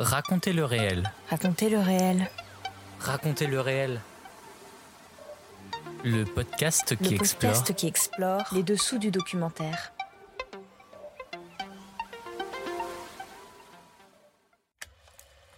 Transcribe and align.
Racontez 0.00 0.54
le 0.54 0.64
réel. 0.64 1.12
Racontez 1.28 1.68
le 1.68 1.78
réel. 1.78 2.30
Racontez 3.00 3.46
le 3.46 3.60
réel. 3.60 4.00
Le 6.04 6.24
podcast 6.24 6.96
qui 6.96 7.10
le 7.10 7.16
explore. 7.16 7.52
podcast 7.52 7.74
qui 7.74 7.86
explore 7.86 8.44
les 8.52 8.62
dessous 8.62 8.96
du 8.96 9.10
documentaire. 9.10 9.92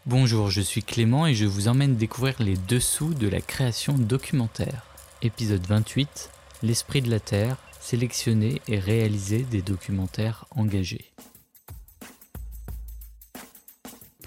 Bonjour, 0.07 0.51
je 0.51 0.61
suis 0.61 0.83
Clément 0.83 1.29
et 1.29 1.35
je 1.35 1.47
vous 1.47 1.69
emmène 1.69 1.95
découvrir 1.95 2.35
les 2.41 2.57
dessous 2.57 3.15
de 3.15 3.29
la 3.29 3.41
création 3.41 3.93
documentaire. 3.93 4.87
Épisode 5.23 5.65
28 5.69 6.31
L'esprit 6.65 7.01
de 7.01 7.13
la 7.13 7.21
Terre, 7.21 7.59
sélectionner 7.79 8.61
et 8.67 8.81
réaliser 8.81 9.45
des 9.45 9.63
documentaires 9.63 10.47
engagés. 10.51 11.12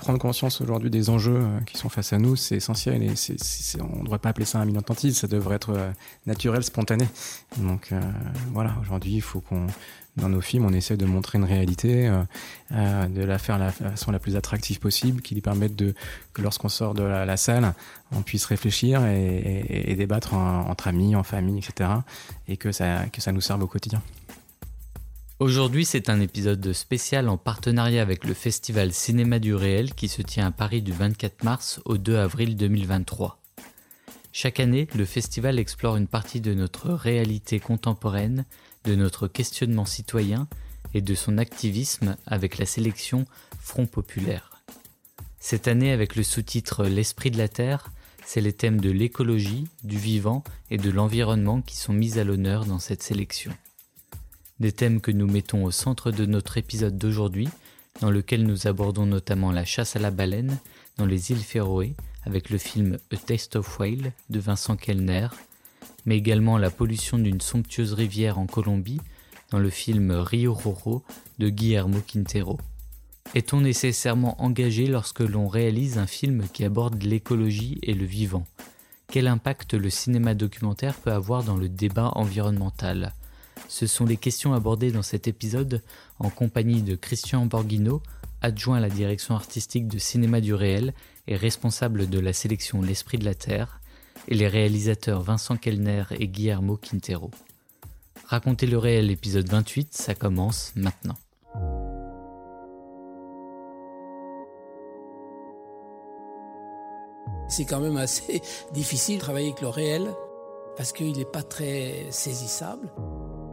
Prendre 0.06 0.20
conscience 0.20 0.62
aujourd'hui 0.62 0.92
des 0.92 1.10
enjeux 1.10 1.38
euh, 1.38 1.60
qui 1.66 1.78
sont 1.78 1.90
face 1.90 2.14
à 2.14 2.20
nous, 2.20 2.36
c'est 2.36 2.56
essentiel 2.58 3.02
et 3.02 3.12
on 3.82 3.98
ne 4.00 4.04
devrait 4.04 4.20
pas 4.20 4.30
appeler 4.30 4.46
ça 4.46 4.60
un 4.60 4.66
militantisme, 4.66 5.16
ça 5.20 5.28
devrait 5.28 5.56
être 5.56 5.72
euh, 5.72 5.92
naturel, 6.28 6.64
spontané. 6.64 7.08
Donc 7.58 7.90
euh, 7.92 8.00
voilà, 8.54 8.76
aujourd'hui, 8.82 9.14
il 9.16 9.22
faut 9.22 9.42
qu'on, 9.42 9.66
dans 10.16 10.30
nos 10.30 10.42
films, 10.42 10.66
on 10.66 10.74
essaie 10.74 10.96
de 10.96 11.06
montrer 11.06 11.40
une 11.40 11.44
réalité, 11.44 12.10
de 12.72 13.24
la 13.24 13.38
faire 13.38 13.58
la 13.58 13.72
façon 13.72 14.12
la 14.12 14.20
plus 14.20 14.36
attractive 14.38 14.80
possible, 14.80 15.22
qui 15.22 15.34
lui 15.34 15.42
permette 15.42 15.76
de, 15.76 15.94
que 16.34 16.42
lorsqu'on 16.42 16.70
sort 16.70 16.94
de 16.94 17.04
la, 17.04 17.36
salle, 17.36 17.74
on 18.16 18.22
puisse 18.22 18.46
réfléchir 18.46 19.04
et, 19.06 19.94
débattre 19.98 20.34
en- 20.36 20.70
entre 20.70 20.88
amis, 20.88 21.16
en 21.18 21.24
famille, 21.24 21.58
etc. 21.58 21.90
Et 22.48 22.56
que 22.58 22.72
ça, 22.72 23.08
que 23.12 23.20
ça 23.22 23.32
nous 23.34 23.42
serve 23.42 23.64
au 23.64 23.68
quotidien. 23.68 24.02
Aujourd'hui, 25.40 25.84
c'est 25.84 26.10
un 26.10 26.22
épisode 26.22 26.72
spécial 26.72 27.28
en 27.28 27.36
partenariat 27.36 28.02
avec 28.02 28.24
le 28.24 28.34
Festival 28.34 28.94
Cinéma 28.94 29.38
du 29.38 29.54
Réel 29.54 29.94
qui 29.94 30.08
se 30.08 30.22
tient 30.22 30.48
à 30.48 30.52
Paris 30.52 30.82
du 30.82 30.94
24 30.94 31.44
mars 31.44 31.82
au 31.84 31.98
2 31.98 32.16
avril 32.16 32.56
2023. 32.56 33.42
Chaque 34.32 34.62
année, 34.62 34.88
le 34.96 35.04
festival 35.04 35.60
explore 35.60 35.98
une 35.98 36.08
partie 36.08 36.40
de 36.40 36.54
notre 36.54 36.90
réalité 36.94 37.60
contemporaine, 37.60 38.46
de 38.86 38.96
notre 38.96 39.28
questionnement 39.28 39.84
citoyen 39.84 40.48
et 40.94 41.02
de 41.02 41.16
son 41.16 41.38
activisme 41.38 42.16
avec 42.26 42.58
la 42.58 42.66
sélection 42.66 43.26
Front 43.60 43.88
Populaire. 43.88 44.64
Cette 45.42 45.68
année, 45.68 45.92
avec 45.92 46.16
le 46.16 46.24
sous-titre 46.24 46.86
L'esprit 46.86 47.30
de 47.30 47.38
la 47.38 47.50
Terre, 47.50 47.92
c'est 48.26 48.40
les 48.40 48.54
thèmes 48.54 48.80
de 48.80 48.90
l'écologie, 48.90 49.66
du 49.84 49.98
vivant 49.98 50.46
et 50.72 50.78
de 50.78 50.90
l'environnement 50.90 51.62
qui 51.62 51.76
sont 51.76 51.94
mis 51.94 52.20
à 52.20 52.24
l'honneur 52.24 52.64
dans 52.64 52.80
cette 52.80 53.04
sélection. 53.04 53.52
Des 54.62 54.72
thèmes 54.72 55.02
que 55.02 55.12
nous 55.12 55.28
mettons 55.28 55.66
au 55.66 55.72
centre 55.72 56.12
de 56.12 56.26
notre 56.26 56.58
épisode 56.58 56.98
d'aujourd'hui, 56.98 57.50
dans 58.00 58.10
lequel 58.10 58.46
nous 58.46 58.68
abordons 58.68 59.06
notamment 59.06 59.52
la 59.52 59.66
chasse 59.66 59.98
à 59.98 60.00
la 60.00 60.12
baleine 60.12 60.58
dans 60.98 61.06
les 61.06 61.32
îles 61.32 61.44
Féroé 61.44 61.94
avec 62.24 62.50
le 62.50 62.58
film 62.58 62.98
A 63.12 63.18
Taste 63.18 63.58
of 63.58 63.80
Whale 63.80 64.14
de 64.30 64.40
Vincent 64.40 64.78
Kellner, 64.78 65.28
mais 66.06 66.16
également 66.16 66.58
la 66.58 66.72
pollution 66.72 67.18
d'une 67.18 67.42
somptueuse 67.42 67.92
rivière 67.92 68.40
en 68.40 68.48
Colombie 68.48 69.02
dans 69.52 69.60
le 69.60 69.70
film 69.70 70.12
Rio 70.12 70.54
Roro 70.54 71.04
de 71.38 71.50
Guillermo 71.50 72.00
Quintero. 72.00 72.58
Est-on 73.34 73.60
nécessairement 73.60 74.42
engagé 74.42 74.88
lorsque 74.88 75.20
l'on 75.20 75.50
réalise 75.50 75.98
un 75.98 76.08
film 76.08 76.48
qui 76.54 76.64
aborde 76.64 77.04
l'écologie 77.04 77.78
et 77.84 77.94
le 77.94 78.06
vivant? 78.06 78.48
Quel 79.12 79.28
impact 79.28 79.74
le 79.74 79.90
cinéma 79.90 80.34
documentaire 80.34 80.96
peut 80.96 81.12
avoir 81.12 81.44
dans 81.44 81.58
le 81.58 81.68
débat 81.68 82.12
environnemental? 82.16 83.14
Ce 83.68 83.88
sont 83.88 84.06
les 84.06 84.18
questions 84.18 84.54
abordées 84.54 84.92
dans 84.92 85.02
cet 85.02 85.28
épisode 85.28 85.82
en 86.20 86.30
compagnie 86.30 86.82
de 86.82 86.96
Christian 86.96 87.46
Borghino, 87.46 88.02
adjoint 88.42 88.78
à 88.78 88.82
la 88.82 88.90
direction 88.90 89.36
artistique 89.36 89.88
de 89.88 89.98
Cinéma 89.98 90.42
du 90.42 90.54
Réel 90.54 90.94
et 91.28 91.36
responsable 91.36 92.10
de 92.10 92.20
la 92.20 92.34
sélection 92.34 92.82
L'Esprit 92.82 93.18
de 93.18 93.26
la 93.26 93.36
Terre, 93.36 93.80
et 94.28 94.36
les 94.36 94.48
réalisateurs 94.48 95.22
Vincent 95.22 95.58
Kellner 95.58 96.04
et 96.12 96.28
Guillermo 96.28 96.78
Quintero. 96.78 97.32
Racontez 98.26 98.66
le 98.66 98.78
réel 98.78 99.12
épisode 99.12 99.48
28, 99.48 99.94
ça 99.94 100.16
commence 100.16 100.72
maintenant. 100.76 101.16
C'est 107.48 107.66
quand 107.66 107.80
même 107.80 107.98
assez 107.98 108.42
difficile 108.74 109.18
de 109.18 109.22
travailler 109.22 109.50
avec 109.50 109.62
le 109.62 109.68
réel 109.68 110.12
parce 110.76 110.92
qu'il 110.92 111.18
n'est 111.18 111.26
pas 111.26 111.44
très 111.44 112.08
saisissable. 112.10 112.90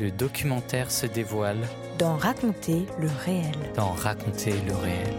Le 0.00 0.12
documentaire 0.12 0.92
se 0.92 1.06
dévoile 1.06 1.58
Dans 1.98 2.16
raconter 2.16 2.86
le 3.00 3.08
réel. 3.24 3.52
dans 3.74 3.90
Raconter 3.90 4.54
le 4.64 4.74
réel. 4.76 5.14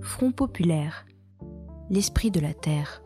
Front 0.00 0.30
populaire. 0.30 1.06
L'esprit 1.90 2.30
de 2.30 2.38
la 2.38 2.54
terre. 2.54 3.03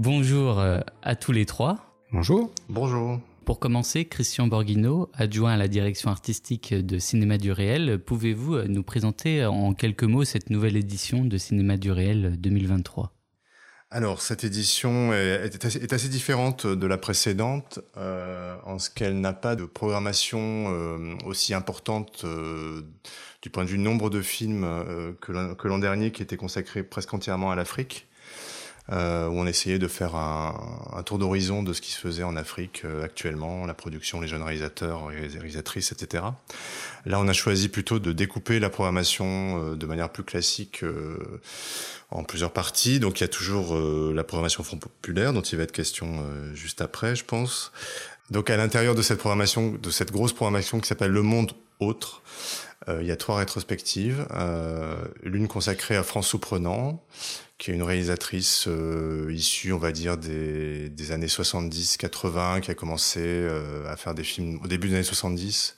Bonjour 0.00 0.58
euh, 0.58 0.80
à 1.02 1.14
tous 1.14 1.30
les 1.30 1.44
trois. 1.44 1.76
Bonjour. 2.10 2.50
Bonjour. 2.70 3.20
Pour 3.44 3.58
commencer, 3.58 4.06
Christian 4.06 4.46
Borghino, 4.46 5.10
adjoint 5.12 5.52
à 5.52 5.56
la 5.58 5.68
direction 5.68 6.08
artistique 6.08 6.72
de 6.72 6.98
Cinéma 6.98 7.36
du 7.36 7.52
Réel, 7.52 7.98
pouvez-vous 7.98 8.54
euh, 8.54 8.64
nous 8.66 8.82
présenter 8.82 9.44
en 9.44 9.74
quelques 9.74 10.04
mots 10.04 10.24
cette 10.24 10.48
nouvelle 10.48 10.78
édition 10.78 11.26
de 11.26 11.36
Cinéma 11.36 11.76
du 11.76 11.92
Réel 11.92 12.40
2023 12.40 13.12
Alors, 13.90 14.22
cette 14.22 14.42
édition 14.42 15.12
est, 15.12 15.44
est 15.44 15.64
assez, 15.66 15.78
est 15.82 15.92
assez 15.92 16.08
différente 16.08 16.66
de 16.66 16.86
la 16.86 16.96
précédente 16.96 17.80
euh, 17.98 18.56
en 18.64 18.78
ce 18.78 18.88
qu'elle 18.88 19.20
n'a 19.20 19.34
pas 19.34 19.54
de 19.54 19.66
programmation 19.66 20.38
euh, 20.40 21.14
aussi 21.26 21.52
importante 21.52 22.22
euh, 22.24 22.80
du 23.42 23.50
point 23.50 23.64
de 23.64 23.68
vue 23.68 23.78
nombre 23.78 24.08
de 24.08 24.22
films 24.22 24.64
euh, 24.64 25.12
que 25.20 25.68
l'an 25.68 25.78
dernier 25.78 26.10
qui 26.10 26.22
était 26.22 26.38
consacré 26.38 26.82
presque 26.82 27.12
entièrement 27.12 27.50
à 27.50 27.54
l'Afrique. 27.54 28.06
Euh, 28.92 29.28
où 29.28 29.38
on 29.38 29.46
essayait 29.46 29.78
de 29.78 29.88
faire 29.88 30.16
un, 30.16 31.02
tour 31.04 31.18
d'horizon 31.18 31.62
de 31.62 31.72
ce 31.72 31.80
qui 31.80 31.92
se 31.92 31.98
faisait 31.98 32.22
en 32.22 32.36
Afrique 32.36 32.82
euh, 32.84 33.04
actuellement, 33.04 33.66
la 33.66 33.74
production, 33.74 34.20
les 34.20 34.28
jeunes 34.28 34.42
réalisateurs, 34.42 35.06
réalisatrices, 35.06 35.92
etc. 35.92 36.24
Là, 37.06 37.20
on 37.20 37.28
a 37.28 37.32
choisi 37.32 37.68
plutôt 37.68 37.98
de 37.98 38.12
découper 38.12 38.58
la 38.60 38.70
programmation 38.70 39.74
de 39.74 39.86
manière 39.86 40.10
plus 40.10 40.24
classique 40.24 40.84
en 42.10 42.24
plusieurs 42.24 42.52
parties. 42.52 43.00
Donc 43.00 43.20
il 43.20 43.22
y 43.22 43.24
a 43.24 43.28
toujours 43.28 43.74
la 43.74 44.24
programmation 44.24 44.62
Front 44.62 44.76
Populaire, 44.76 45.32
dont 45.32 45.40
il 45.40 45.56
va 45.56 45.64
être 45.64 45.72
question 45.72 46.22
juste 46.54 46.82
après, 46.82 47.16
je 47.16 47.24
pense. 47.24 47.72
Donc 48.30 48.50
à 48.50 48.56
l'intérieur 48.56 48.94
de 48.94 49.02
cette 49.02 49.18
programmation, 49.18 49.72
de 49.72 49.90
cette 49.90 50.12
grosse 50.12 50.32
programmation 50.32 50.78
qui 50.78 50.86
s'appelle 50.86 51.10
Le 51.10 51.22
Monde 51.22 51.52
Autre, 51.80 52.22
euh, 52.22 52.69
il 52.88 53.06
y 53.06 53.10
a 53.10 53.16
trois 53.16 53.36
rétrospectives. 53.36 54.26
Euh, 54.32 54.96
l'une 55.22 55.48
consacrée 55.48 55.96
à 55.96 56.02
France 56.02 56.28
Souprenant, 56.28 57.04
qui 57.60 57.70
est 57.70 57.74
une 57.74 57.82
réalisatrice 57.82 58.66
euh, 58.68 59.30
issue, 59.30 59.72
on 59.72 59.78
va 59.78 59.92
dire, 59.92 60.16
des, 60.16 60.88
des 60.88 61.12
années 61.12 61.26
70-80, 61.26 62.62
qui 62.62 62.70
a 62.70 62.74
commencé 62.74 63.20
euh, 63.22 63.86
à 63.92 63.96
faire 63.96 64.14
des 64.14 64.24
films 64.24 64.58
au 64.64 64.66
début 64.66 64.88
des 64.88 64.94
années 64.94 65.02
70, 65.02 65.76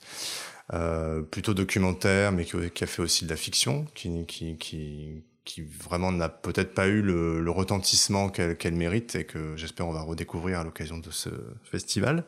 euh, 0.73 1.21
plutôt 1.21 1.53
documentaire, 1.53 2.31
mais 2.31 2.45
qui, 2.45 2.57
qui, 2.71 2.83
a 2.85 2.87
fait 2.87 3.01
aussi 3.01 3.25
de 3.25 3.29
la 3.29 3.35
fiction, 3.35 3.85
qui, 3.93 4.25
qui, 4.25 4.57
qui 4.57 5.23
qui 5.45 5.61
vraiment 5.61 6.11
n'a 6.11 6.29
peut-être 6.29 6.73
pas 6.73 6.87
eu 6.87 7.01
le, 7.01 7.41
le 7.41 7.51
retentissement 7.51 8.29
qu'elle 8.29 8.75
mérite 8.75 9.15
et 9.15 9.25
que 9.25 9.57
j'espère 9.57 9.87
on 9.87 9.91
va 9.91 10.01
redécouvrir 10.01 10.59
à 10.59 10.63
l'occasion 10.63 10.97
de 10.97 11.11
ce 11.11 11.29
festival. 11.63 12.23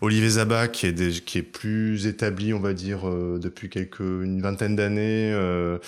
Olivier 0.00 0.30
Zabat 0.30 0.68
qui 0.68 0.86
est, 0.86 1.24
qui 1.24 1.38
est 1.38 1.42
plus 1.42 2.06
établi, 2.06 2.54
on 2.54 2.60
va 2.60 2.72
dire, 2.72 3.08
euh, 3.08 3.38
depuis 3.40 3.70
quelques 3.70 4.00
une 4.00 4.40
vingtaine 4.40 4.76
d'années 4.76 5.32
euh, 5.32 5.78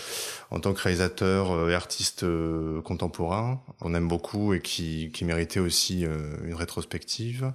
en 0.51 0.59
tant 0.59 0.73
que 0.73 0.81
réalisateur 0.81 1.53
euh, 1.53 1.71
et 1.71 1.75
artiste 1.75 2.25
euh, 2.25 2.83
contemporain, 2.83 3.63
on 3.81 3.95
aime 3.95 4.09
beaucoup 4.09 4.53
et 4.53 4.61
qui, 4.61 5.11
qui 5.13 5.25
méritait 5.25 5.61
aussi 5.61 6.05
une 6.45 6.55
rétrospective. 6.55 7.53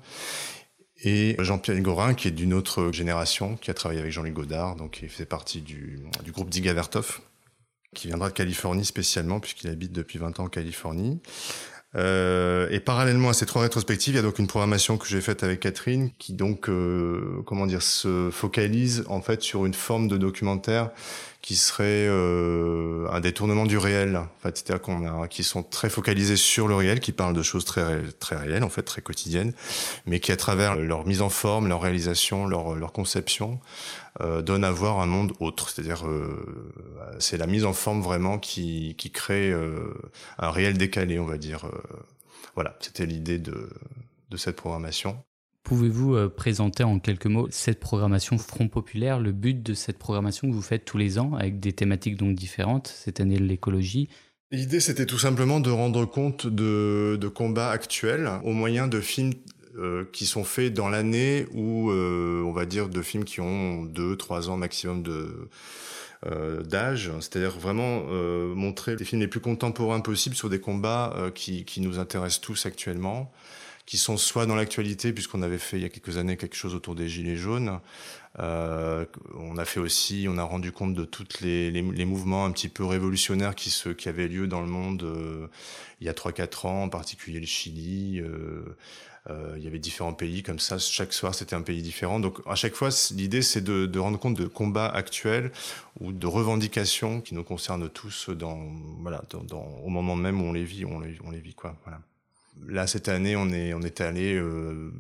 Et 1.03 1.35
Jean-Pierre 1.39 1.79
Gorin, 1.81 2.13
qui 2.13 2.27
est 2.27 2.31
d'une 2.31 2.53
autre 2.53 2.91
génération, 2.91 3.55
qui 3.57 3.71
a 3.71 3.73
travaillé 3.73 3.99
avec 3.99 4.11
Jean-Luc 4.11 4.35
Godard, 4.35 4.75
donc 4.75 4.91
qui 4.91 5.07
fait 5.07 5.25
partie 5.25 5.61
du, 5.61 5.99
du 6.23 6.31
groupe 6.31 6.49
Diga 6.49 6.73
Vertov, 6.73 7.21
qui 7.95 8.07
viendra 8.07 8.29
de 8.29 8.33
Californie 8.33 8.85
spécialement, 8.85 9.39
puisqu'il 9.39 9.69
habite 9.69 9.91
depuis 9.91 10.17
20 10.17 10.39
ans 10.39 10.45
en 10.45 10.49
Californie. 10.49 11.19
Euh, 11.95 12.69
et 12.71 12.79
parallèlement 12.79 13.29
à 13.29 13.33
ces 13.33 13.45
trois 13.45 13.63
rétrospectives, 13.63 14.13
il 14.13 14.17
y 14.17 14.19
a 14.19 14.23
donc 14.23 14.39
une 14.39 14.47
programmation 14.47 14.97
que 14.97 15.05
j'ai 15.07 15.19
faite 15.19 15.43
avec 15.43 15.59
Catherine, 15.59 16.11
qui 16.17 16.33
donc, 16.33 16.69
euh, 16.69 17.41
comment 17.45 17.65
dire, 17.65 17.81
se 17.81 18.29
focalise 18.31 19.03
en 19.09 19.21
fait 19.21 19.41
sur 19.41 19.65
une 19.65 19.73
forme 19.73 20.07
de 20.07 20.17
documentaire 20.17 20.91
qui 21.41 21.55
serait 21.55 22.07
euh, 22.07 23.07
un 23.11 23.19
détournement 23.19 23.65
du 23.65 23.77
réel. 23.77 24.15
En 24.15 24.27
fait, 24.43 24.57
c'est-à-dire 24.57 24.81
qu'on 24.81 25.23
a, 25.23 25.27
qui 25.27 25.43
sont 25.43 25.63
très 25.63 25.89
focalisés 25.89 26.35
sur 26.35 26.67
le 26.67 26.75
réel, 26.75 26.99
qui 26.99 27.11
parlent 27.11 27.33
de 27.33 27.41
choses 27.41 27.65
très 27.65 28.03
très 28.19 28.35
réelles, 28.35 28.63
en 28.63 28.69
fait, 28.69 28.83
très 28.83 29.01
quotidiennes, 29.01 29.53
mais 30.05 30.19
qui 30.19 30.31
à 30.31 30.37
travers 30.37 30.75
leur 30.75 31.05
mise 31.07 31.21
en 31.21 31.29
forme, 31.29 31.67
leur 31.67 31.81
réalisation, 31.81 32.45
leur 32.45 32.75
leur 32.75 32.91
conception, 32.91 33.59
euh, 34.21 34.41
donnent 34.41 34.63
à 34.63 34.71
voir 34.71 34.99
un 34.99 35.07
monde 35.07 35.33
autre. 35.39 35.69
C'est-à-dire, 35.69 36.07
euh, 36.07 37.15
c'est 37.19 37.37
la 37.37 37.47
mise 37.47 37.65
en 37.65 37.73
forme 37.73 38.01
vraiment 38.01 38.37
qui 38.37 38.95
qui 38.97 39.11
crée 39.11 39.51
euh, 39.51 39.93
un 40.37 40.51
réel 40.51 40.77
décalé, 40.77 41.19
on 41.19 41.25
va 41.25 41.37
dire. 41.37 41.65
Euh, 41.65 41.81
voilà, 42.55 42.75
c'était 42.81 43.05
l'idée 43.05 43.39
de 43.39 43.69
de 44.29 44.37
cette 44.37 44.55
programmation. 44.55 45.17
Pouvez-vous 45.63 46.15
euh, 46.15 46.27
présenter 46.27 46.83
en 46.83 46.99
quelques 46.99 47.27
mots 47.27 47.47
cette 47.51 47.79
programmation 47.79 48.37
Front 48.37 48.67
Populaire, 48.67 49.19
le 49.19 49.31
but 49.31 49.61
de 49.61 49.73
cette 49.73 49.99
programmation 49.99 50.49
que 50.49 50.53
vous 50.53 50.61
faites 50.61 50.85
tous 50.85 50.97
les 50.97 51.19
ans 51.19 51.33
avec 51.35 51.59
des 51.59 51.71
thématiques 51.71 52.17
donc 52.17 52.35
différentes, 52.35 52.87
cette 52.87 53.19
année 53.19 53.37
l'écologie? 53.37 54.09
L'idée 54.51 54.79
c'était 54.79 55.05
tout 55.05 55.19
simplement 55.19 55.59
de 55.59 55.69
rendre 55.69 56.05
compte 56.05 56.47
de, 56.47 57.31
combats 57.33 57.69
actuels 57.69 58.29
au 58.43 58.51
moyen 58.51 58.87
de 58.87 58.99
films 58.99 59.33
euh, 59.77 60.03
qui 60.11 60.25
sont 60.25 60.43
faits 60.43 60.73
dans 60.73 60.89
l'année 60.89 61.45
ou 61.53 61.89
euh, 61.91 62.43
on 62.43 62.51
va 62.51 62.65
dire 62.65 62.89
de 62.89 63.01
films 63.01 63.23
qui 63.23 63.39
ont 63.39 63.85
deux, 63.85 64.17
trois 64.17 64.49
ans 64.49 64.57
maximum 64.57 65.03
d'âge, 66.65 67.11
c'est-à-dire 67.19 67.57
vraiment 67.57 68.03
montrer 68.55 68.95
les 68.95 69.05
films 69.05 69.21
les 69.21 69.27
plus 69.27 69.39
contemporains 69.39 70.01
possibles 70.01 70.35
sur 70.35 70.49
des 70.49 70.59
combats 70.59 71.31
qui 71.33 71.65
nous 71.81 71.97
intéressent 71.97 72.41
tous 72.41 72.65
actuellement 72.65 73.31
qui 73.91 73.97
sont 73.97 74.15
soit 74.15 74.45
dans 74.45 74.55
l'actualité, 74.55 75.11
puisqu'on 75.11 75.41
avait 75.41 75.57
fait 75.57 75.75
il 75.75 75.81
y 75.81 75.85
a 75.85 75.89
quelques 75.89 76.15
années 76.15 76.37
quelque 76.37 76.55
chose 76.55 76.75
autour 76.75 76.95
des 76.95 77.09
Gilets 77.09 77.35
jaunes. 77.35 77.81
Euh, 78.39 79.05
on 79.37 79.57
a 79.57 79.65
fait 79.65 79.81
aussi, 79.81 80.27
on 80.29 80.37
a 80.37 80.43
rendu 80.43 80.71
compte 80.71 80.93
de 80.93 81.03
toutes 81.03 81.41
les, 81.41 81.71
les, 81.71 81.81
les, 81.81 82.05
mouvements 82.05 82.45
un 82.45 82.51
petit 82.51 82.69
peu 82.69 82.85
révolutionnaires 82.85 83.53
qui, 83.53 83.69
se, 83.69 83.89
qui 83.89 84.07
avaient 84.07 84.29
lieu 84.29 84.47
dans 84.47 84.61
le 84.61 84.67
monde 84.67 85.03
euh, 85.03 85.47
il 85.99 86.07
y 86.07 86.09
a 86.09 86.13
3-4 86.13 86.67
ans, 86.67 86.83
en 86.83 86.87
particulier 86.87 87.41
le 87.41 87.45
Chili. 87.45 88.21
Euh, 88.21 88.63
euh, 89.29 89.55
il 89.57 89.63
y 89.65 89.67
avait 89.67 89.77
différents 89.77 90.13
pays 90.13 90.41
comme 90.41 90.59
ça. 90.59 90.77
Chaque 90.77 91.11
soir, 91.11 91.35
c'était 91.35 91.57
un 91.57 91.61
pays 91.61 91.81
différent. 91.81 92.21
Donc, 92.21 92.37
à 92.47 92.55
chaque 92.55 92.75
fois, 92.75 92.91
l'idée, 93.13 93.41
c'est 93.41 93.61
de, 93.61 93.87
de, 93.87 93.99
rendre 93.99 94.17
compte 94.17 94.37
de 94.37 94.47
combats 94.47 94.87
actuels 94.87 95.51
ou 95.99 96.13
de 96.13 96.27
revendications 96.27 97.19
qui 97.19 97.35
nous 97.35 97.43
concernent 97.43 97.89
tous 97.89 98.29
dans, 98.29 98.71
voilà, 99.01 99.21
dans, 99.31 99.43
dans, 99.43 99.67
au 99.83 99.89
moment 99.89 100.15
même 100.15 100.41
où 100.41 100.45
on 100.45 100.53
les 100.53 100.63
vit, 100.63 100.85
on 100.85 101.01
les, 101.01 101.17
on 101.25 101.31
les 101.31 101.41
vit, 101.41 101.55
quoi. 101.55 101.75
Voilà. 101.83 101.99
Là, 102.67 102.87
cette 102.87 103.09
année, 103.09 103.35
on 103.35 103.49
est, 103.49 103.73
on 103.73 103.81
est 103.81 104.01
allé 104.01 104.35
euh, 104.35 104.91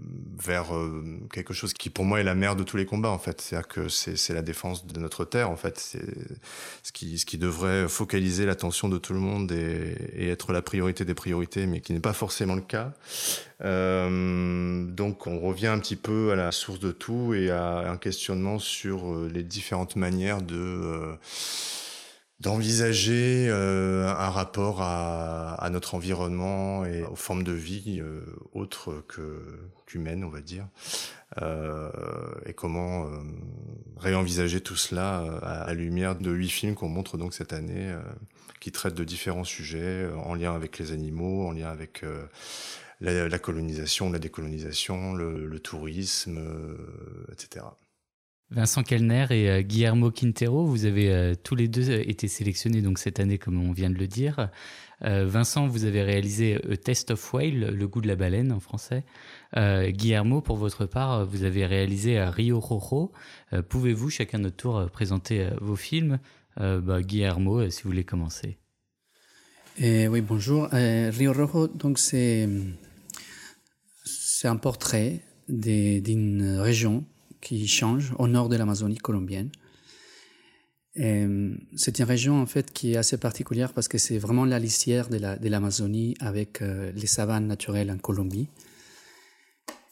vers 0.43 0.75
euh, 0.75 1.03
quelque 1.31 1.53
chose 1.53 1.73
qui, 1.73 1.89
pour 1.89 2.05
moi, 2.05 2.19
est 2.19 2.23
la 2.23 2.35
mère 2.35 2.55
de 2.55 2.63
tous 2.63 2.77
les 2.77 2.85
combats, 2.85 3.09
en 3.09 3.19
fait. 3.19 3.39
C'est-à-dire 3.41 3.67
que 3.67 3.87
c'est 3.87 4.33
la 4.33 4.41
défense 4.41 4.87
de 4.87 4.99
notre 4.99 5.25
terre, 5.25 5.49
en 5.49 5.55
fait. 5.55 5.77
C'est 5.79 6.05
ce 6.83 6.91
qui, 6.91 7.19
ce 7.19 7.25
qui 7.25 7.37
devrait 7.37 7.87
focaliser 7.87 8.45
l'attention 8.45 8.89
de 8.89 8.97
tout 8.97 9.13
le 9.13 9.19
monde 9.19 9.51
et, 9.51 9.95
et, 10.15 10.29
être 10.29 10.53
la 10.53 10.61
priorité 10.61 11.05
des 11.05 11.13
priorités, 11.13 11.67
mais 11.67 11.81
qui 11.81 11.93
n'est 11.93 11.99
pas 11.99 12.13
forcément 12.13 12.55
le 12.55 12.61
cas. 12.61 12.93
Euh, 13.63 14.85
donc, 14.85 15.27
on 15.27 15.39
revient 15.39 15.67
un 15.67 15.79
petit 15.79 15.95
peu 15.95 16.31
à 16.31 16.35
la 16.35 16.51
source 16.51 16.79
de 16.79 16.91
tout 16.91 17.33
et 17.33 17.51
à 17.51 17.89
un 17.91 17.97
questionnement 17.97 18.59
sur 18.59 19.13
euh, 19.13 19.29
les 19.31 19.43
différentes 19.43 19.95
manières 19.95 20.41
de 20.41 20.55
euh, 20.55 21.13
d'envisager 22.41 23.47
euh, 23.49 24.07
un 24.07 24.29
rapport 24.29 24.81
à, 24.81 25.53
à, 25.63 25.69
notre 25.69 25.93
environnement 25.93 26.85
et 26.85 27.03
aux 27.03 27.15
formes 27.15 27.43
de 27.43 27.51
vie 27.51 27.99
euh, 28.01 28.21
autres 28.53 29.03
que 29.07 29.43
qu'humaines, 29.85 30.23
on 30.23 30.29
va 30.29 30.41
dire, 30.41 30.67
euh, 31.41 31.91
et 32.47 32.53
comment 32.53 33.05
euh, 33.05 33.09
réenvisager 33.97 34.59
tout 34.59 34.75
cela 34.75 35.19
à, 35.19 35.61
à, 35.63 35.67
la 35.67 35.73
lumière 35.75 36.15
de 36.15 36.31
huit 36.31 36.49
films 36.49 36.73
qu'on 36.73 36.89
montre 36.89 37.17
donc 37.17 37.35
cette 37.35 37.53
année, 37.53 37.89
euh, 37.91 38.01
qui 38.59 38.71
traitent 38.71 38.95
de 38.95 39.03
différents 39.03 39.43
sujets 39.43 40.09
en 40.25 40.33
lien 40.33 40.55
avec 40.55 40.79
les 40.79 40.93
animaux, 40.93 41.47
en 41.47 41.51
lien 41.51 41.69
avec 41.69 42.03
euh, 42.03 42.25
la, 43.01 43.29
la, 43.29 43.39
colonisation, 43.39 44.11
la 44.11 44.19
décolonisation, 44.19 45.13
le, 45.13 45.45
le 45.45 45.59
tourisme, 45.59 46.39
etc. 47.31 47.65
Vincent 48.51 48.83
Kellner 48.83 49.27
et 49.29 49.49
euh, 49.49 49.61
Guillermo 49.61 50.11
Quintero, 50.11 50.65
vous 50.65 50.83
avez 50.83 51.09
euh, 51.09 51.35
tous 51.41 51.55
les 51.55 51.69
deux 51.69 51.89
été 51.89 52.27
sélectionnés 52.27 52.81
donc 52.81 52.99
cette 52.99 53.21
année, 53.21 53.37
comme 53.37 53.61
on 53.61 53.71
vient 53.71 53.89
de 53.89 53.97
le 53.97 54.07
dire. 54.07 54.49
Euh, 55.03 55.25
Vincent, 55.25 55.67
vous 55.67 55.85
avez 55.85 56.03
réalisé 56.03 56.59
Test 56.83 57.11
of 57.11 57.33
Whale, 57.33 57.73
le 57.73 57.87
goût 57.87 58.01
de 58.01 58.09
la 58.09 58.17
baleine 58.17 58.51
en 58.51 58.59
français. 58.59 59.05
Euh, 59.55 59.89
Guillermo, 59.89 60.41
pour 60.41 60.57
votre 60.57 60.85
part, 60.85 61.25
vous 61.25 61.43
avez 61.43 61.65
réalisé 61.65 62.21
Rio 62.21 62.59
Rojo. 62.59 63.13
Euh, 63.53 63.61
Pouvez-vous 63.61 64.09
chacun 64.09 64.39
notre 64.39 64.57
tour 64.57 64.89
présenter 64.91 65.47
vos 65.61 65.77
films? 65.77 66.19
Bah, 66.57 67.01
Guillermo, 67.01 67.69
si 67.69 67.81
vous 67.81 67.91
voulez 67.91 68.03
commencer. 68.03 68.57
Eh, 69.79 70.09
oui, 70.09 70.19
bonjour. 70.19 70.67
Rio 70.69 71.31
Rojo, 71.31 71.69
donc 71.69 71.97
c'est 71.97 72.49
un 74.43 74.57
portrait 74.57 75.21
d'une 75.47 76.57
région 76.59 77.05
qui 77.41 77.67
change 77.67 78.13
au 78.17 78.27
nord 78.27 78.49
de 78.49 78.55
l'Amazonie 78.55 78.97
colombienne. 78.97 79.49
C'est 80.95 81.99
une 81.99 82.05
région 82.05 82.41
en 82.41 82.45
fait 82.45 82.71
qui 82.73 82.93
est 82.93 82.97
assez 82.97 83.17
particulière 83.17 83.73
parce 83.73 83.87
que 83.87 83.97
c'est 83.97 84.17
vraiment 84.17 84.45
la 84.45 84.59
lisière 84.59 85.07
de 85.09 85.47
l'Amazonie 85.47 86.15
la, 86.19 86.27
avec 86.27 86.61
euh, 86.61 86.91
les 86.93 87.07
savanes 87.07 87.47
naturelles 87.47 87.91
en 87.91 87.97
Colombie. 87.97 88.49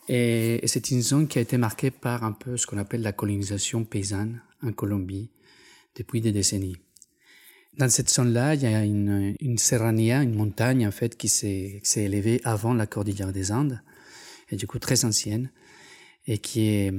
Et, 0.10 0.64
et 0.64 0.68
c'est 0.68 0.92
une 0.92 1.02
zone 1.02 1.28
qui 1.28 1.38
a 1.38 1.42
été 1.42 1.58
marquée 1.58 1.92
par 1.92 2.24
un 2.24 2.34
peu 2.34 2.58
ce 2.58 2.68
qu'on 2.68 2.78
appelle 2.78 3.02
la 3.02 3.14
colonisation 3.14 3.86
paysanne 3.86 4.42
en 4.62 4.74
Colombie 4.74 5.30
depuis 5.96 6.20
des 6.20 6.34
décennies. 6.34 6.78
Dans 7.78 7.90
cette 7.90 8.10
zone-là, 8.10 8.56
il 8.56 8.62
y 8.64 8.66
a 8.66 8.84
une, 8.84 9.36
une 9.40 9.58
serranía, 9.58 10.22
une 10.22 10.36
montagne 10.36 10.86
en 10.86 10.92
fait 10.92 11.16
qui 11.16 11.30
s'est 11.30 11.82
élevée 11.96 12.42
avant 12.44 12.74
la 12.74 12.88
cordillère 12.88 13.32
des 13.32 13.54
Andes 13.54 13.80
et 14.50 14.58
du 14.58 14.68
coup 14.68 14.80
très 14.80 15.06
ancienne 15.06 15.50
et 16.30 16.38
qui 16.38 16.68
est 16.68 16.94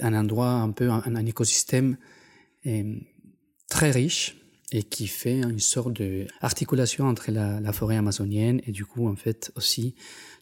un 0.00 0.14
endroit 0.14 0.48
un 0.48 0.70
peu, 0.70 0.90
un, 0.90 1.26
écosystème 1.26 1.96
euh, 2.66 2.94
très 3.68 3.90
riche 3.90 4.36
et 4.72 4.82
qui 4.82 5.06
fait 5.06 5.40
une 5.40 5.60
sorte 5.60 6.00
d'articulation 6.00 7.04
entre 7.04 7.30
la, 7.30 7.72
forêt 7.72 7.96
amazonienne 7.96 8.60
et 8.66 8.72
du 8.72 8.84
coup, 8.84 9.08
en 9.08 9.14
fait, 9.14 9.52
aussi 9.56 9.94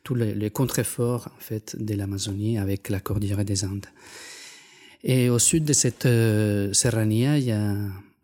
tous 0.04 0.14
les, 0.14 0.32
les 0.34 0.50
contreforts, 0.50 1.28
en 1.36 1.40
fait, 1.40 1.76
de 1.78 1.94
l'Amazonie 1.94 2.56
avec 2.56 2.88
la 2.88 3.00
cordillère 3.00 3.44
des 3.44 3.64
Andes. 3.64 3.86
Et 5.02 5.28
au 5.28 5.40
sud 5.40 5.64
de 5.64 5.72
cette 5.72 6.06
euh, 6.06 6.72
serranía, 6.72 7.36
il 7.36 7.44
y 7.44 7.52
a, 7.52 7.74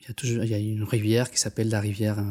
il 0.01 0.09
y 0.09 0.11
a 0.11 0.15
toujours, 0.15 0.45
il 0.45 0.51
y 0.51 0.55
a 0.55 0.59
une 0.59 0.85
rivière 0.85 1.31
qui 1.31 1.39
s'appelle 1.39 1.69
la 1.69 1.81
rivière 1.81 2.25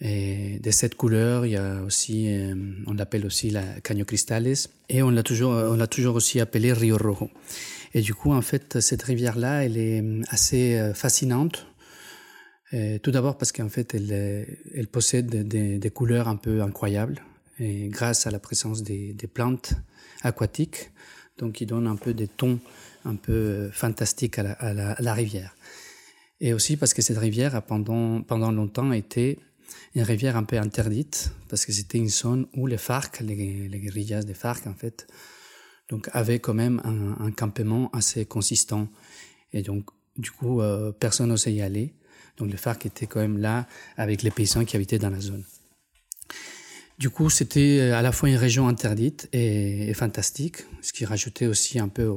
Et 0.00 0.58
de 0.60 0.70
cette 0.70 0.94
couleur, 0.94 1.44
il 1.44 1.52
y 1.52 1.56
a 1.56 1.82
aussi, 1.82 2.28
euh, 2.28 2.54
on 2.86 2.94
l'appelle 2.94 3.26
aussi 3.26 3.50
la 3.50 3.62
Caño 3.82 4.06
Cristales, 4.06 4.54
et 4.88 5.02
on 5.02 5.10
l'a 5.10 5.22
toujours, 5.22 5.52
on 5.52 5.76
l'a 5.76 5.86
toujours 5.86 6.14
aussi 6.14 6.40
appelé 6.40 6.72
Rio 6.72 6.96
Rojo. 6.96 7.30
Et 7.92 8.00
du 8.00 8.14
coup, 8.14 8.32
en 8.32 8.40
fait, 8.40 8.80
cette 8.80 9.02
rivière-là, 9.02 9.64
elle 9.64 9.76
est 9.76 10.02
assez 10.28 10.78
euh, 10.78 10.94
fascinante. 10.94 11.66
Et 12.72 13.00
tout 13.00 13.10
d'abord 13.10 13.36
parce 13.36 13.52
qu'en 13.52 13.68
fait, 13.68 13.94
elle, 13.94 14.86
possède 14.86 15.48
des, 15.48 15.90
couleurs 15.90 16.28
un 16.28 16.36
peu 16.36 16.62
incroyables, 16.62 17.20
grâce 17.58 18.28
à 18.28 18.30
la 18.30 18.38
présence 18.38 18.84
des, 18.84 19.16
plantes 19.34 19.74
aquatiques, 20.22 20.92
donc 21.36 21.54
qui 21.54 21.66
donnent 21.66 21.88
un 21.88 21.96
peu 21.96 22.14
des 22.14 22.28
tons 22.28 22.60
un 23.04 23.16
peu 23.16 23.70
fantastiques 23.72 24.38
à 24.38 24.44
la, 24.44 24.52
à 24.52 24.72
la, 24.72 24.92
à 24.92 25.02
la 25.02 25.14
rivière. 25.14 25.56
Et 26.40 26.54
aussi 26.54 26.76
parce 26.76 26.94
que 26.94 27.02
cette 27.02 27.18
rivière 27.18 27.56
a 27.56 27.60
pendant, 27.60 28.22
pendant 28.22 28.52
longtemps 28.52 28.92
été 28.92 29.40
une 29.94 30.02
rivière 30.02 30.36
un 30.36 30.44
peu 30.44 30.58
interdite, 30.58 31.32
parce 31.48 31.66
que 31.66 31.72
c'était 31.72 31.98
une 31.98 32.08
zone 32.08 32.46
où 32.54 32.66
les 32.66 32.78
FARC, 32.78 33.20
les, 33.20 33.68
les 33.68 34.22
des 34.24 34.34
FARC 34.34 34.66
en 34.66 34.74
fait, 34.74 35.06
donc 35.88 36.08
avaient 36.12 36.38
quand 36.38 36.54
même 36.54 36.80
un, 36.84 37.30
campement 37.32 37.90
assez 37.92 38.24
consistant. 38.24 38.88
Et 39.52 39.62
donc, 39.62 39.90
du 40.16 40.30
coup, 40.30 40.60
euh, 40.60 40.92
personne 40.92 41.28
n'osait 41.28 41.52
y 41.52 41.62
aller. 41.62 41.94
Donc 42.36 42.50
les 42.50 42.56
FARC 42.56 42.86
étaient 42.86 43.06
quand 43.06 43.20
même 43.20 43.38
là 43.38 43.66
avec 43.96 44.22
les 44.22 44.30
paysans 44.30 44.64
qui 44.64 44.76
habitaient 44.76 44.98
dans 44.98 45.10
la 45.10 45.20
zone. 45.20 45.44
Du 46.98 47.10
coup, 47.10 47.30
c'était 47.30 47.80
à 47.92 48.02
la 48.02 48.12
fois 48.12 48.28
une 48.28 48.36
région 48.36 48.68
interdite 48.68 49.28
et, 49.32 49.92
fantastique, 49.94 50.58
ce 50.82 50.92
qui 50.92 51.04
rajoutait 51.04 51.46
aussi 51.46 51.78
un 51.78 51.88
peu 51.88 52.12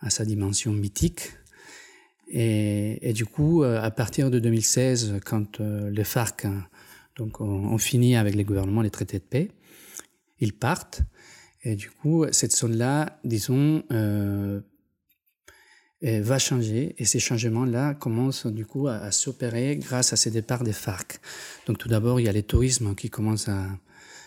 à 0.00 0.08
sa 0.08 0.24
dimension 0.24 0.72
mythique. 0.72 1.32
Et, 2.30 3.12
du 3.14 3.24
coup, 3.24 3.62
euh, 3.62 3.80
à 3.80 3.90
partir 3.90 4.30
de 4.30 4.38
2016, 4.38 5.20
quand 5.24 5.60
euh, 5.60 5.90
les 5.90 6.04
FARC 6.04 6.46
donc, 7.16 7.40
ont, 7.40 7.46
ont 7.46 7.78
fini 7.78 8.16
avec 8.16 8.34
les 8.34 8.44
gouvernements 8.44 8.82
les 8.82 8.90
traités 8.90 9.18
de 9.18 9.24
paix, 9.24 9.48
ils 10.40 10.52
partent. 10.52 11.02
Et 11.64 11.74
du 11.74 11.90
coup, 11.90 12.26
cette 12.30 12.54
zone-là, 12.54 13.18
disons, 13.24 13.82
euh, 13.92 14.60
va 16.02 16.38
changer. 16.38 16.94
Et 16.98 17.04
ces 17.04 17.18
changements-là 17.18 17.94
commencent 17.94 18.46
du 18.46 18.66
coup 18.66 18.88
à, 18.88 18.96
à 18.96 19.10
s'opérer 19.10 19.76
grâce 19.76 20.12
à 20.12 20.16
ces 20.16 20.30
départs 20.30 20.64
des 20.64 20.72
FARC. 20.72 21.20
Donc 21.66 21.78
tout 21.78 21.88
d'abord, 21.88 22.20
il 22.20 22.24
y 22.24 22.28
a 22.28 22.32
les 22.32 22.42
tourismes 22.42 22.94
qui 22.94 23.10
commencent 23.10 23.48
à, 23.48 23.66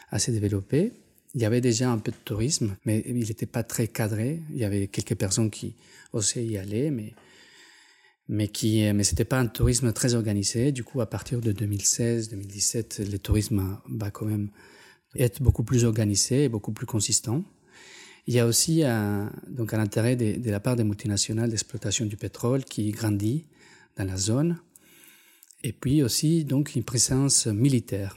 à 0.10 0.20
se 0.20 0.31
développer. 0.31 0.91
Il 1.34 1.41
y 1.41 1.46
avait 1.46 1.62
déjà 1.62 1.89
un 1.89 1.98
peu 1.98 2.12
de 2.12 2.17
tourisme, 2.25 2.75
mais 2.86 3.03
il 3.05 3.27
n'était 3.27 3.46
pas 3.46 3.63
très 3.63 3.88
cadré. 3.88 4.41
Il 4.51 4.58
y 4.58 4.65
avait 4.65 4.88
quelques 4.88 5.15
personnes 5.15 5.50
qui 5.50 5.75
osaient 6.12 6.43
y 6.43 6.58
aller, 6.58 6.91
mais 6.91 7.13
mais 8.31 8.47
qui 8.47 8.81
mais 8.93 9.03
c'était 9.03 9.25
pas 9.25 9.39
un 9.39 9.45
tourisme 9.45 9.91
très 9.91 10.15
organisé. 10.15 10.71
Du 10.71 10.85
coup, 10.85 11.01
à 11.01 11.05
partir 11.05 11.41
de 11.41 11.51
2016-2017, 11.51 13.11
le 13.11 13.19
tourisme 13.19 13.77
va 13.89 14.09
quand 14.09 14.25
même 14.25 14.50
être 15.15 15.43
beaucoup 15.43 15.63
plus 15.63 15.83
organisé 15.83 16.45
et 16.45 16.50
beaucoup 16.50 16.71
plus 16.71 16.85
consistant. 16.85 17.43
Il 18.27 18.33
y 18.33 18.39
a 18.39 18.47
aussi 18.47 18.83
un, 18.85 19.29
donc 19.50 19.73
un 19.73 19.79
intérêt 19.79 20.15
de, 20.15 20.50
la 20.50 20.61
part 20.61 20.77
des 20.77 20.85
multinationales 20.85 21.50
d'exploitation 21.50 22.05
du 22.05 22.15
pétrole 22.15 22.63
qui 22.63 22.89
grandit 22.91 23.47
dans 23.97 24.05
la 24.05 24.15
zone. 24.15 24.57
Et 25.63 25.73
puis 25.73 26.01
aussi 26.01 26.45
donc 26.45 26.75
une 26.75 26.83
présence 26.83 27.47
militaire. 27.47 28.15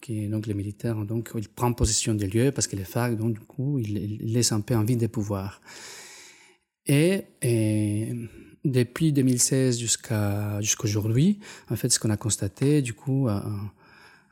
Qui, 0.00 0.26
donc 0.26 0.46
les 0.48 0.54
militaires, 0.54 0.96
donc, 1.04 1.30
ils 1.36 1.48
prennent 1.48 1.74
possession 1.74 2.14
des 2.14 2.26
lieux 2.26 2.50
parce 2.50 2.66
que 2.66 2.76
les 2.76 2.84
FARC, 2.84 3.16
donc, 3.16 3.34
du 3.34 3.40
coup, 3.40 3.78
ils, 3.78 3.96
ils 3.96 4.32
laissent 4.32 4.52
un 4.52 4.60
peu 4.60 4.74
envie 4.74 4.96
de 4.96 5.06
pouvoir. 5.06 5.60
Et, 6.86 7.22
et 7.40 8.12
depuis 8.66 9.12
2016 9.12 9.78
jusqu'à 9.78 10.60
jusqu'aujourd'hui, 10.60 11.38
en 11.70 11.76
fait, 11.76 11.88
ce 11.88 11.98
qu'on 11.98 12.10
a 12.10 12.16
constaté, 12.16 12.82
du 12.82 12.94
coup, 12.94 13.28
euh, 13.28 13.40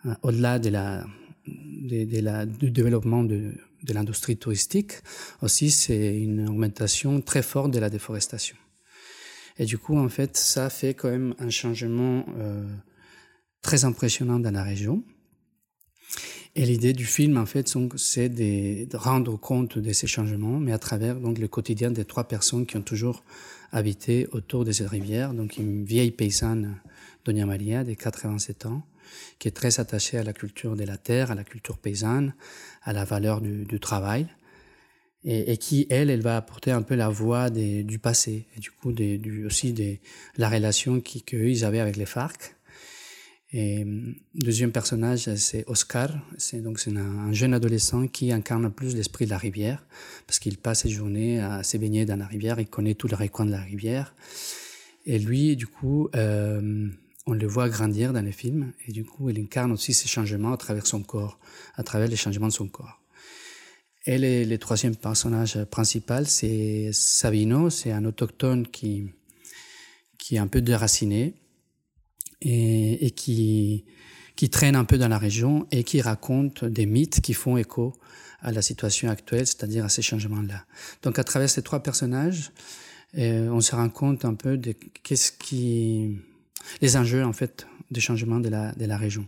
euh, 0.06 0.14
au-delà 0.22 0.58
de 0.58 0.68
la, 0.68 1.06
de, 1.46 2.20
la, 2.20 2.46
du 2.46 2.70
développement 2.70 3.24
de, 3.24 3.52
de 3.82 3.92
l'industrie 3.92 4.36
touristique, 4.36 4.92
aussi, 5.42 5.70
c'est 5.70 6.18
une 6.18 6.48
augmentation 6.48 7.20
très 7.20 7.42
forte 7.42 7.70
de 7.70 7.78
la 7.78 7.90
déforestation. 7.90 8.56
Et 9.58 9.66
du 9.66 9.78
coup, 9.78 9.96
en 9.96 10.08
fait, 10.08 10.36
ça 10.36 10.68
fait 10.68 10.94
quand 10.94 11.10
même 11.10 11.34
un 11.38 11.50
changement 11.50 12.26
euh, 12.38 12.64
très 13.62 13.84
impressionnant 13.84 14.40
dans 14.40 14.50
la 14.50 14.64
région. 14.64 15.04
Et 16.56 16.64
l'idée 16.66 16.92
du 16.92 17.04
film, 17.04 17.36
en 17.36 17.46
fait, 17.46 17.72
c'est 17.96 18.28
de, 18.28 18.84
de, 18.84 18.96
rendre 18.96 19.36
compte 19.36 19.78
de 19.78 19.92
ces 19.92 20.06
changements, 20.06 20.58
mais 20.60 20.72
à 20.72 20.78
travers 20.78 21.16
donc 21.16 21.38
le 21.38 21.48
quotidien 21.48 21.90
des 21.90 22.04
trois 22.04 22.24
personnes 22.24 22.64
qui 22.66 22.76
ont 22.76 22.82
toujours 22.82 23.24
habité 23.72 24.28
autour 24.32 24.64
de 24.64 24.72
cette 24.72 24.88
rivière. 24.88 25.34
Donc 25.34 25.56
une 25.56 25.84
vieille 25.84 26.10
paysanne, 26.10 26.76
Doña 27.24 27.46
Maria, 27.46 27.84
de 27.84 27.94
87 27.94 28.66
ans, 28.66 28.86
qui 29.38 29.48
est 29.48 29.52
très 29.52 29.80
attachée 29.80 30.18
à 30.18 30.22
la 30.22 30.32
culture 30.32 30.76
de 30.76 30.84
la 30.84 30.96
terre, 30.96 31.30
à 31.30 31.34
la 31.34 31.44
culture 31.44 31.78
paysanne, 31.78 32.34
à 32.82 32.92
la 32.92 33.04
valeur 33.04 33.40
du, 33.40 33.80
travail, 33.80 34.26
et, 35.24 35.56
qui, 35.56 35.86
elle, 35.88 36.10
elle 36.10 36.20
va 36.20 36.36
apporter 36.36 36.70
un 36.70 36.82
peu 36.82 36.94
la 36.94 37.08
voix 37.08 37.50
du 37.50 37.98
passé, 37.98 38.46
et 38.56 38.60
du 38.60 38.70
coup 38.70 38.92
du, 38.92 39.44
aussi 39.46 39.72
de 39.72 39.96
la 40.36 40.48
relation 40.48 41.00
qu'ils 41.00 41.64
avaient 41.64 41.80
avec 41.80 41.96
les 41.96 42.06
FARC 42.06 42.56
et 43.56 43.86
deuxième 44.34 44.72
personnage, 44.72 45.32
c'est 45.36 45.62
Oscar. 45.68 46.10
C'est 46.38 46.60
donc 46.60 46.80
un, 46.88 46.96
un, 46.96 47.32
jeune 47.32 47.54
adolescent 47.54 48.08
qui 48.08 48.32
incarne 48.32 48.68
plus 48.68 48.96
l'esprit 48.96 49.26
de 49.26 49.30
la 49.30 49.38
rivière 49.38 49.86
parce 50.26 50.40
qu'il 50.40 50.58
passe 50.58 50.80
ses 50.80 50.88
journées 50.88 51.38
à 51.38 51.62
se 51.62 51.76
baigner 51.76 52.04
dans 52.04 52.16
la 52.16 52.26
rivière. 52.26 52.58
Il 52.58 52.66
connaît 52.66 52.94
tous 52.94 53.06
les 53.06 53.14
recoins 53.14 53.46
de 53.46 53.52
la 53.52 53.60
rivière. 53.60 54.12
Et 55.06 55.20
lui, 55.20 55.54
du 55.54 55.68
coup, 55.68 56.08
euh, 56.16 56.88
on 57.26 57.32
le 57.32 57.46
voit 57.46 57.68
grandir 57.68 58.12
dans 58.12 58.22
les 58.22 58.32
films 58.32 58.72
et 58.88 58.90
du 58.90 59.04
coup, 59.04 59.30
il 59.30 59.38
incarne 59.38 59.70
aussi 59.70 59.94
ces 59.94 60.08
changements 60.08 60.52
à 60.52 60.56
travers 60.56 60.88
son 60.88 61.04
corps, 61.04 61.38
à 61.76 61.84
travers 61.84 62.08
les 62.08 62.16
changements 62.16 62.48
de 62.48 62.52
son 62.52 62.66
corps. 62.66 63.00
Et 64.04 64.18
le, 64.18 64.50
le 64.50 64.58
troisième 64.58 64.96
personnage 64.96 65.62
principal, 65.66 66.26
c'est 66.26 66.90
Savino. 66.92 67.70
C'est 67.70 67.92
un 67.92 68.04
autochtone 68.04 68.66
qui 68.66 69.12
qui 70.18 70.36
est 70.36 70.38
un 70.38 70.48
peu 70.48 70.60
déraciné 70.60 71.34
et, 72.40 73.10
qui, 73.10 73.84
traîne 74.50 74.76
un 74.76 74.84
peu 74.84 74.98
dans 74.98 75.08
la 75.08 75.18
région 75.18 75.66
et 75.70 75.84
qui 75.84 76.00
raconte 76.00 76.64
des 76.64 76.86
mythes 76.86 77.20
qui 77.20 77.34
font 77.34 77.56
écho 77.56 77.94
à 78.40 78.52
la 78.52 78.60
situation 78.60 79.08
actuelle, 79.08 79.46
c'est-à-dire 79.46 79.84
à 79.84 79.88
ces 79.88 80.02
changements-là. 80.02 80.66
Donc 81.02 81.18
à 81.18 81.24
travers 81.24 81.48
ces 81.48 81.62
trois 81.62 81.82
personnages, 81.82 82.52
euh, 83.16 83.48
on 83.48 83.60
se 83.60 83.74
rend 83.74 83.88
compte 83.88 84.24
un 84.24 84.34
peu 84.34 84.58
de 84.58 84.74
qu'est-ce 85.02 85.32
qui, 85.32 86.18
les 86.82 86.96
enjeux 86.96 87.24
en 87.24 87.32
fait 87.32 87.66
des 87.90 88.00
changements 88.00 88.40
de 88.40 88.48
la 88.48 88.72
de 88.72 88.84
la 88.84 88.96
région. 88.96 89.26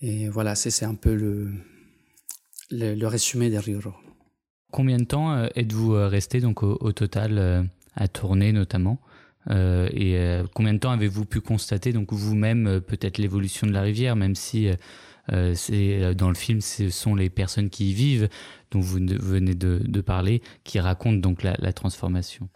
Et 0.00 0.28
voilà, 0.28 0.54
c'est 0.54 0.84
un 0.84 0.96
peu 0.96 1.14
le, 1.14 1.52
le, 2.70 3.06
résumé 3.06 3.50
des 3.50 3.58
Rio. 3.58 3.80
Combien 4.70 4.98
de 4.98 5.04
temps 5.04 5.32
euh, 5.32 5.46
êtes-vous 5.54 5.94
euh, 5.94 6.08
resté 6.08 6.40
donc 6.40 6.62
au 6.62 6.92
total 6.92 7.70
à 7.94 8.08
tourner 8.08 8.52
notamment? 8.52 8.98
Euh, 9.50 9.88
et 9.92 10.16
euh, 10.16 10.44
combien 10.54 10.72
de 10.72 10.78
temps 10.78 10.90
avez-vous 10.90 11.26
pu 11.26 11.40
constater 11.40 11.92
donc 11.92 12.12
vous-même 12.12 12.66
euh, 12.66 12.80
peut-être 12.80 13.18
l'évolution 13.18 13.66
de 13.66 13.72
la 13.72 13.82
rivière, 13.82 14.16
même 14.16 14.34
si 14.34 14.68
c'est 15.54 16.14
dans 16.14 16.28
le 16.28 16.34
film 16.34 16.60
ce 16.60 16.90
sont 16.90 17.14
les 17.14 17.30
personnes 17.30 17.70
qui 17.70 17.90
y 17.90 17.94
vivent, 17.94 18.28
dont 18.70 18.80
vous 18.80 18.98
venez 18.98 19.54
de, 19.54 20.00
parler, 20.02 20.42
qui 20.64 20.78
racontent 20.78 21.16
donc 21.18 21.42
la, 21.42 21.72
transformation? 21.72 22.50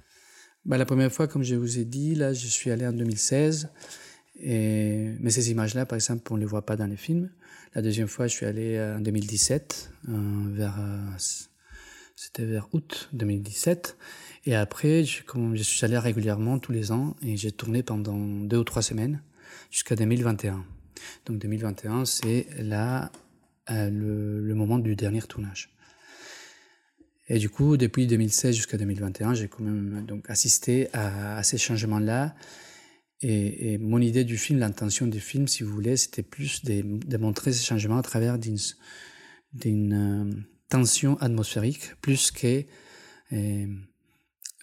Bah, 0.66 0.76
la 0.76 0.84
première 0.84 1.10
fois, 1.10 1.28
comme 1.28 1.42
je 1.42 1.54
vous 1.54 1.78
ai 1.78 1.86
dit, 1.86 2.14
là, 2.14 2.34
je 2.34 2.46
suis 2.46 2.70
allé 2.70 2.86
en 2.86 2.92
2016. 2.92 3.70
Et... 4.40 5.14
Mais 5.18 5.30
ces 5.30 5.50
images-là, 5.50 5.86
par 5.86 5.96
exemple, 5.96 6.30
on 6.30 6.36
ne 6.36 6.40
les 6.40 6.46
voit 6.46 6.66
pas 6.66 6.76
dans 6.76 6.86
les 6.86 6.98
films. 6.98 7.30
La 7.74 7.80
deuxième 7.80 8.08
fois, 8.08 8.26
je 8.26 8.34
suis 8.34 8.44
allé 8.44 8.78
en 8.78 9.00
2017, 9.00 9.90
euh, 10.08 10.12
vers, 10.52 10.78
c'était 12.18 12.44
vers 12.44 12.68
août 12.72 13.08
2017. 13.12 13.96
Et 14.46 14.56
après, 14.56 15.04
je, 15.04 15.62
suis 15.62 15.84
allé 15.84 15.96
régulièrement 15.98 16.58
tous 16.58 16.72
les 16.72 16.90
ans 16.90 17.14
et 17.22 17.36
j'ai 17.36 17.52
tourné 17.52 17.84
pendant 17.84 18.18
deux 18.18 18.56
ou 18.56 18.64
trois 18.64 18.82
semaines 18.82 19.22
jusqu'à 19.70 19.94
2021. 19.94 20.64
Donc 21.26 21.38
2021, 21.38 22.04
c'est 22.06 22.48
là 22.58 23.12
euh, 23.70 23.88
le, 23.88 24.54
moment 24.56 24.80
du 24.80 24.96
dernier 24.96 25.22
tournage. 25.22 25.70
Et 27.28 27.38
du 27.38 27.48
coup, 27.48 27.76
depuis 27.76 28.08
2016 28.08 28.56
jusqu'à 28.56 28.78
2021, 28.78 29.34
j'ai 29.34 29.46
quand 29.46 29.62
même 29.62 30.04
donc 30.04 30.28
assisté 30.28 30.88
à, 30.94 31.40
ces 31.44 31.56
changements-là. 31.58 32.34
Et, 33.20 33.78
mon 33.78 34.00
idée 34.00 34.24
du 34.24 34.38
film, 34.38 34.58
l'intention 34.58 35.06
du 35.06 35.20
film, 35.20 35.46
si 35.46 35.62
vous 35.62 35.72
voulez, 35.72 35.96
c'était 35.96 36.24
plus 36.24 36.64
de, 36.64 36.82
de, 36.82 37.16
montrer 37.16 37.52
ces 37.52 37.64
changements 37.64 37.98
à 37.98 38.02
travers 38.02 38.38
d'une 38.38 38.56
euh, 39.92 40.32
tension 40.68 41.16
atmosphérique, 41.18 41.94
plus 42.00 42.30
que 42.30 42.64
euh, 43.32 43.66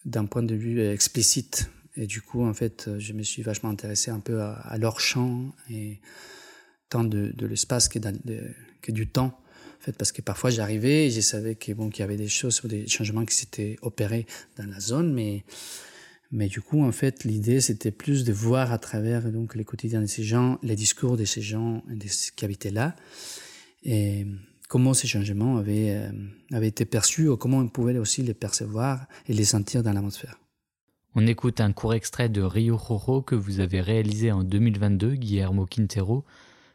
d'un 0.06 0.26
point 0.26 0.44
de 0.44 0.56
vue 0.56 0.82
explicite. 0.82 1.70
Et 1.96 2.08
du 2.08 2.22
coup, 2.22 2.44
en 2.44 2.54
fait, 2.54 2.90
je 3.00 3.14
me 3.14 3.24
suis 3.24 3.42
vachement 3.42 3.70
intéressé 3.70 4.12
un 4.12 4.20
peu 4.20 4.42
à, 4.42 4.78
leur 4.78 5.00
champ 5.00 5.54
et 5.70 6.00
tant 6.90 7.04
de, 7.04 7.32
de 7.36 7.46
l'espace 7.48 7.88
que, 7.88 8.00
du 8.90 9.08
temps. 9.08 9.40
En 9.80 9.86
fait, 9.86 9.94
parce 9.94 10.12
que 10.12 10.22
parfois 10.22 10.50
j'arrivais 10.50 11.08
et 11.08 11.12
je 11.12 11.22
savais 11.22 11.56
qu'il 11.56 11.76
y 11.98 12.02
avait 12.02 12.18
des 12.18 12.28
choses, 12.28 12.62
des 12.66 12.88
changements 12.88 13.24
qui 13.24 13.36
s'étaient 13.36 13.78
opérés 13.82 14.26
dans 14.58 14.66
la 14.66 14.80
zone, 14.80 15.14
mais 15.14 15.44
Mais 16.32 16.48
du 16.48 16.60
coup, 16.60 16.84
en 16.84 16.92
fait, 16.92 17.24
l'idée, 17.24 17.62
c'était 17.62 17.92
plus 17.92 18.24
de 18.26 18.34
voir 18.34 18.72
à 18.72 18.78
travers 18.78 19.32
donc 19.32 19.56
les 19.56 19.64
quotidiens 19.64 20.02
de 20.02 20.08
ces 20.08 20.24
gens, 20.24 20.60
les 20.64 20.76
discours 20.76 21.18
de 21.18 21.26
ces 21.26 21.42
gens 21.42 21.84
qui 22.36 22.44
habitaient 22.44 22.72
là, 22.72 22.96
et 23.84 24.26
comment 24.68 24.94
ces 24.94 25.08
changements 25.08 25.58
avaient, 25.58 25.92
euh, 25.92 26.12
avaient 26.52 26.68
été 26.68 26.86
perçus, 26.86 27.28
ou 27.28 27.38
comment 27.38 27.60
on 27.60 27.68
pouvait 27.68 27.98
aussi 27.98 28.22
les 28.22 28.34
percevoir 28.34 29.06
et 29.28 29.34
les 29.34 29.46
sentir 29.46 29.84
dans 29.84 29.94
l'atmosphère. 29.94 30.40
On 31.16 31.26
écoute 31.28 31.62
un 31.62 31.72
court 31.72 31.94
extrait 31.94 32.28
de 32.28 32.42
Rio 32.42 32.78
Jojo 32.78 33.22
que 33.22 33.36
vous 33.36 33.62
avez 33.62 33.80
réalisé 33.80 34.32
en 34.32 34.44
2022, 34.44 35.16
Guillermo 35.16 35.66
Quintero, 35.66 36.26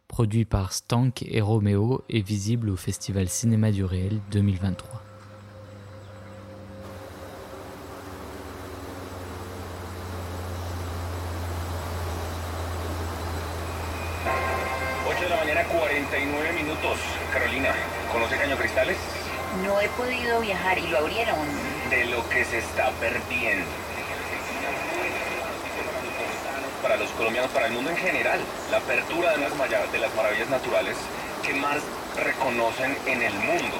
produit 0.08 0.46
par 0.46 0.72
Stank 0.72 1.22
et 1.22 1.40
Romeo 1.40 2.02
et 2.08 2.22
visible 2.22 2.70
au 2.70 2.76
Festival 2.76 3.28
Cinéma 3.28 3.70
du 3.70 3.84
Réel 3.84 4.18
2023. 4.32 5.09
Y 20.78 20.86
lo 20.86 20.98
abrieron. 20.98 21.36
De 21.90 22.04
lo 22.06 22.28
que 22.28 22.44
se 22.44 22.58
está 22.58 22.90
perdiendo. 23.00 23.66
Para 26.82 26.96
los 26.96 27.10
colombianos, 27.10 27.50
para 27.50 27.66
el 27.66 27.72
mundo 27.72 27.90
en 27.90 27.96
general, 27.96 28.40
la 28.70 28.78
apertura 28.78 29.32
de 29.32 29.38
las, 29.38 30.14
maravillas 30.14 30.48
naturales 30.48 30.96
que 31.44 31.54
más 31.54 31.78
reconocen 32.16 32.96
en 33.06 33.22
el 33.22 33.34
mundo. 33.34 33.76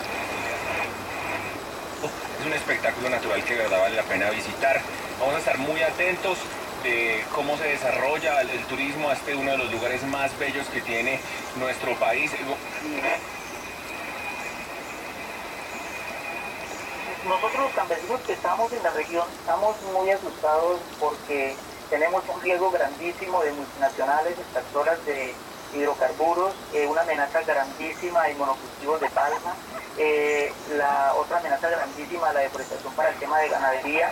Es 2.40 2.46
un 2.46 2.52
espectáculo 2.52 3.10
natural 3.10 3.42
que 3.44 3.54
de 3.54 3.62
verdad 3.62 3.80
vale 3.80 3.96
la 3.96 4.02
pena 4.02 4.30
visitar. 4.30 4.80
Vamos 5.18 5.34
a 5.34 5.38
estar 5.38 5.58
muy 5.58 5.80
atentos 5.82 6.38
de 6.82 7.22
cómo 7.34 7.56
se 7.58 7.64
desarrolla 7.64 8.40
el, 8.40 8.50
el 8.50 8.64
turismo. 8.64 9.12
Este 9.12 9.32
es 9.32 9.36
uno 9.36 9.52
de 9.52 9.58
los 9.58 9.70
lugares 9.70 10.02
más 10.04 10.36
bellos 10.38 10.66
que 10.68 10.80
tiene 10.80 11.20
nuestro 11.58 11.94
país. 11.96 12.32
Nosotros 17.24 17.64
los 17.64 17.72
campesinos 17.72 18.20
que 18.22 18.32
estamos 18.32 18.72
en 18.72 18.82
la 18.82 18.90
región 18.90 19.26
estamos 19.38 19.76
muy 19.92 20.10
asustados 20.10 20.80
porque 20.98 21.54
tenemos 21.88 22.22
un 22.32 22.40
riesgo 22.40 22.70
grandísimo 22.70 23.42
de 23.42 23.52
multinacionales 23.52 24.38
extractoras 24.38 25.04
de 25.04 25.34
hidrocarburos, 25.74 26.54
eh, 26.72 26.86
una 26.86 27.02
amenaza 27.02 27.42
grandísima 27.42 28.24
de 28.24 28.34
monocultivos 28.34 29.00
de 29.00 29.08
palma, 29.10 29.54
eh, 29.98 30.52
la 30.76 31.14
otra 31.14 31.38
amenaza 31.38 31.68
grandísima 31.68 32.32
la 32.32 32.40
deforestación 32.40 32.92
para 32.94 33.10
el 33.10 33.18
tema 33.18 33.38
de 33.38 33.48
ganadería. 33.48 34.08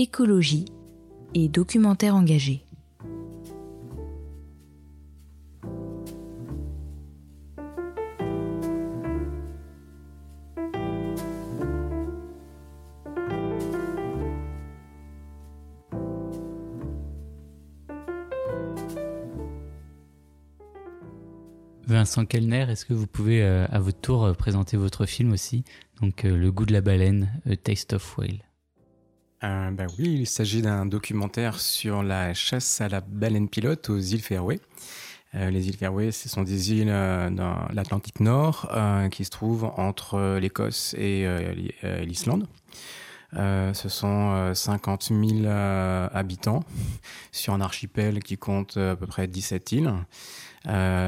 Écologie 0.00 0.64
et 1.34 1.48
documentaire 1.48 2.16
engagé. 2.16 2.64
Vincent 21.86 22.24
Kellner, 22.24 22.66
est-ce 22.70 22.86
que 22.86 22.94
vous 22.94 23.06
pouvez 23.06 23.42
euh, 23.42 23.66
à 23.68 23.80
votre 23.80 24.00
tour 24.00 24.24
euh, 24.24 24.32
présenter 24.32 24.76
votre 24.78 25.04
film 25.04 25.32
aussi, 25.32 25.64
donc 26.00 26.24
euh, 26.24 26.34
Le 26.36 26.50
goût 26.50 26.64
de 26.64 26.72
la 26.72 26.80
baleine, 26.80 27.42
A 27.50 27.56
Taste 27.56 27.92
of 27.94 28.16
Whale 28.16 28.49
euh, 29.42 29.70
bah 29.70 29.86
oui, 29.98 30.18
il 30.20 30.26
s'agit 30.26 30.60
d'un 30.60 30.84
documentaire 30.84 31.60
sur 31.60 32.02
la 32.02 32.34
chasse 32.34 32.80
à 32.80 32.88
la 32.88 33.00
baleine 33.00 33.48
pilote 33.48 33.88
aux 33.88 33.98
îles 33.98 34.20
Fairway. 34.20 34.60
Euh, 35.34 35.50
les 35.50 35.68
îles 35.68 35.76
Fairway, 35.76 36.10
ce 36.10 36.28
sont 36.28 36.42
des 36.42 36.72
îles 36.72 36.88
euh, 36.90 37.30
dans 37.30 37.56
l'Atlantique 37.72 38.20
Nord 38.20 38.68
euh, 38.72 39.08
qui 39.08 39.24
se 39.24 39.30
trouvent 39.30 39.72
entre 39.76 40.38
l'Écosse 40.38 40.94
et 40.98 41.26
l'Islande. 42.02 42.46
ce 43.32 43.88
sont 43.88 44.54
50 44.54 45.12
000 45.12 45.46
habitants 45.46 46.64
sur 47.32 47.54
un 47.54 47.60
archipel 47.60 48.22
qui 48.22 48.36
compte 48.36 48.76
à 48.76 48.96
peu 48.96 49.06
près 49.06 49.28
17 49.28 49.72
îles. 49.72 49.92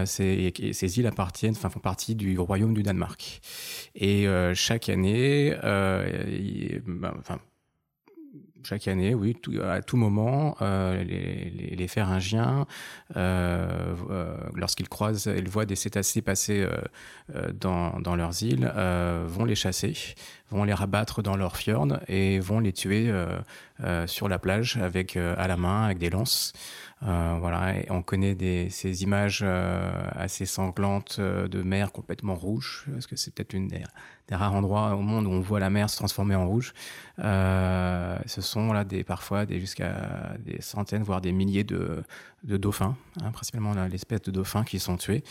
Ces, 0.06 0.98
îles 0.98 1.06
appartiennent, 1.06 1.54
enfin 1.56 1.68
font 1.68 1.80
partie 1.80 2.14
du 2.14 2.38
royaume 2.38 2.74
du 2.74 2.82
Danemark. 2.82 3.40
Et 3.96 4.26
chaque 4.54 4.88
année, 4.88 5.54
bah, 5.62 7.14
enfin 7.18 7.40
chaque 8.64 8.88
année, 8.88 9.14
oui, 9.14 9.36
à 9.62 9.82
tout 9.82 9.96
moment, 9.96 10.56
euh, 10.62 11.02
les, 11.02 11.74
les, 11.76 11.88
Phéringiens, 11.88 12.66
euh, 13.16 13.94
euh, 14.10 14.36
lorsqu'ils 14.54 14.88
croisent, 14.88 15.26
ils 15.26 15.48
voient 15.48 15.66
des 15.66 15.76
cétacés 15.76 16.22
passer 16.22 16.66
dans, 17.54 17.98
dans, 18.00 18.16
leurs 18.16 18.42
îles, 18.42 18.72
vont 19.26 19.44
les 19.44 19.54
chasser, 19.54 19.94
vont 20.50 20.64
les 20.64 20.74
rabattre 20.74 21.22
dans 21.22 21.36
leurs 21.36 21.56
fjords 21.56 21.98
et 22.08 22.38
vont 22.38 22.60
les 22.60 22.72
tuer 22.72 23.12
sur 24.06 24.28
la 24.28 24.38
plage 24.38 24.76
avec 24.76 25.16
à 25.16 25.46
la 25.46 25.56
main, 25.56 25.84
avec 25.84 25.98
des 25.98 26.10
lances. 26.10 26.52
Euh, 27.04 27.36
voilà, 27.40 27.76
et 27.76 27.90
on 27.90 28.00
connaît 28.02 28.36
des, 28.36 28.70
ces 28.70 29.02
images 29.02 29.40
euh, 29.42 29.90
assez 30.12 30.46
sanglantes 30.46 31.16
euh, 31.18 31.48
de 31.48 31.62
mer 31.62 31.90
complètement 31.90 32.36
rouge, 32.36 32.86
parce 32.92 33.08
que 33.08 33.16
c'est 33.16 33.34
peut-être 33.34 33.54
une 33.54 33.66
des, 33.66 33.82
rares 34.30 34.54
endroits 34.54 34.94
au 34.94 35.02
monde 35.02 35.26
où 35.26 35.30
on 35.30 35.40
voit 35.40 35.60
la 35.60 35.68
mer 35.68 35.90
se 35.90 35.96
transformer 35.96 36.34
en 36.34 36.46
rouge. 36.48 36.72
ce 37.18 38.40
sont 38.40 38.72
là 38.72 38.82
des 38.84 39.04
parfois 39.04 39.44
des 39.44 39.60
jusqu'à 39.60 40.36
des 40.38 40.62
centaines, 40.62 41.02
voire 41.02 41.20
des 41.20 41.32
milliers 41.32 41.64
de, 41.64 42.02
de 42.44 42.56
dauphins, 42.56 42.96
hein, 43.20 43.30
principalement 43.30 43.74
l'espèce 43.86 44.22
de 44.22 44.30
dauphins 44.30 44.64
qui 44.64 44.78
sont 44.78 44.96
tués 44.96 45.22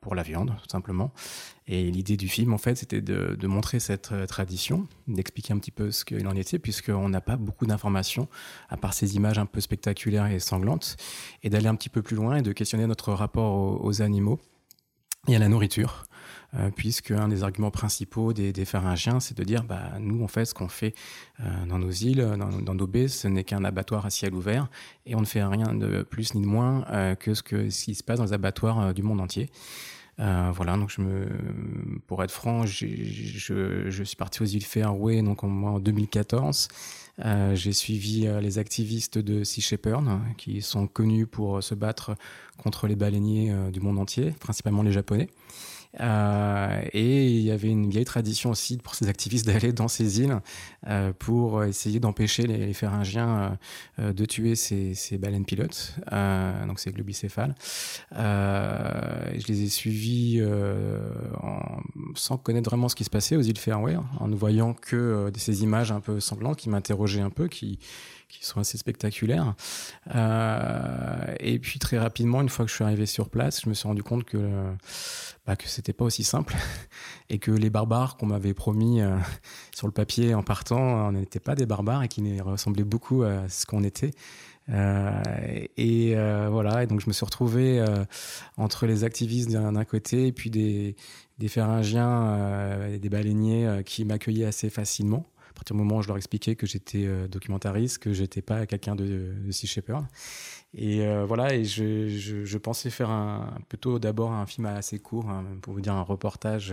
pour 0.00 0.16
la 0.16 0.24
viande, 0.24 0.54
tout 0.60 0.70
simplement. 0.70 1.12
Et 1.68 1.90
l'idée 1.90 2.16
du 2.16 2.28
film, 2.28 2.52
en 2.52 2.58
fait, 2.58 2.74
c'était 2.74 3.00
de, 3.00 3.46
montrer 3.46 3.78
cette 3.78 4.12
euh, 4.12 4.26
tradition, 4.26 4.86
d'expliquer 5.06 5.52
un 5.52 5.58
petit 5.58 5.70
peu 5.70 5.90
ce 5.90 6.04
qu'il 6.04 6.26
en 6.26 6.34
était, 6.34 6.58
puisqu'on 6.58 7.08
n'a 7.08 7.20
pas 7.20 7.36
beaucoup 7.36 7.66
d'informations, 7.66 8.28
à 8.68 8.76
part 8.76 8.94
ces 8.94 9.16
images 9.16 9.38
un 9.38 9.46
peu 9.46 9.60
spectaculaires 9.60 10.26
et 10.26 10.38
sanglantes, 10.38 10.96
et 11.42 11.50
d'aller 11.50 11.68
un 11.68 11.74
petit 11.74 11.90
peu 11.90 12.02
plus 12.02 12.16
loin 12.16 12.36
et 12.36 12.42
de 12.42 12.52
questionner 12.52 12.86
notre 12.86 13.12
rapport 13.12 13.54
aux, 13.54 13.86
aux 13.86 14.02
animaux 14.02 14.40
et 15.28 15.36
à 15.36 15.38
la 15.38 15.48
nourriture. 15.48 16.04
Euh, 16.54 16.70
puisque 16.74 17.10
un 17.10 17.28
des 17.28 17.42
arguments 17.42 17.70
principaux 17.70 18.32
des, 18.32 18.54
des 18.54 18.64
c'est 18.64 19.36
de 19.36 19.44
dire, 19.44 19.64
bah, 19.64 19.98
nous, 20.00 20.22
on 20.22 20.28
fait 20.28 20.46
ce 20.46 20.54
qu'on 20.54 20.68
fait 20.68 20.94
euh, 21.40 21.66
dans 21.66 21.78
nos 21.78 21.90
îles, 21.90 22.26
dans, 22.38 22.48
dans 22.62 22.74
nos 22.74 22.86
baies, 22.86 23.08
ce 23.08 23.28
n'est 23.28 23.44
qu'un 23.44 23.64
abattoir 23.64 24.06
à 24.06 24.10
ciel 24.10 24.32
ouvert, 24.32 24.68
et 25.04 25.14
on 25.14 25.20
ne 25.20 25.26
fait 25.26 25.44
rien 25.44 25.74
de 25.74 26.02
plus 26.02 26.34
ni 26.34 26.40
de 26.40 26.46
moins 26.46 26.86
euh, 26.90 27.14
que 27.14 27.34
ce, 27.34 27.42
qui 27.42 27.94
se 27.94 28.02
passe 28.02 28.18
dans 28.18 28.24
les 28.24 28.32
abattoirs 28.32 28.94
du 28.94 29.02
monde 29.02 29.20
entier. 29.20 29.50
Euh, 30.20 30.50
voilà, 30.52 30.76
donc 30.76 30.90
je 30.90 31.00
me, 31.00 31.28
pour 32.06 32.24
être 32.24 32.32
franc, 32.32 32.66
je, 32.66 32.86
je, 32.86 34.02
suis 34.02 34.16
parti 34.16 34.42
aux 34.42 34.46
îles 34.46 34.64
Fairway 34.64 35.22
donc 35.22 35.44
en, 35.44 35.62
en 35.62 35.78
2014. 35.78 36.68
Euh, 37.24 37.54
j'ai 37.54 37.72
suivi 37.72 38.26
euh, 38.26 38.40
les 38.40 38.58
activistes 38.58 39.18
de 39.18 39.42
Sea 39.42 39.60
Shepherd 39.60 40.04
qui 40.36 40.62
sont 40.62 40.86
connus 40.86 41.26
pour 41.26 41.62
se 41.62 41.74
battre 41.74 42.14
contre 42.62 42.86
les 42.86 42.94
baleiniers 42.94 43.50
euh, 43.50 43.70
du 43.70 43.80
monde 43.80 43.98
entier, 43.98 44.34
principalement 44.38 44.82
les 44.82 44.92
Japonais. 44.92 45.28
Euh, 46.00 46.82
et 46.92 47.30
il 47.30 47.40
y 47.40 47.50
avait 47.50 47.68
une 47.68 47.88
vieille 47.88 48.04
tradition 48.04 48.50
aussi 48.50 48.76
pour 48.76 48.94
ces 48.94 49.08
activistes 49.08 49.46
d'aller 49.46 49.72
dans 49.72 49.88
ces 49.88 50.20
îles 50.20 50.38
euh, 50.86 51.12
pour 51.18 51.64
essayer 51.64 51.98
d'empêcher 51.98 52.46
les, 52.46 52.58
les 52.58 52.76
euh, 52.84 54.12
de 54.12 54.24
tuer 54.24 54.54
ces, 54.54 55.18
baleines 55.18 55.44
pilotes, 55.44 55.96
donc 56.66 56.78
ces 56.78 56.92
globicéphales. 56.92 57.54
Je 58.12 59.46
les 59.46 59.62
ai 59.62 59.68
suivis 59.68 60.42
sans 62.14 62.36
connaître 62.36 62.70
vraiment 62.70 62.88
ce 62.88 62.94
qui 62.94 63.04
se 63.04 63.10
passait 63.10 63.36
aux 63.36 63.42
îles 63.42 63.58
Fairway, 63.58 63.96
en 64.18 64.28
ne 64.28 64.36
voyant 64.36 64.74
que 64.74 65.30
ces 65.36 65.62
images 65.62 65.92
un 65.92 66.00
peu 66.00 66.20
sanglantes 66.20 66.58
qui 66.58 66.68
m'interrogeaient 66.68 67.20
un 67.20 67.30
peu, 67.30 67.48
qui 67.48 67.78
qui 68.28 68.44
sont 68.44 68.60
assez 68.60 68.78
spectaculaires. 68.78 69.54
Euh, 70.14 71.34
et 71.40 71.58
puis 71.58 71.78
très 71.78 71.98
rapidement, 71.98 72.40
une 72.40 72.48
fois 72.48 72.64
que 72.64 72.70
je 72.70 72.76
suis 72.76 72.84
arrivé 72.84 73.06
sur 73.06 73.30
place, 73.30 73.62
je 73.62 73.68
me 73.68 73.74
suis 73.74 73.88
rendu 73.88 74.02
compte 74.02 74.24
que 74.24 74.38
bah, 75.46 75.56
que 75.56 75.68
c'était 75.68 75.92
pas 75.92 76.04
aussi 76.04 76.24
simple 76.24 76.56
et 77.30 77.38
que 77.38 77.50
les 77.50 77.70
barbares 77.70 78.16
qu'on 78.16 78.26
m'avait 78.26 78.54
promis 78.54 79.00
euh, 79.00 79.16
sur 79.74 79.86
le 79.86 79.92
papier 79.92 80.34
en 80.34 80.42
partant, 80.42 81.08
on 81.08 81.12
n'était 81.12 81.40
pas 81.40 81.54
des 81.54 81.66
barbares 81.66 82.02
et 82.02 82.08
qui 82.08 82.40
ressemblaient 82.40 82.84
beaucoup 82.84 83.22
à 83.22 83.48
ce 83.48 83.66
qu'on 83.66 83.82
était. 83.82 84.12
Euh, 84.70 85.22
et 85.76 86.14
euh, 86.14 86.48
voilà, 86.50 86.82
et 86.82 86.86
donc 86.86 87.00
je 87.00 87.06
me 87.06 87.12
suis 87.12 87.24
retrouvé 87.24 87.80
euh, 87.80 88.04
entre 88.56 88.86
les 88.86 89.04
activistes 89.04 89.50
d'un 89.50 89.84
côté 89.84 90.26
et 90.26 90.32
puis 90.32 90.50
des, 90.50 90.94
des 91.38 91.46
et 91.46 92.98
des 92.98 93.08
baleiniers 93.08 93.82
qui 93.84 94.04
m'accueillaient 94.04 94.44
assez 94.44 94.70
facilement. 94.70 95.26
Partir 95.58 95.76
du 95.76 95.82
moment 95.82 95.98
où 95.98 96.02
je 96.02 96.08
leur 96.08 96.16
expliquais 96.16 96.56
que 96.56 96.66
j'étais 96.66 97.06
documentariste, 97.28 97.98
que 97.98 98.12
j'étais 98.12 98.42
pas 98.42 98.64
quelqu'un 98.64 98.94
de, 98.94 99.34
de 99.44 99.50
Sea 99.50 99.66
Shepherd. 99.66 100.06
Et 100.72 101.04
voilà, 101.26 101.54
et 101.54 101.64
je, 101.64 102.08
je, 102.08 102.58
pensais 102.58 102.90
faire 102.90 103.10
un, 103.10 103.58
plutôt 103.68 103.98
d'abord 103.98 104.32
un 104.32 104.46
film 104.46 104.66
assez 104.66 104.98
court, 104.98 105.28
hein, 105.28 105.44
pour 105.60 105.74
vous 105.74 105.80
dire 105.80 105.94
un 105.94 106.02
reportage 106.02 106.72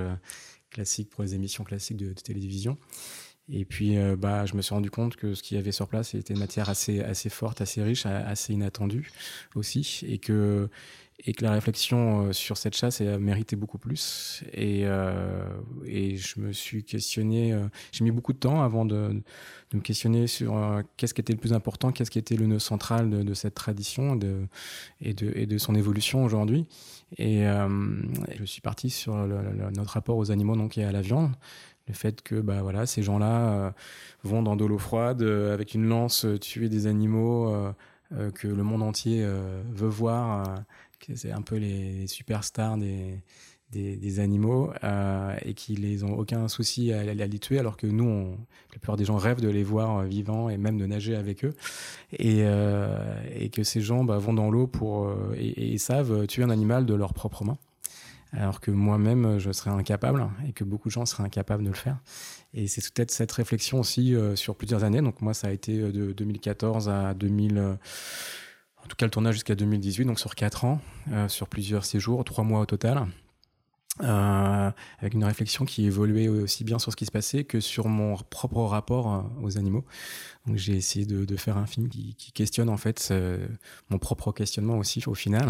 classique 0.75 1.09
pour 1.09 1.23
les 1.23 1.33
émissions 1.33 1.63
classiques 1.63 1.97
de, 1.97 2.13
télévision. 2.13 2.77
Et 3.47 3.63
puis, 3.63 3.97
euh, 3.97 4.15
bah, 4.15 4.45
je 4.45 4.55
me 4.55 4.61
suis 4.61 4.73
rendu 4.73 4.89
compte 4.89 5.15
que 5.15 5.35
ce 5.35 5.43
qu'il 5.43 5.55
y 5.55 5.59
avait 5.59 5.71
sur 5.71 5.87
place 5.87 6.15
était 6.15 6.33
une 6.33 6.39
matière 6.39 6.69
assez, 6.69 7.01
assez 7.01 7.29
forte, 7.29 7.61
assez 7.61 7.81
riche, 7.83 8.05
assez 8.05 8.53
inattendue 8.53 9.11
aussi, 9.53 10.01
et 10.07 10.17
que, 10.17 10.69
et 11.23 11.33
que 11.33 11.43
la 11.43 11.51
réflexion 11.51 12.27
euh, 12.27 12.33
sur 12.33 12.57
cette 12.57 12.75
chasse 12.75 13.01
a 13.01 13.17
mérité 13.17 13.55
beaucoup 13.55 13.77
plus. 13.77 14.43
Et, 14.53 14.81
euh, 14.83 15.47
et 15.85 16.17
je 16.17 16.39
me 16.39 16.51
suis 16.51 16.83
questionné, 16.83 17.53
euh, 17.53 17.67
j'ai 17.91 18.03
mis 18.03 18.11
beaucoup 18.11 18.33
de 18.33 18.37
temps 18.37 18.61
avant 18.61 18.85
de, 18.85 19.21
me 19.73 19.81
questionner 19.81 20.27
sur 20.27 20.81
qu'est-ce 20.95 21.13
qui 21.13 21.19
était 21.19 21.33
le 21.33 21.39
plus 21.39 21.51
important, 21.51 21.91
qu'est-ce 21.91 22.09
qui 22.09 22.19
était 22.19 22.37
le 22.37 22.47
nœud 22.47 22.59
central 22.59 23.09
de, 23.09 23.33
cette 23.33 23.55
tradition 23.55 24.17
et, 25.01 25.13
de, 25.13 25.57
son 25.57 25.75
évolution 25.75 26.23
aujourd'hui. 26.23 26.65
Et, 27.17 27.43
je 27.43 28.45
suis 28.45 28.61
parti 28.61 28.89
sur 28.89 29.13
notre 29.17 29.91
rapport 29.91 30.15
aux 30.15 30.31
animaux 30.31 30.55
donc, 30.55 30.77
et 30.77 30.85
à 30.85 30.93
la 30.93 31.01
viande 31.01 31.33
le 31.89 31.93
fait 31.93 32.21
que 32.21 32.35
bah 32.39 32.61
voilà 32.61 32.85
ces 32.85 33.03
gens-là 33.03 33.73
vont 34.23 34.41
dans 34.41 34.55
de 34.55 34.63
l'eau 34.63 34.77
froide 34.77 35.21
avec 35.21 35.73
une 35.73 35.89
lance 35.89 36.25
tuer 36.39 36.69
des 36.69 36.87
animaux 36.87 37.53
que 38.33 38.47
le 38.47 38.63
monde 38.63 38.81
entier 38.81 39.27
veut 39.73 39.89
voir 39.89 40.63
c'est 41.15 41.31
un 41.31 41.41
peu 41.41 41.55
les 41.57 42.07
superstars 42.07 42.77
des 42.77 43.21
des, 43.71 44.21
animaux 44.21 44.71
et 45.43 45.53
qui 45.53 45.75
les 45.75 46.05
ont 46.05 46.17
aucun 46.17 46.47
souci 46.47 46.93
à, 46.93 46.99
à, 46.99 47.03
les 47.03 47.39
tuer 47.39 47.59
alors 47.59 47.75
que 47.75 47.87
nous 47.87 48.37
la 48.71 48.79
plupart 48.79 48.95
des 48.95 49.03
gens 49.03 49.17
rêvent 49.17 49.41
de 49.41 49.49
les 49.49 49.63
voir 49.63 50.03
vivants 50.03 50.49
et 50.49 50.55
même 50.55 50.77
de 50.77 50.85
nager 50.85 51.13
avec 51.13 51.43
eux 51.43 51.53
et, 52.17 52.45
et 53.35 53.49
que 53.49 53.63
ces 53.63 53.81
gens 53.81 54.05
bah, 54.05 54.17
vont 54.17 54.33
dans 54.33 54.49
l'eau 54.49 54.65
pour 54.65 55.13
et, 55.35 55.77
savent 55.77 56.25
tuer 56.25 56.43
un 56.43 56.51
animal 56.51 56.85
de 56.85 56.93
leurs 56.93 57.13
propres 57.13 57.43
mains 57.43 57.57
alors 58.31 58.61
que 58.61 58.71
moi-même 58.71 59.39
je 59.39 59.51
serais 59.51 59.71
incapable 59.71 60.25
et 60.47 60.53
que 60.53 60.63
beaucoup 60.63 60.87
de 60.87 60.93
gens 60.93 61.05
seraient 61.05 61.23
incapables 61.23 61.63
de 61.63 61.69
le 61.69 61.75
faire. 61.75 61.97
Et 62.55 62.67
c'est 62.67 62.93
peut-être 62.93 63.11
cette 63.11 63.33
réflexion 63.33 63.81
aussi 63.81 64.15
euh, 64.15 64.35
sur 64.37 64.55
plusieurs 64.55 64.85
années. 64.85 65.01
Donc 65.01 65.21
moi, 65.21 65.33
ça 65.33 65.47
a 65.47 65.51
été 65.51 65.77
euh, 65.77 65.91
de 65.91 66.13
2014 66.13 66.87
à 66.87 67.13
2000, 67.13 67.57
euh, 67.57 67.75
en 68.85 68.87
tout 68.87 68.95
cas 68.95 69.07
le 69.07 69.11
tournage 69.11 69.33
jusqu'à 69.33 69.55
2018, 69.55 70.05
donc 70.05 70.19
sur 70.19 70.35
quatre 70.35 70.63
ans, 70.63 70.79
euh, 71.11 71.27
sur 71.27 71.47
plusieurs 71.47 71.85
séjours, 71.85 72.23
trois 72.23 72.43
mois 72.43 72.59
au 72.59 72.65
total. 72.67 73.07
Euh, 74.03 74.71
avec 74.99 75.13
une 75.13 75.23
réflexion 75.23 75.63
qui 75.63 75.85
évoluait 75.85 76.27
aussi 76.27 76.65
bien 76.65 76.79
sur 76.79 76.91
ce 76.91 76.97
qui 76.97 77.05
se 77.05 77.11
passait 77.11 77.45
que 77.45 77.61
sur 77.61 77.87
mon 77.87 78.17
propre 78.17 78.61
rapport 78.61 79.11
euh, 79.11 79.21
aux 79.41 79.57
animaux. 79.57 79.85
Donc 80.45 80.57
j'ai 80.57 80.75
essayé 80.75 81.05
de, 81.05 81.35
faire 81.37 81.57
un 81.57 81.65
film 81.65 81.87
qui, 81.87 82.13
questionne 82.33 82.69
en 82.69 82.77
fait 82.77 83.11
mon 83.89 83.97
propre 83.97 84.31
questionnement 84.31 84.77
aussi 84.77 85.01
au 85.07 85.15
final 85.15 85.49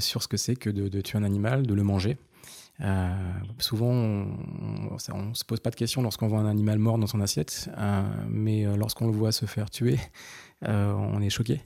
sur 0.00 0.22
ce 0.22 0.28
que 0.28 0.36
c'est 0.36 0.56
que 0.56 0.68
de, 0.68 1.00
tuer 1.00 1.18
un 1.18 1.22
animal, 1.22 1.66
de 1.66 1.72
le 1.72 1.84
manger. 1.84 2.18
Souvent, 3.58 3.92
on, 3.92 4.26
on, 4.90 5.34
se 5.34 5.44
pose 5.44 5.60
pas 5.60 5.70
de 5.70 5.76
questions 5.76 6.02
lorsqu'on 6.02 6.26
voit 6.26 6.40
un 6.40 6.46
animal 6.46 6.78
mort 6.78 6.98
dans 6.98 7.06
son 7.06 7.20
assiette, 7.20 7.70
mais 8.28 8.64
lorsqu'on 8.76 9.06
le 9.06 9.12
voit 9.12 9.32
se 9.32 9.46
faire 9.46 9.70
tuer, 9.70 9.98
on 10.62 11.22
est 11.22 11.30
choqué. 11.30 11.62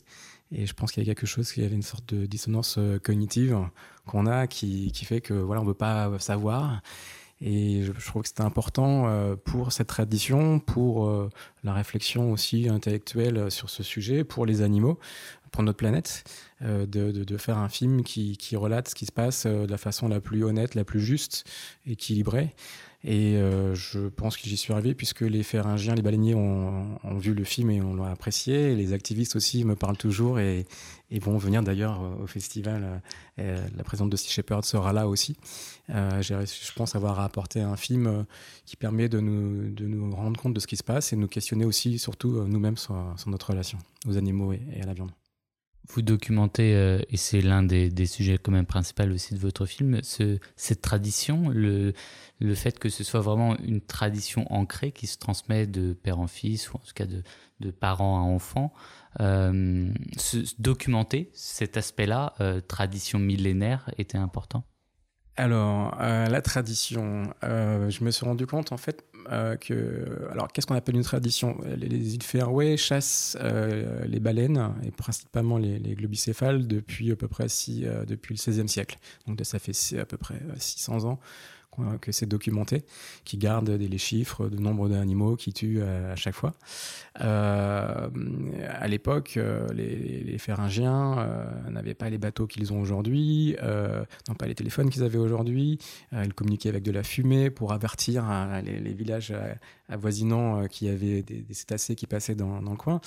Et 0.52 0.66
je 0.66 0.74
pense 0.74 0.92
qu'il 0.92 1.02
y 1.02 1.10
a 1.10 1.14
quelque 1.14 1.26
chose, 1.26 1.50
qu'il 1.50 1.62
y 1.62 1.66
avait 1.66 1.74
une 1.74 1.82
sorte 1.82 2.14
de 2.14 2.26
dissonance 2.26 2.76
euh, 2.78 2.98
cognitive 2.98 3.58
qu'on 4.06 4.26
a 4.26 4.46
qui, 4.46 4.92
fait 5.04 5.20
que 5.20 5.32
voilà, 5.32 5.62
on 5.62 5.64
veut 5.64 5.74
pas 5.74 6.10
savoir. 6.18 6.82
Et 7.40 7.82
je, 7.82 7.92
trouve 7.92 8.22
que 8.22 8.28
c'était 8.28 8.42
important 8.42 9.08
euh, 9.08 9.34
pour 9.34 9.72
cette 9.72 9.88
tradition, 9.88 10.60
pour 10.60 11.08
euh, 11.08 11.28
la 11.64 11.72
réflexion 11.72 12.30
aussi 12.30 12.68
intellectuelle 12.68 13.50
sur 13.50 13.70
ce 13.70 13.82
sujet, 13.82 14.24
pour 14.24 14.46
les 14.46 14.62
animaux, 14.62 14.98
pour 15.50 15.62
notre 15.62 15.78
planète, 15.78 16.24
de, 16.60 17.36
faire 17.36 17.58
un 17.58 17.68
film 17.68 18.04
qui, 18.04 18.38
relate 18.54 18.88
ce 18.88 18.94
qui 18.94 19.06
se 19.06 19.12
passe 19.12 19.46
de 19.46 19.66
la 19.68 19.76
façon 19.76 20.08
la 20.08 20.20
plus 20.20 20.44
honnête, 20.44 20.74
la 20.74 20.84
plus 20.84 21.00
juste, 21.00 21.44
équilibrée. 21.84 22.54
Et 23.04 23.36
euh, 23.36 23.74
je 23.74 24.08
pense 24.08 24.36
que 24.36 24.44
j'y 24.48 24.56
suis 24.56 24.72
arrivé 24.72 24.94
puisque 24.94 25.22
les 25.22 25.42
pharingiens, 25.42 25.94
les 25.94 26.02
baleiniers 26.02 26.36
ont, 26.36 26.98
ont 27.02 27.18
vu 27.18 27.34
le 27.34 27.42
film 27.42 27.70
et 27.70 27.82
on 27.82 27.94
l'a 27.94 28.10
apprécié. 28.10 28.76
Les 28.76 28.92
activistes 28.92 29.34
aussi 29.34 29.64
me 29.64 29.74
parlent 29.74 29.96
toujours 29.96 30.38
et, 30.38 30.66
et 31.10 31.18
vont 31.18 31.36
venir 31.36 31.62
d'ailleurs 31.62 32.00
au 32.20 32.26
festival. 32.28 33.02
Euh, 33.40 33.66
la 33.76 33.82
présidente 33.82 34.10
de 34.10 34.16
Sea 34.16 34.30
Shepherd 34.30 34.64
sera 34.64 34.92
là 34.92 35.08
aussi. 35.08 35.36
Euh, 35.90 36.22
je 36.22 36.72
pense 36.74 36.94
avoir 36.94 37.18
apporté 37.18 37.60
un 37.60 37.76
film 37.76 38.24
qui 38.66 38.76
permet 38.76 39.08
de 39.08 39.18
nous, 39.18 39.70
de 39.70 39.86
nous 39.86 40.14
rendre 40.14 40.40
compte 40.40 40.54
de 40.54 40.60
ce 40.60 40.68
qui 40.68 40.76
se 40.76 40.84
passe 40.84 41.12
et 41.12 41.16
de 41.16 41.20
nous 41.20 41.28
questionner 41.28 41.64
aussi, 41.64 41.98
surtout 41.98 42.44
nous-mêmes, 42.44 42.76
sur, 42.76 42.94
sur, 43.16 43.30
notre 43.30 43.50
relation 43.50 43.78
aux 44.06 44.16
animaux 44.16 44.52
et 44.52 44.80
à 44.80 44.86
la 44.86 44.94
viande. 44.94 45.10
Vous 45.94 46.00
documentez, 46.00 46.74
euh, 46.74 47.00
et 47.10 47.18
c'est 47.18 47.42
l'un 47.42 47.62
des, 47.62 48.06
sujets 48.06 48.38
quand 48.38 48.50
même 48.50 48.64
principaux 48.64 49.02
aussi 49.12 49.34
de 49.34 49.38
votre 49.38 49.66
film, 49.66 50.00
ce, 50.02 50.38
cette 50.56 50.80
tradition, 50.80 51.50
le, 51.50 51.92
le 52.40 52.54
fait 52.54 52.78
que 52.78 52.88
ce 52.88 53.04
soit 53.04 53.20
vraiment 53.20 53.58
une 53.58 53.82
tradition 53.82 54.50
ancrée 54.50 54.92
qui 54.92 55.06
se 55.06 55.18
transmet 55.18 55.66
de 55.66 55.92
père 55.92 56.18
en 56.18 56.28
fils, 56.28 56.72
ou 56.72 56.76
en 56.76 56.78
tout 56.78 56.94
cas 56.94 57.04
de, 57.04 57.22
de 57.60 57.70
parents 57.70 58.16
à 58.16 58.22
enfants. 58.22 58.72
Euh, 59.20 59.92
documenter 60.58 61.30
cet 61.34 61.76
aspect-là, 61.76 62.32
euh, 62.40 62.62
tradition 62.62 63.18
millénaire, 63.18 63.90
était 63.98 64.16
important? 64.16 64.64
Alors, 65.36 65.94
la 65.98 66.42
tradition, 66.42 67.34
je 67.42 68.04
me 68.04 68.10
suis 68.10 68.24
rendu 68.24 68.46
compte 68.46 68.72
en 68.72 68.76
fait 68.76 69.04
euh. 69.30 69.56
Alors, 70.30 70.48
qu'est-ce 70.48 70.66
qu'on 70.66 70.74
appelle 70.74 70.96
une 70.96 71.02
tradition? 71.02 71.58
Les, 71.76 71.88
les, 71.88 72.14
îles 72.14 72.22
Fairway 72.22 72.76
chassent 72.76 73.36
euh, 73.40 74.04
les 74.06 74.20
baleines, 74.20 74.74
et 74.84 74.90
principalement 74.90 75.58
les, 75.58 75.78
les, 75.78 75.94
globicéphales, 75.94 76.66
depuis 76.66 77.12
à 77.12 77.16
peu 77.16 77.28
près 77.28 77.48
si, 77.48 77.86
euh, 77.86 78.04
depuis 78.04 78.34
le 78.34 78.38
XVIe 78.38 78.68
siècle. 78.68 78.98
Donc, 79.26 79.40
ça 79.42 79.58
fait 79.58 79.98
à 79.98 80.04
peu 80.04 80.16
près 80.16 80.40
600 80.58 81.04
ans 81.04 81.18
que 82.00 82.12
c'est 82.12 82.26
documenté, 82.26 82.84
qui 83.24 83.38
garde 83.38 83.68
les 83.68 83.98
chiffres 83.98 84.48
de 84.48 84.58
nombre 84.58 84.88
d'animaux 84.88 85.36
qui 85.36 85.52
tuent 85.52 85.82
à, 85.82 86.16
chaque 86.16 86.34
fois. 86.34 86.52
Euh, 87.20 88.08
à 88.68 88.88
l'époque, 88.88 89.34
euh, 89.36 89.66
les, 89.72 90.22
les 90.22 90.38
pharingiens 90.38 91.18
euh, 91.18 91.70
n'avaient 91.70 91.94
pas 91.94 92.10
les 92.10 92.18
bateaux 92.18 92.46
qu'ils 92.46 92.72
ont 92.72 92.80
aujourd'hui, 92.80 93.56
euh, 93.62 94.04
n'ont 94.28 94.34
pas 94.34 94.46
les 94.46 94.54
téléphones 94.54 94.90
qu'ils 94.90 95.02
avaient 95.02 95.18
aujourd'hui. 95.18 95.78
Euh, 96.12 96.24
ils 96.24 96.34
communiquaient 96.34 96.68
avec 96.68 96.82
de 96.82 96.92
la 96.92 97.02
fumée 97.02 97.50
pour 97.50 97.72
avertir 97.72 98.24
euh, 98.28 98.60
les, 98.60 98.92
villages 98.92 99.34
avoisinants 99.88 100.66
qui 100.68 100.88
avaient 100.88 101.22
des, 101.22 101.42
des, 101.42 101.54
cétacés 101.54 101.94
qui 101.94 102.06
passaient 102.06 102.34
dans, 102.34 102.60
le 102.60 102.76
coin. 102.76 103.00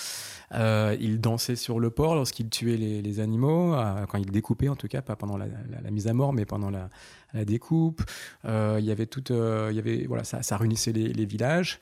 ils 0.99 1.19
dansaient 1.19 1.55
sur 1.55 1.79
le 1.79 1.89
port 1.89 2.15
lorsqu'ils 2.15 2.49
tuaient 2.49 2.77
les, 2.77 3.19
animaux, 3.19 3.75
quand 4.09 4.17
ils 4.17 4.31
découpaient 4.31 4.67
en 4.67 4.75
tout 4.75 4.87
cas, 4.87 5.01
pas 5.01 5.15
pendant 5.15 5.37
la 5.37 5.91
mise 5.91 6.07
à 6.07 6.13
mort, 6.13 6.33
mais 6.33 6.45
pendant 6.45 6.69
la, 6.69 6.89
la 7.35 7.45
découpe. 7.45 8.01
Euh, 8.45 8.77
il 8.79 8.85
y 8.85 8.91
avait 8.91 9.05
tout, 9.05 9.31
euh, 9.31 9.67
il 9.71 9.75
y 9.75 9.79
avait 9.79 10.05
voilà, 10.07 10.23
ça, 10.23 10.57
réunissait 10.57 10.91
les, 10.91 11.25
villages. 11.25 11.79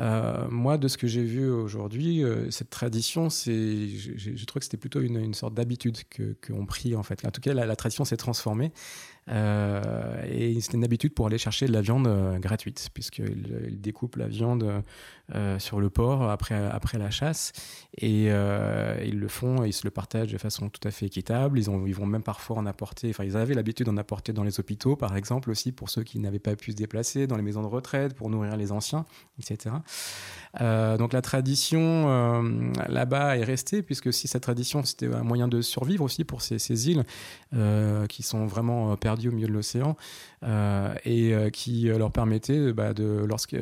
Euh, 0.00 0.48
moi, 0.50 0.78
de 0.78 0.88
ce 0.88 0.98
que 0.98 1.06
j'ai 1.06 1.22
vu 1.22 1.48
aujourd'hui, 1.48 2.22
cette 2.50 2.70
tradition, 2.70 3.30
c'est, 3.30 3.88
je 3.88 4.44
trouve 4.44 4.60
que 4.60 4.64
c'était 4.64 4.76
plutôt 4.76 5.00
une, 5.00 5.34
sorte 5.34 5.54
d'habitude 5.54 5.98
que 6.10 6.36
qu'on 6.46 6.66
prit 6.66 6.96
en 6.96 7.02
fait. 7.02 7.24
En 7.26 7.30
tout 7.30 7.40
cas, 7.40 7.54
la 7.54 7.76
tradition 7.76 8.04
s'est 8.04 8.16
transformée. 8.16 8.72
Euh, 9.30 10.22
et 10.28 10.60
c'était 10.60 10.76
une 10.76 10.84
habitude 10.84 11.14
pour 11.14 11.26
aller 11.26 11.38
chercher 11.38 11.66
de 11.66 11.72
la 11.72 11.80
viande 11.80 12.06
euh, 12.06 12.38
gratuite, 12.38 12.90
puisqu'ils 12.92 13.64
il 13.68 13.80
découpent 13.80 14.16
la 14.16 14.28
viande 14.28 14.82
euh, 15.34 15.58
sur 15.58 15.80
le 15.80 15.88
port 15.88 16.30
après, 16.30 16.54
après 16.54 16.98
la 16.98 17.10
chasse, 17.10 17.52
et 17.96 18.24
ils 18.26 19.18
le 19.18 19.28
font, 19.28 19.64
et 19.64 19.68
ils 19.68 19.72
se 19.72 19.84
le 19.84 19.90
partagent 19.90 20.32
de 20.32 20.38
façon 20.38 20.68
tout 20.68 20.86
à 20.86 20.90
fait 20.90 21.06
équitable. 21.06 21.58
Ils, 21.58 21.70
ont, 21.70 21.86
ils 21.86 21.94
vont 21.94 22.06
même 22.06 22.22
parfois 22.22 22.56
en 22.56 22.66
apporter, 22.66 23.10
enfin 23.10 23.24
ils 23.24 23.36
avaient 23.36 23.54
l'habitude 23.54 23.86
d'en 23.86 23.96
apporter 23.96 24.32
dans 24.32 24.44
les 24.44 24.60
hôpitaux, 24.60 24.96
par 24.96 25.16
exemple, 25.16 25.50
aussi 25.50 25.72
pour 25.72 25.90
ceux 25.90 26.02
qui 26.02 26.18
n'avaient 26.18 26.38
pas 26.38 26.56
pu 26.56 26.72
se 26.72 26.76
déplacer, 26.76 27.26
dans 27.26 27.36
les 27.36 27.42
maisons 27.42 27.62
de 27.62 27.68
retraite, 27.68 28.14
pour 28.14 28.28
nourrir 28.28 28.56
les 28.56 28.72
anciens, 28.72 29.06
etc. 29.38 29.76
Donc 30.60 31.12
la 31.12 31.22
tradition 31.22 32.42
là-bas 32.88 33.36
est 33.38 33.44
restée, 33.44 33.82
puisque 33.82 34.12
si 34.12 34.28
cette 34.28 34.42
tradition 34.42 34.84
c'était 34.84 35.12
un 35.12 35.22
moyen 35.24 35.48
de 35.48 35.62
survivre 35.62 36.04
aussi 36.04 36.24
pour 36.24 36.42
ces, 36.42 36.58
ces 36.58 36.90
îles 36.90 37.04
qui 38.08 38.22
sont 38.22 38.46
vraiment 38.46 38.96
perdues 38.96 39.13
au 39.28 39.32
milieu 39.32 39.48
de 39.48 39.52
l'océan 39.52 39.96
et 41.04 41.34
qui 41.52 41.84
leur 41.84 42.12
permettait 42.12 42.72
bah, 42.72 42.92
de, 42.92 43.24
lorsque, 43.26 43.56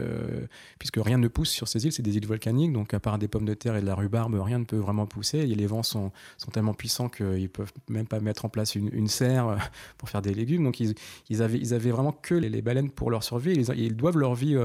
puisque 0.79 0.97
rien 0.97 1.19
ne 1.19 1.29
pousse 1.29 1.51
sur 1.51 1.69
ces 1.69 1.85
îles, 1.85 1.93
c'est 1.93 2.03
des 2.03 2.17
îles 2.17 2.27
volcaniques, 2.27 2.73
donc 2.73 2.93
à 2.95 3.01
part 3.01 3.19
des 3.19 3.29
pommes 3.29 3.45
de 3.45 3.55
terre 3.55 3.77
et 3.77 3.81
de 3.81 3.87
la 3.87 3.95
rhubarbe, 3.95 4.35
rien 4.35 4.59
ne 4.59 4.65
peut 4.65 4.77
vraiment 4.77 5.07
pousser. 5.07 5.39
Et 5.39 5.55
les 5.55 5.67
vents 5.67 5.83
sont, 5.83 6.11
sont 6.39 6.51
tellement 6.51 6.75
puissants 6.75 7.09
qu'ils 7.09 7.49
peuvent 7.49 7.73
même 7.89 8.07
pas 8.07 8.21
mettre 8.21 8.45
en 8.45 8.49
place 8.49 8.75
une, 8.75 8.91
une 8.93 9.09
serre 9.09 9.57
pour 9.99 10.09
faire 10.09 10.23
des 10.23 10.35
légumes. 10.35 10.65
Donc 10.65 10.81
ils, 10.81 10.95
ils, 11.31 11.43
avaient, 11.43 11.59
ils 11.59 11.75
avaient 11.75 11.91
vraiment 11.91 12.13
que 12.13 12.35
les, 12.35 12.63
baleines 12.63 12.91
pour 12.91 13.11
leur 13.11 13.23
survie. 13.23 13.53
Ils, 13.53 13.71
ils 13.77 13.97
doivent 13.97 14.19
leur 14.19 14.35
vie 14.35 14.57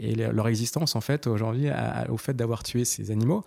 et 0.00 0.14
leur 0.14 0.48
existence 0.48 0.96
en 0.96 1.00
fait 1.00 1.26
aujourd'hui 1.26 1.68
au 2.08 2.16
fait 2.16 2.34
d'avoir 2.34 2.62
tué 2.62 2.84
ces 2.84 3.10
animaux. 3.10 3.44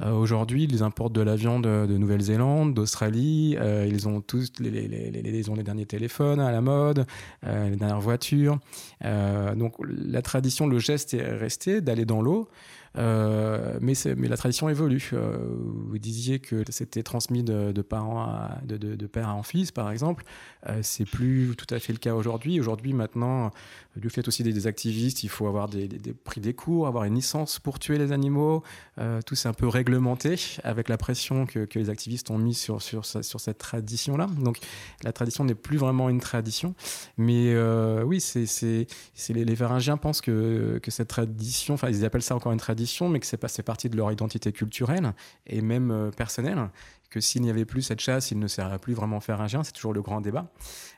Euh, 0.00 0.12
aujourd'hui, 0.12 0.64
ils 0.64 0.82
importent 0.82 1.12
de 1.12 1.20
la 1.20 1.36
viande 1.36 1.64
de 1.64 1.96
Nouvelle-Zélande, 1.98 2.74
d'Australie. 2.74 3.56
Euh, 3.58 3.86
ils 3.88 4.08
ont 4.08 4.20
tous 4.20 4.52
les, 4.60 5.50
ont 5.50 5.54
les 5.54 5.62
derniers 5.62 5.86
téléphones 5.86 6.40
à 6.40 6.50
la 6.50 6.60
mode, 6.60 7.06
euh, 7.46 7.70
les 7.70 7.76
dernières 7.76 8.00
voitures. 8.00 8.58
donc 9.02 9.74
la 9.80 10.22
tradition, 10.22 10.66
le 10.66 10.78
geste 10.78 11.14
est 11.14 11.36
resté 11.36 11.80
d'aller 11.80 12.04
dans 12.04 12.22
l'eau. 12.22 12.48
Mais, 12.96 13.94
la 14.04 14.36
tradition 14.36 14.68
évolue. 14.68 15.10
Vous 15.12 15.98
disiez 15.98 16.38
que 16.38 16.62
c'était 16.68 17.02
transmis 17.02 17.42
de, 17.42 17.82
parents 17.82 18.22
à, 18.22 18.58
de, 18.64 19.06
père 19.06 19.28
en 19.34 19.42
fils, 19.42 19.72
par 19.72 19.90
exemple. 19.90 20.24
Euh, 20.68 20.78
c'est 20.82 21.04
plus 21.04 21.54
tout 21.56 21.72
à 21.74 21.78
fait 21.78 21.92
le 21.92 21.98
cas 21.98 22.14
aujourd'hui. 22.14 22.58
Aujourd'hui, 22.60 22.92
maintenant, 22.92 23.50
du 23.96 24.10
fait 24.10 24.26
aussi 24.26 24.42
des, 24.42 24.66
activistes, 24.66 25.22
il 25.22 25.28
faut 25.28 25.46
avoir 25.46 25.68
des, 25.68 25.88
prix 26.24 26.40
des 26.40 26.54
cours, 26.54 26.86
avoir 26.86 27.04
une 27.04 27.14
licence 27.14 27.58
pour 27.58 27.78
tuer 27.78 27.98
les 27.98 28.12
animaux. 28.12 28.62
Euh, 28.98 29.20
tout 29.22 29.34
c'est 29.34 29.48
un 29.48 29.52
peu 29.52 29.68
réglementé 29.68 30.36
avec 30.64 30.88
la 30.88 30.96
pression 30.96 31.46
que, 31.46 31.66
les 31.74 31.90
activistes 31.90 32.30
ont 32.30 32.38
mis 32.38 32.54
sur, 32.54 32.82
sur, 32.82 33.04
cette 33.04 33.58
tradition-là. 33.58 34.26
Donc 34.38 34.58
la 35.02 35.12
tradition 35.12 35.44
n'est 35.44 35.54
plus 35.54 35.76
vraiment 35.76 36.08
une 36.08 36.20
tradition. 36.20 36.74
Mais 37.16 37.52
euh, 37.54 38.02
oui, 38.02 38.20
c'est, 38.20 38.86
les, 39.28 39.44
les 39.44 39.56
pensent 40.00 40.20
que, 40.20 40.80
cette 40.88 41.08
tradition, 41.08 41.74
enfin 41.74 41.88
ils 41.88 42.04
appellent 42.04 42.22
ça 42.22 42.34
encore 42.34 42.52
une 42.52 42.58
tradition, 42.58 43.08
mais 43.08 43.20
que 43.20 43.26
c'est 43.26 43.62
partie 43.62 43.88
de 43.88 43.96
leur 43.96 44.10
identité 44.12 44.52
culturelle 44.52 45.12
et 45.46 45.60
même 45.60 45.90
euh, 45.90 46.10
personnelle 46.10 46.68
que 47.14 47.20
s'il 47.20 47.42
n'y 47.42 47.50
avait 47.50 47.64
plus 47.64 47.82
cette 47.82 48.00
chasse, 48.00 48.32
il 48.32 48.40
ne 48.40 48.48
serait 48.48 48.78
plus 48.80 48.92
vraiment 48.92 49.20
pharyngien. 49.20 49.62
C'est 49.62 49.72
toujours 49.72 49.92
le 49.92 50.02
grand 50.02 50.20
débat. 50.20 50.50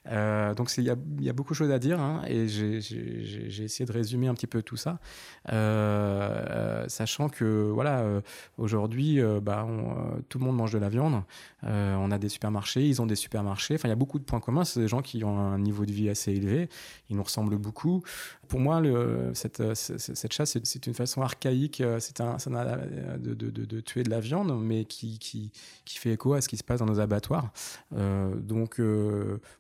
Euh, 0.09 0.55
donc 0.55 0.71
il 0.77 0.85
y, 0.85 0.91
a, 0.91 1.33
beaucoup 1.33 1.53
de 1.53 1.57
choses 1.57 1.71
à 1.71 1.79
dire 1.79 2.01
hein, 2.01 2.23
et 2.27 2.49
j'ai 2.49 3.65
essayé 3.65 3.85
de 3.85 3.93
résumer 3.93 4.29
un 4.29 4.35
petit 4.35 4.47
peu 4.47 4.63
tout 4.63 4.77
ça, 4.77 4.99
euh, 5.51 6.85
sachant 6.89 7.29
que 7.29 7.71
voilà, 7.73 8.01
euh, 8.01 8.21
aujourd'hui, 8.59 9.21
bah, 9.43 9.67
tout 10.29 10.39
le 10.39 10.45
monde 10.45 10.57
mange 10.57 10.73
de 10.73 10.79
la 10.79 10.89
viande. 10.89 11.23
on 11.63 12.11
a 12.11 12.19
des 12.19 12.29
supermarchés, 12.29 12.87
ils 12.87 13.03
ont 13.03 13.07
des 13.07 13.17
supermarchés. 13.17 13.75
Enfin, 13.75 13.89
il 13.89 13.91
y 13.91 13.93
a 13.93 13.97
beaucoup 13.97 14.19
de 14.19 14.25
points 14.25 14.41
communs. 14.41 14.65
C'est 14.65 14.81
des 14.81 14.89
gens 14.89 15.03
qui 15.03 15.25
ont 15.25 15.39
un 15.39 15.59
niveau 15.59 15.85
de 15.85 15.93
vie 15.93 16.09
assez 16.09 16.33
élevé. 16.33 16.69
Ils 17.11 17.17
nous 17.17 17.23
ressemblent 17.23 17.59
beaucoup. 17.59 18.03
Pour 18.49 18.61
moi, 18.61 18.81
cette, 19.35 19.75
cette, 19.75 20.33
chasse, 20.33 20.59
c'est 20.63 20.87
une 20.87 20.95
façon 20.95 21.23
archaïque. 21.23 21.83
C'est 21.99 22.21
un, 22.21 22.37
de, 22.37 23.35
de, 23.35 23.51
de, 23.51 23.81
tuer 23.81 24.03
de 24.03 24.11
la 24.11 24.21
viande, 24.21 24.57
mais 24.63 24.85
qui, 24.85 25.19
qui, 25.19 25.51
qui 25.85 25.99
fait 25.99 26.13
écho 26.13 26.35
à 26.35 26.41
ce 26.41 26.49
qui 26.49 26.57
se 26.57 26.65
passe 26.65 26.81
dans 26.81 26.87
nos 26.87 27.01
abattoirs. 27.01 27.51
Donc 27.93 28.81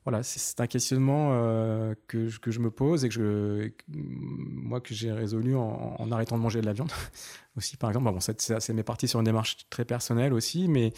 voilà, 0.04 0.22
un 0.58 0.66
questionnement 0.66 1.30
euh, 1.32 1.94
que, 2.06 2.28
je 2.28 2.58
me 2.60 2.70
pose 2.70 3.04
et 3.04 3.08
que 3.08 3.72
moi 3.88 4.80
que 4.80 4.94
j'ai 4.94 5.12
résolu 5.12 5.56
en, 5.56 6.10
arrêtant 6.10 6.36
de 6.36 6.42
manger 6.42 6.60
de 6.60 6.66
la 6.66 6.72
viande 6.72 6.90
aussi 7.56 7.76
par 7.76 7.90
exemple. 7.90 8.10
Bon, 8.10 8.20
c'est 8.20 8.72
mes 8.72 8.82
parties 8.82 9.08
sur 9.08 9.20
une 9.20 9.26
démarche 9.26 9.58
très 9.70 9.84
personnelle 9.84 10.32
aussi, 10.32 10.68
mais 10.68 10.92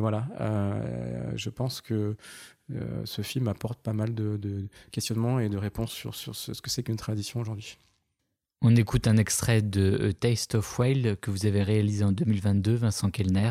voilà, 0.00 0.26
je 1.34 1.50
pense 1.50 1.80
que 1.80 2.16
ce 3.04 3.22
film 3.22 3.48
apporte 3.48 3.80
pas 3.80 3.92
mal 3.92 4.14
de, 4.14 4.68
questionnements 4.90 5.40
et 5.40 5.48
de 5.48 5.56
réponses 5.56 5.92
sur, 5.92 6.14
ce, 6.14 6.52
que 6.60 6.70
c'est 6.70 6.82
qu'une 6.82 6.96
tradition 6.96 7.40
aujourd'hui. 7.40 7.78
On 8.60 8.74
écoute 8.74 9.06
un 9.06 9.16
extrait 9.16 9.62
de 9.62 10.10
Taste 10.12 10.56
of 10.56 10.78
Whale 10.78 11.16
que 11.20 11.30
vous 11.30 11.46
avez 11.46 11.62
réalisé 11.62 12.04
en 12.04 12.12
2022, 12.12 12.74
Vincent 12.74 13.10
Kellner 13.10 13.50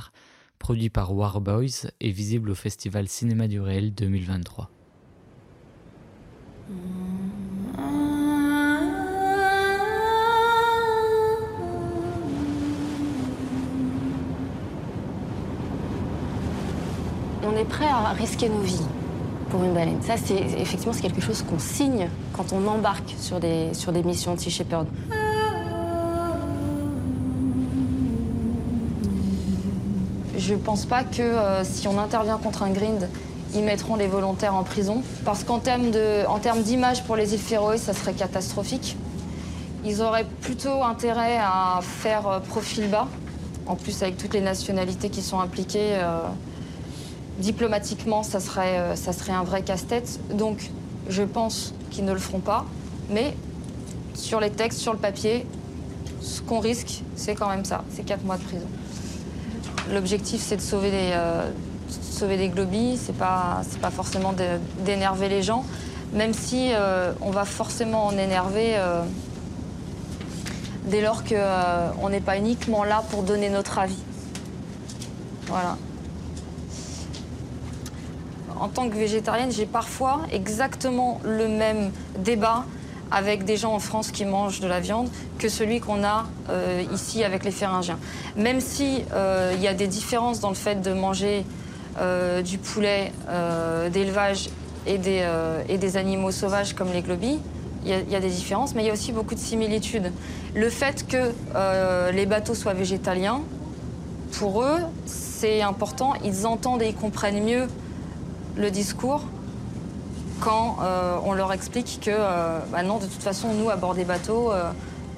produit 0.58 0.90
par 0.90 1.14
Warboys 1.14 1.90
et 2.00 2.12
visible 2.12 2.50
au 2.50 2.56
Festival 2.56 3.08
Cinéma 3.08 3.48
du 3.48 3.60
Réel 3.60 3.94
2023. 3.94 4.77
On 6.70 6.74
est 17.56 17.64
prêt 17.64 17.86
à 17.86 18.12
risquer 18.12 18.50
nos 18.50 18.60
vies 18.60 18.82
pour 19.50 19.64
une 19.64 19.74
baleine. 19.74 20.02
Ça, 20.02 20.18
c'est 20.18 20.36
effectivement 20.36 20.94
quelque 20.94 21.22
chose 21.22 21.42
qu'on 21.44 21.60
signe 21.60 22.10
quand 22.34 22.52
on 22.52 22.68
embarque 22.68 23.16
sur 23.18 23.40
des, 23.40 23.74
sur 23.74 23.94
des 23.94 24.04
missions 24.04 24.36
de 24.36 24.40
Sea 24.40 24.50
Shepherd. 24.50 24.88
Je 30.38 30.56
pense 30.56 30.86
pas 30.86 31.04
que 31.04 31.22
euh, 31.22 31.64
si 31.64 31.88
on 31.88 32.00
intervient 32.00 32.38
contre 32.38 32.64
un 32.64 32.70
grind, 32.70 33.10
ils 33.54 33.64
mettront 33.64 33.96
les 33.96 34.08
volontaires 34.08 34.56
en 34.56 34.64
prison. 34.64 35.04
Parce 35.26 35.44
qu'en 35.44 35.60
termes 35.60 35.92
d'image 36.64 37.04
pour 37.04 37.16
les 37.16 37.34
îles 37.34 37.40
Féroé, 37.40 37.78
ça 37.78 37.94
serait 37.94 38.14
catastrophique. 38.14 38.98
Ils 39.86 40.02
auraient 40.02 40.26
plutôt 40.42 40.84
intérêt 40.84 41.38
à 41.38 41.80
faire 41.82 42.28
euh, 42.28 42.40
profil 42.40 42.90
bas. 42.90 43.08
En 43.68 43.76
plus, 43.76 44.02
avec 44.02 44.18
toutes 44.18 44.34
les 44.34 44.42
nationalités 44.42 45.10
qui 45.10 45.22
sont 45.22 45.40
impliquées, 45.40 45.96
euh, 45.96 46.22
diplomatiquement, 47.40 48.24
ça 48.24 48.40
serait, 48.40 48.80
euh, 48.80 48.96
ça 48.96 49.14
serait 49.14 49.34
un 49.34 49.44
vrai 49.44 49.62
casse-tête. 49.62 50.20
Donc, 50.34 50.72
je 51.10 51.24
pense 51.24 51.74
qu'ils 51.92 52.06
ne 52.06 52.14
le 52.14 52.20
feront 52.20 52.40
pas. 52.40 52.66
Mais 53.10 53.36
sur 54.14 54.40
les 54.40 54.50
textes, 54.50 54.80
sur 54.80 54.94
le 54.94 55.00
papier, 55.00 55.46
ce 56.22 56.42
qu'on 56.42 56.60
risque, 56.60 57.04
c'est 57.16 57.36
quand 57.36 57.50
même 57.50 57.66
ça. 57.66 57.84
C'est 57.92 58.04
4 58.04 58.24
mois 58.26 58.38
de 58.38 58.44
prison. 58.44 58.68
L'objectif, 59.94 60.42
c'est 60.42 60.58
de 60.58 60.62
sauver 60.62 60.92
euh, 60.94 61.50
sauver 61.90 62.38
des 62.38 62.50
globies, 62.50 62.98
c'est 62.98 63.16
pas, 63.16 63.62
pas 63.82 63.92
forcément 63.92 64.34
d'énerver 64.86 65.30
les 65.30 65.42
gens, 65.42 65.66
même 66.14 66.34
si 66.34 66.72
euh, 66.74 67.12
on 67.22 67.32
va 67.32 67.46
forcément 67.46 68.06
en 68.06 68.18
énerver 68.18 68.78
euh, 68.78 69.02
dès 70.86 71.02
lors 71.02 71.24
qu'on 71.24 71.36
euh, 71.36 72.10
n'est 72.10 72.22
pas 72.22 72.38
uniquement 72.38 72.84
là 72.84 73.04
pour 73.10 73.24
donner 73.24 73.50
notre 73.50 73.80
avis. 73.80 74.02
Voilà. 75.48 75.78
En 78.60 78.70
tant 78.70 78.90
que 78.90 78.96
végétarienne, 78.96 79.52
j'ai 79.52 79.68
parfois 79.68 80.22
exactement 80.32 81.22
le 81.24 81.48
même 81.48 81.92
débat 82.20 82.66
avec 83.12 83.46
des 83.46 83.56
gens 83.56 83.74
en 83.74 83.80
France 83.80 84.12
qui 84.12 84.26
mangent 84.26 84.60
de 84.60 84.68
la 84.68 84.80
viande 84.80 85.10
que 85.38 85.48
celui 85.48 85.80
qu'on 85.80 86.04
a 86.04 86.26
ici 86.92 87.24
avec 87.24 87.46
les 87.46 87.52
Féringiens. 87.52 88.00
Même 88.36 88.62
si 88.62 89.04
euh, 89.14 89.54
il 89.56 89.62
y 89.62 89.68
a 89.68 89.74
des 89.74 89.88
différences 89.88 90.40
dans 90.40 90.50
le 90.50 90.56
fait 90.56 90.82
de 90.82 90.94
manger 90.94 91.46
du 92.44 92.58
poulet 92.58 93.12
euh, 93.30 93.90
d'élevage 93.90 94.50
et, 94.86 94.98
des, 94.98 95.20
euh, 95.22 95.62
et 95.70 95.78
des 95.78 95.98
animaux 95.98 96.32
sauvages 96.32 96.74
comme 96.74 96.92
les 96.92 97.02
globies, 97.02 97.40
il 97.86 98.12
y, 98.12 98.16
a 98.16 98.20
des 98.20 98.30
différences, 98.30 98.76
mais 98.76 98.84
il 98.84 98.88
y 98.88 98.90
a 98.90 98.94
aussi 98.94 99.14
beaucoup 99.14 99.36
de 99.36 99.40
similitudes. 99.40 100.12
Le 100.54 100.70
fait 100.70 101.08
que 101.08 101.32
euh, 101.56 102.12
les 102.12 102.26
bateaux 102.26 102.54
soient 102.54 102.74
végétaliens, 102.74 103.42
pour 104.34 104.62
eux, 104.62 104.80
c'est 105.06 105.62
important. 105.62 106.14
Ils 106.26 106.46
entendent 106.46 106.82
et 106.82 106.90
ils 106.90 106.96
comprennent 106.96 107.44
mieux 107.44 107.68
le 108.58 108.72
discours 108.72 109.24
quand 110.42 110.78
euh, 110.82 111.18
on 111.24 111.34
leur 111.34 111.54
explique 111.54 112.00
que 112.04 112.12
euh, 112.12 112.60
bah 112.72 112.84
non, 112.84 112.98
de 112.98 113.06
toute 113.06 113.24
façon, 113.24 113.54
nous, 113.54 113.70
à 113.70 113.78
bord 113.78 113.96
des 113.96 114.04
bateaux, 114.04 114.52
euh, 114.52 114.72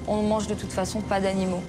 on 0.06 0.22
mange 0.22 0.46
de 0.46 0.54
toute 0.54 0.72
façon 0.72 1.00
pas 1.00 1.20
d'animaux. 1.20 1.62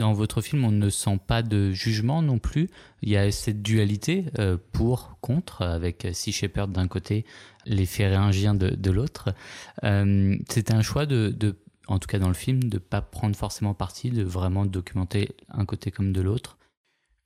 Dans 0.00 0.14
votre 0.14 0.40
film, 0.40 0.64
on 0.64 0.70
ne 0.70 0.88
sent 0.88 1.20
pas 1.26 1.42
de 1.42 1.72
jugement 1.72 2.22
non 2.22 2.38
plus. 2.38 2.70
Il 3.02 3.10
y 3.10 3.18
a 3.18 3.30
cette 3.30 3.60
dualité 3.60 4.24
euh, 4.38 4.56
pour, 4.72 5.18
contre, 5.20 5.60
avec 5.60 6.08
Sea 6.14 6.32
Shepherd 6.32 6.72
d'un 6.72 6.88
côté, 6.88 7.26
les 7.66 7.84
Féréingiens 7.84 8.54
de, 8.54 8.90
l'autre. 8.90 9.34
Euh, 9.84 10.38
C'était 10.48 10.72
un 10.72 10.80
choix 10.80 11.04
de, 11.04 11.28
de, 11.28 11.54
en 11.86 11.98
tout 11.98 12.06
cas 12.06 12.18
dans 12.18 12.28
le 12.28 12.34
film, 12.34 12.64
de 12.64 12.76
ne 12.76 12.78
pas 12.78 13.02
prendre 13.02 13.36
forcément 13.36 13.74
parti, 13.74 14.10
de 14.10 14.22
vraiment 14.22 14.64
documenter 14.64 15.36
un 15.50 15.66
côté 15.66 15.90
comme 15.90 16.14
de 16.14 16.22
l'autre. 16.22 16.56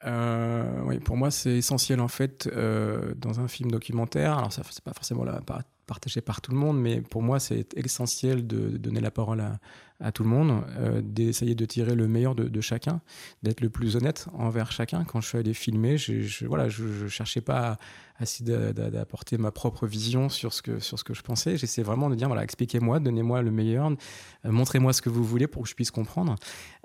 Euh, 0.05 0.81
oui, 0.85 0.99
pour 0.99 1.17
moi, 1.17 1.31
c'est 1.31 1.57
essentiel 1.57 2.01
en 2.01 2.09
fait 2.09 2.49
dans 2.49 3.39
un 3.39 3.47
film 3.47 3.71
documentaire. 3.71 4.37
Alors, 4.37 4.53
ça, 4.53 4.63
c'est 4.69 4.83
pas 4.83 4.95
forcément 4.95 5.23
la, 5.23 5.41
partagé 5.87 6.21
par 6.21 6.41
tout 6.41 6.51
le 6.51 6.57
monde, 6.57 6.81
mais 6.81 7.01
pour 7.01 7.23
moi, 7.23 7.39
c'est 7.39 7.77
essentiel 7.77 8.47
de, 8.47 8.77
donner 8.79 9.01
la 9.01 9.11
parole 9.11 9.41
à, 9.41 9.59
à 10.01 10.13
tout 10.13 10.23
le 10.23 10.29
monde, 10.29 10.65
euh, 10.79 11.01
d'essayer 11.03 11.55
de 11.55 11.65
tirer 11.65 11.95
le 11.95 12.09
meilleur 12.09 12.35
de, 12.35 12.61
chacun, 12.61 13.01
d'être 13.43 13.61
le 13.61 13.71
plus 13.71 13.97
honnête 13.97 14.27
envers 14.35 14.73
chacun. 14.73 15.05
Quand 15.05 15.21
je 15.21 15.29
suis 15.29 15.39
allé 15.39 15.55
filmer, 15.55 15.99
je, 15.99 16.23
je 16.23 16.47
voilà, 16.47 16.69
je, 16.69 16.87
je 16.87 17.07
cherchais 17.09 17.41
pas 17.41 17.79
à, 18.19 18.23
essayer 18.23 18.73
d'apporter 18.73 19.39
ma 19.39 19.51
propre 19.51 19.87
vision 19.87 20.29
sur 20.29 20.53
ce 20.53 20.63
que, 20.63 20.79
sur 20.79 20.99
ce 20.99 21.05
que 21.05 21.15
je 21.15 21.23
pensais. 21.23 21.57
J'essaie 21.57 21.83
vraiment 21.83 22.11
de 22.11 22.15
dire, 22.15 22.29
voilà, 22.29 22.45
expliquez-moi, 22.45 23.01
donnez-moi 23.01 23.43
le 23.43 23.51
meilleur, 23.51 23.91
euh, 23.91 24.51
montrez-moi 24.51 24.93
ce 24.93 25.03
que 25.03 25.09
vous 25.09 25.25
voulez 25.25 25.47
pour 25.47 25.63
que 25.63 25.69
je 25.69 25.75
puisse 25.75 25.91
comprendre. 25.91 26.37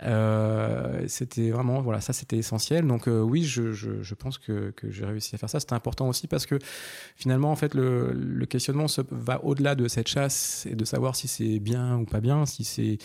Euh, 0.04 1.04
c'était 1.08 1.52
vraiment, 1.52 1.82
voilà, 1.82 2.02
ça 2.02 2.14
c'était 2.14 2.38
essentiel. 2.38 2.88
Donc 2.88 3.08
euh, 3.08 3.22
oui, 3.22 3.44
je, 3.44 3.72
je, 3.72 4.14
pense 4.16 4.38
que, 4.38 4.72
que 4.72 4.90
j'ai 4.90 5.06
réussi 5.06 5.36
à 5.36 5.38
faire 5.38 5.50
ça. 5.50 5.60
C'était 5.60 5.74
important 5.74 6.08
aussi 6.08 6.28
parce 6.28 6.46
que 6.46 6.58
finalement, 7.16 7.52
en 7.52 7.56
fait, 7.56 7.74
le, 7.74 8.46
questionnement 8.50 8.88
va 9.12 9.44
au-delà 9.44 9.76
de 9.76 9.88
cette 9.88 10.08
chasse 10.08 10.66
et 10.66 10.76
de 10.76 10.86
savoir 10.86 11.16
si 11.16 11.28
c'est 11.28 11.60
bien 11.60 11.98
ou 11.98 12.06
pas 12.06 12.20
bien, 12.20 12.46
si 12.46 12.64
c'est 12.64 12.98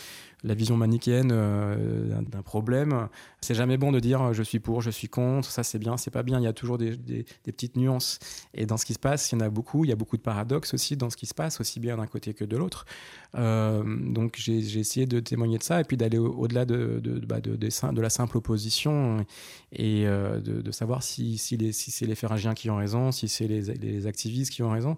la 0.43 0.55
vision 0.55 0.77
manichéenne 0.77 1.29
d'un 1.29 2.43
problème. 2.43 3.09
C'est 3.41 3.55
jamais 3.55 3.77
bon 3.77 3.93
de 3.93 4.01
dire 4.01 4.33
je 4.33 4.43
suis 4.43 4.61
pour, 4.61 4.81
je 4.81 4.91
suis 4.91 5.09
contre, 5.09 5.51
ça 5.51 5.63
c'est 5.63 5.79
bien, 5.79 5.97
c'est 5.97 6.11
pas 6.11 6.23
bien. 6.23 6.39
Il 6.39 6.45
y 6.45 6.47
a 6.47 6.53
toujours 6.53 6.79
des, 6.79 6.97
petites 7.45 7.77
nuances. 7.77 8.14
Et 8.55 8.67
dans 8.67 8.77
ce 8.77 8.85
qui 8.85 8.95
se 8.95 8.99
passe, 8.99 9.31
il 9.31 9.37
y 9.37 9.39
en 9.39 9.41
a 9.41 9.51
beaucoup. 9.51 9.85
Il 9.85 9.89
y 9.89 9.93
a 9.93 9.97
beaucoup 9.97 10.17
de 10.17 10.23
paradoxes 10.23 10.75
aussi 10.75 10.97
dans 10.97 11.11
ce 11.11 11.17
qui 11.17 11.27
se 11.27 11.35
passe, 11.35 11.61
aussi 11.61 11.81
bien 11.81 11.97
d'un 11.97 12.07
côté 12.07 12.35
que 12.35 12.45
de 12.45 12.57
l'autre. 12.57 12.87
Euh, 13.35 13.83
donc 13.85 14.37
j'ai 14.39 14.79
essayé 14.79 15.07
de 15.07 15.21
témoigner 15.21 15.59
de 15.59 15.63
ça 15.63 15.81
et 15.81 15.85
puis 15.85 15.97
d'aller 15.97 16.19
au-delà 16.19 16.65
de, 16.65 17.01
de, 17.03 17.19
bah, 17.27 17.41
de, 17.41 18.01
la 18.01 18.11
simple 18.11 18.37
opposition 18.37 19.25
et 19.73 20.05
de, 20.05 20.71
savoir 20.71 21.03
si, 21.03 21.39
si, 21.39 21.73
si 21.73 21.91
c'est 21.91 22.07
les 22.07 22.15
Féringiens 22.15 22.55
qui 22.55 22.71
ont 22.71 22.77
raison, 22.77 23.13
si 23.13 23.29
c'est 23.29 23.49
les 23.49 24.07
activistes 24.07 24.53
qui 24.53 24.63
ont 24.63 24.71
raison 24.71 24.97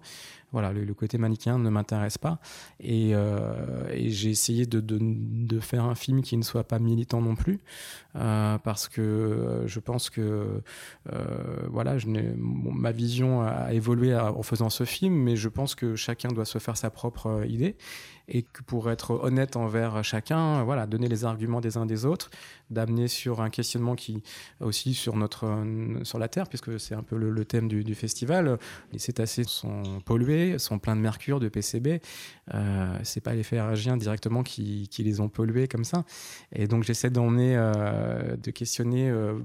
voilà, 0.51 0.71
le, 0.71 0.93
côté 0.93 1.17
manichéen 1.17 1.59
ne 1.59 1.69
m'intéresse 1.69 2.17
pas. 2.17 2.39
Et, 2.79 3.13
euh, 3.13 4.07
j'ai 4.07 4.29
essayé 4.29 4.65
de, 4.65 5.59
faire 5.59 5.83
un 5.83 5.95
film 5.95 6.21
qui 6.21 6.37
ne 6.37 6.43
soit 6.43 6.63
pas 6.63 6.79
militant 6.79 7.21
non 7.21 7.35
plus, 7.35 7.59
euh, 8.15 8.57
parce 8.59 8.87
que 8.87 9.63
je 9.65 9.79
pense 9.79 10.09
que 10.09 10.61
euh, 11.11 11.67
voilà, 11.69 11.97
je 11.97 12.07
ma 12.07 12.91
vision 12.91 13.41
a 13.41 13.73
évolué 13.73 14.15
en 14.15 14.43
faisant 14.43 14.69
ce 14.69 14.85
film, 14.85 15.13
mais 15.13 15.35
je 15.35 15.49
pense 15.49 15.75
que 15.75 15.95
chacun 15.95 16.29
doit 16.29 16.45
se 16.45 16.59
faire 16.59 16.77
sa 16.77 16.89
propre 16.89 17.43
idée 17.47 17.75
et 18.27 18.43
que 18.43 18.61
pour 18.63 18.89
être 18.91 19.11
honnête 19.11 19.55
envers 19.55 20.03
chacun, 20.03 20.63
voilà, 20.63 20.85
donner 20.85 21.07
les 21.07 21.25
arguments 21.25 21.61
des 21.61 21.77
uns 21.77 21.85
des 21.85 22.05
autres, 22.05 22.29
d'amener 22.69 23.07
sur 23.07 23.41
un 23.41 23.49
questionnement 23.49 23.95
qui 23.95 24.21
aussi 24.59 24.93
sur 24.93 25.15
notre 25.15 25.63
sur 26.03 26.19
la 26.19 26.27
Terre, 26.27 26.47
puisque 26.47 26.79
c'est 26.79 26.95
un 26.95 27.03
peu 27.03 27.15
le, 27.17 27.45
thème 27.45 27.67
du, 27.67 27.95
festival. 27.95 28.57
Les 28.91 28.99
cétacés 28.99 29.43
sont 29.43 30.01
pollués, 30.05 30.59
sont 30.59 30.79
pleins 30.79 30.95
de 30.95 31.01
mercure, 31.01 31.39
de 31.39 31.49
PCB. 31.49 32.01
Euh, 32.53 32.99
c'est 33.03 33.21
pas 33.21 33.33
les 33.33 33.43
féragiens 33.43 33.97
directement 33.97 34.43
qui, 34.43 34.87
qui, 34.89 35.03
les 35.03 35.19
ont 35.19 35.29
pollués 35.29 35.67
comme 35.67 35.83
ça. 35.83 36.03
Et 36.53 36.67
donc 36.67 36.83
j'essaie 36.83 37.09
d'emmener, 37.09 37.55
euh, 37.57 38.35
de 38.37 38.51
questionner 38.51 39.09
euh, 39.09 39.39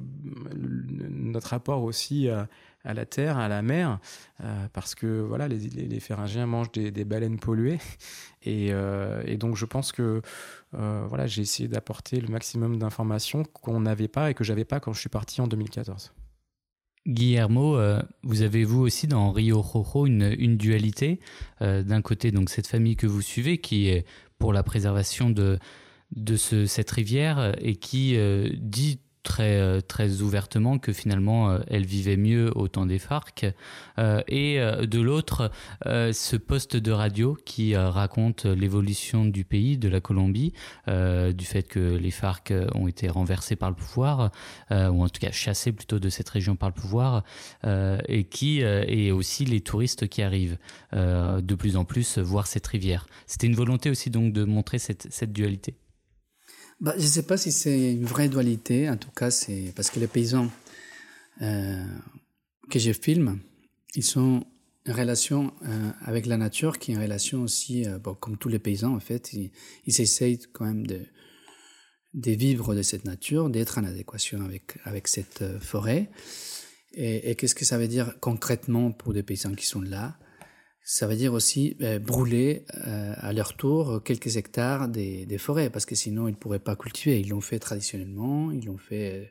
notre 0.55 1.49
rapport 1.49 1.83
aussi 1.83 2.29
à 2.29 2.49
à 2.85 2.95
la 2.95 3.07
terre, 3.07 3.38
à 3.38 3.49
la 3.49 3.62
mer, 3.62 3.99
euh, 4.42 4.66
parce 4.73 4.95
que 4.95 5.21
voilà, 5.21 5.49
les, 5.49 5.59
les, 5.59 6.47
mangent 6.47 6.73
des, 6.73 7.05
baleines 7.05 7.38
polluées, 7.38 7.79
euh, 8.47 9.23
et, 9.25 9.37
donc 9.37 9.57
je 9.57 9.64
pense 9.64 9.92
que 9.92 10.23
euh, 10.75 11.05
voilà, 11.09 11.27
j'ai 11.27 11.42
essayé 11.42 11.68
d'apporter 11.68 12.21
le 12.21 12.29
maximum 12.29 12.79
d'informations 12.79 13.45
qu'on 13.45 13.81
n'avait 13.81 14.09
pas 14.09 14.31
et 14.31 14.35
que 14.35 14.45
j'avais 14.45 14.64
pas 14.64 14.81
quand 14.81 14.92
je 14.92 15.01
suis 15.01 15.09
parti 15.09 15.40
en 15.40 15.47
2014. 15.47 16.12
Guillermo, 17.05 17.77
vous 18.23 18.42
avez 18.42 18.62
vous 18.62 18.81
aussi 18.81 19.09
dans 19.09 19.33
Rio 19.33 19.61
Rojo 19.61 20.07
une, 20.07 20.57
dualité. 20.57 21.18
D'un 21.61 22.01
côté, 22.01 22.31
donc 22.31 22.49
cette 22.49 22.68
famille 22.68 22.95
que 22.95 23.09
vous 23.09 23.23
suivez 23.23 23.59
qui 23.59 23.88
est 23.88 24.07
pour 24.38 24.53
la 24.53 24.62
préservation 24.62 25.29
de, 25.29 25.59
de 26.14 26.37
ce, 26.37 26.64
cette 26.64 26.92
rivière 26.92 27.57
et 27.61 27.75
qui 27.75 28.16
dit 28.61 29.01
très, 29.22 29.56
euh, 29.56 29.80
très 29.80 30.20
ouvertement 30.20 30.78
que 30.78 30.92
finalement 30.92 31.50
euh, 31.50 31.58
elle 31.68 31.87
vivait 31.87 32.16
mieux 32.16 32.56
au 32.56 32.68
temps 32.68 32.87
des 32.87 32.98
FARC. 32.98 33.46
Euh, 33.98 34.22
et 34.28 34.58
de 34.58 35.00
l'autre, 35.00 35.50
ce 35.85 36.37
poste 36.37 36.76
de 36.76 36.92
radio 36.92 37.37
qui 37.44 37.76
raconte 37.76 38.44
l'évolution 38.46 39.24
du 39.24 39.44
pays, 39.44 39.78
de 39.78 39.88
la 39.88 40.00
Colombie, 40.00 40.52
du 40.87 41.44
fait 41.44 41.62
que 41.64 41.96
les 41.96 42.11
FARC 42.11 42.52
ont 42.74 42.88
été 42.88 43.08
renversés 43.08 43.56
par 43.56 43.70
le 43.70 43.76
pouvoir, 43.76 44.30
ou 44.70 45.04
en 45.04 45.08
tout 45.08 45.20
cas 45.20 45.30
chassés 45.30 45.72
plutôt 45.72 45.98
de 45.98 46.08
cette 46.08 46.28
région 46.28 46.56
par 46.56 46.68
le 46.68 46.74
pouvoir, 46.74 47.24
et 47.64 48.24
qui 48.24 48.61
et 48.61 49.12
aussi 49.12 49.44
les 49.44 49.61
touristes 49.61 50.08
qui 50.08 50.22
arrivent 50.22 50.58
de 50.92 51.54
plus 51.54 51.76
en 51.76 51.85
plus 51.85 52.18
voir 52.18 52.46
cette 52.46 52.66
rivière. 52.66 53.06
C'était 53.26 53.46
une 53.46 53.56
volonté 53.56 53.90
aussi 53.90 54.11
donc 54.11 54.32
de 54.32 54.44
montrer 54.44 54.78
cette, 54.78 55.08
cette 55.11 55.32
dualité. 55.32 55.76
Bah, 56.83 56.95
je 56.99 57.05
ne 57.05 57.09
sais 57.09 57.23
pas 57.23 57.37
si 57.37 57.53
c'est 57.53 57.92
une 57.92 58.05
vraie 58.05 58.29
dualité. 58.29 58.90
En 58.90 58.97
tout 58.97 59.12
cas, 59.12 59.31
c'est 59.31 59.73
parce 59.77 59.88
que 59.88 60.01
les 60.01 60.09
paysans 60.09 60.51
euh, 61.40 61.85
que 62.71 62.81
je 62.81 62.90
filme, 62.92 63.38
ils 63.95 64.03
sont 64.03 64.45
en 64.88 64.92
relation 64.92 65.55
euh, 65.64 65.90
avec 66.01 66.27
la 66.27 66.37
nature, 66.37 66.81
qui 66.81 66.90
est 66.90 66.97
en 66.97 67.01
relation 67.01 67.42
aussi, 67.42 67.87
euh, 67.87 68.01
comme 68.01 68.37
tous 68.37 68.49
les 68.49 68.59
paysans 68.59 68.97
en 68.97 68.99
fait, 68.99 69.33
ils, 69.33 69.53
essayent 69.87 70.40
quand 70.53 70.64
même 70.64 70.85
de, 70.85 71.07
vivre 72.14 72.75
de 72.75 72.83
cette 72.83 73.05
nature, 73.05 73.49
d'être 73.49 73.79
en 73.79 73.85
adéquation 73.85 74.40
avec, 74.85 75.07
cette 75.07 75.45
forêt. 75.61 76.11
Et, 76.95 77.31
et 77.31 77.37
qu'est-ce 77.37 77.55
que 77.55 77.64
ça 77.64 77.79
veut 77.79 77.87
dire 77.87 78.16
concrètement 78.18 78.90
pour 78.90 79.12
des 79.12 79.23
paysans 79.23 79.55
qui 79.55 79.66
sont 79.66 79.83
là? 79.83 80.18
Ça 80.85 81.07
veut 81.07 81.16
dire 81.16 81.33
aussi 81.33 81.77
euh, 81.81 81.99
brûler 81.99 82.64
euh, 82.87 83.14
à 83.18 83.33
leur 83.33 83.57
tour 83.57 84.03
quelques 84.03 84.37
hectares 84.37 84.88
des, 84.88 85.38
forêts, 85.38 85.71
parce 85.71 85.87
que 85.87 85.95
sinon 85.95 86.27
ils 86.27 86.33
ne 86.33 86.37
pourraient 86.37 86.59
pas 86.59 86.77
cultiver. 86.77 87.21
Ils 87.21 87.29
l'ont 87.29 87.40
fait 87.40 87.59
traditionnellement, 87.59 88.51
ils 88.51 88.64
l'ont 88.64 88.79
fait 88.79 89.12
euh, 89.12 89.25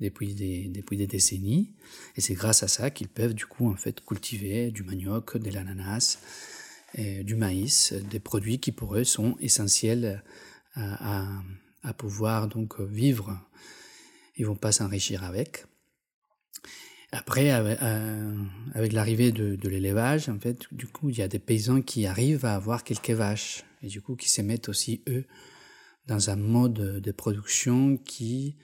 depuis, 0.00 0.34
des, 0.34 1.06
décennies, 1.06 1.74
et 2.16 2.20
c'est 2.20 2.34
grâce 2.34 2.62
à 2.62 2.68
ça 2.68 2.90
qu'ils 2.90 3.08
peuvent 3.08 3.32
du 3.32 3.46
coup 3.46 3.70
en 3.70 3.76
fait 3.76 4.04
cultiver 4.04 4.70
du 4.70 4.82
manioc, 4.82 5.38
de 5.38 5.50
l'ananas, 5.50 6.18
du 6.96 7.34
maïs, 7.34 7.92
des 8.10 8.20
produits 8.20 8.58
qui 8.58 8.72
pour 8.72 8.96
eux 8.96 9.04
sont 9.04 9.36
essentiels 9.40 10.22
à, 10.74 11.28
à, 11.82 11.92
pouvoir 11.92 12.48
donc 12.48 12.80
vivre. 12.80 13.38
Ils 14.36 14.46
vont 14.46 14.56
pas 14.56 14.72
s'enrichir 14.72 15.22
avec. 15.22 15.66
Après, 17.18 17.50
euh, 17.50 18.34
avec 18.74 18.92
l'arrivée 18.92 19.32
de, 19.32 19.68
l'élevage, 19.68 20.28
en 20.28 20.38
fait, 20.38 20.66
du 20.72 20.86
coup, 20.86 21.08
il 21.08 21.16
y 21.16 21.22
a 21.22 21.28
des 21.28 21.38
paysans 21.38 21.80
qui 21.80 22.06
arrivent 22.06 22.44
à 22.44 22.54
avoir 22.54 22.84
quelques 22.84 23.10
vaches 23.10 23.64
et 23.82 23.86
du 23.86 24.02
coup 24.02 24.16
qui 24.16 24.28
se 24.28 24.42
mettent 24.42 24.68
aussi 24.68 25.02
eux 25.08 25.24
dans 26.06 26.28
un 26.30 26.36
mode 26.36 27.00
de 27.00 27.12
production 27.12 27.96
qui 27.96 28.56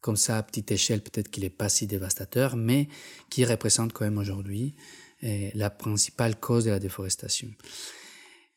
comme 0.00 0.16
ça 0.16 0.38
à 0.38 0.42
petite 0.42 0.72
échelle, 0.72 1.00
peut-être 1.00 1.30
qu'il 1.30 1.44
n'est 1.44 1.50
pas 1.50 1.68
si 1.68 1.86
dévastateur, 1.86 2.56
mais 2.56 2.88
qui 3.28 3.44
représente 3.44 3.92
quand 3.92 4.04
même 4.04 4.18
aujourd'hui 4.18 4.74
eh, 5.22 5.50
la 5.54 5.70
principale 5.70 6.40
cause 6.40 6.64
de 6.64 6.70
la 6.70 6.78
déforestation. 6.78 7.50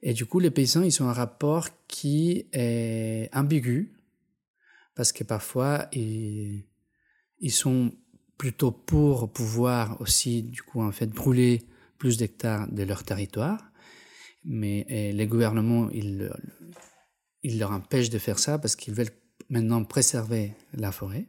Et 0.02 0.14
du 0.14 0.26
coup, 0.26 0.40
les 0.40 0.52
paysans, 0.52 0.82
ils 0.82 1.04
ont 1.04 1.10
un 1.10 1.14
rapport 1.14 1.68
qui 1.88 2.48
est 2.52 3.30
ambigu, 3.34 3.94
parce 4.96 5.12
que 5.12 5.24
parfois, 5.24 5.88
ils 5.94 6.64
sont 7.50 7.92
plutôt 8.38 8.72
pour 8.72 9.32
pouvoir 9.32 10.00
aussi, 10.02 10.44
du 10.44 10.62
coup, 10.62 10.82
en 10.82 10.92
fait, 10.92 11.08
brûler 11.08 11.64
plus 11.98 12.18
d'hectares 12.18 12.72
de 12.72 12.84
leur 12.84 13.04
territoire. 13.04 13.72
Mais 14.46 14.86
les 14.90 15.28
gouvernements, 15.28 15.90
ils, 15.92 16.30
ils 17.44 17.60
leur 17.60 17.72
empêchent 17.72 18.10
de 18.10 18.20
faire 18.20 18.40
ça 18.40 18.60
parce 18.60 18.76
qu'ils 18.76 18.94
veulent 18.94 19.12
maintenant 19.50 19.84
préserver 19.84 20.54
la 20.74 20.92
forêt. 20.92 21.28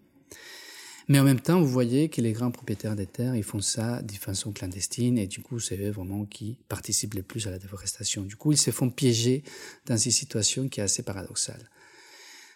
Mais 1.07 1.19
en 1.19 1.25
même 1.25 1.41
temps, 1.41 1.61
vous 1.61 1.69
voyez 1.69 2.09
que 2.09 2.23
les 2.23 2.33
grands 2.33 2.51
propriétaires 2.51 2.97
des 2.97 3.07
terres, 3.07 3.37
ils 3.37 3.45
font 3.45 3.61
ça 3.61 4.01
de 4.01 4.13
façon 4.13 4.53
clandestine 4.53 5.19
et 5.19 5.27
du 5.27 5.43
coup, 5.43 5.61
c'est 5.61 5.77
eux 5.77 5.91
vraiment 5.91 6.25
qui 6.25 6.59
participent 6.69 7.15
le 7.15 7.23
plus 7.23 7.47
à 7.47 7.51
la 7.51 7.59
déforestation. 7.59 8.23
Du 8.23 8.37
coup, 8.37 8.53
ils 8.53 8.59
se 8.59 8.71
font 8.71 8.89
piéger 8.89 9.45
dans 9.85 9.99
une 9.99 10.11
situation 10.11 10.69
qui 10.69 10.81
est 10.81 10.83
assez 10.83 11.03
paradoxale. 11.03 11.69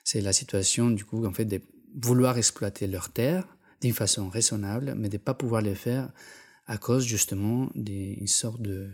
C'est 0.02 0.22
la 0.22 0.32
situation, 0.32 0.90
du 0.90 1.04
coup, 1.04 1.26
en 1.26 1.32
fait, 1.32 1.44
de 1.44 1.61
vouloir 1.94 2.38
exploiter 2.38 2.87
leurs 2.87 3.11
terres 3.11 3.58
d'une 3.81 3.95
façon 3.95 4.29
raisonnable, 4.29 4.95
mais 4.97 5.09
de 5.09 5.17
ne 5.17 5.23
pas 5.23 5.35
pouvoir 5.35 5.62
le 5.62 5.75
faire 5.75 6.11
à 6.67 6.79
cause 6.79 7.05
justement 7.05 7.71
d'une 7.75 8.27
sorte 8.27 8.61
de, 8.61 8.91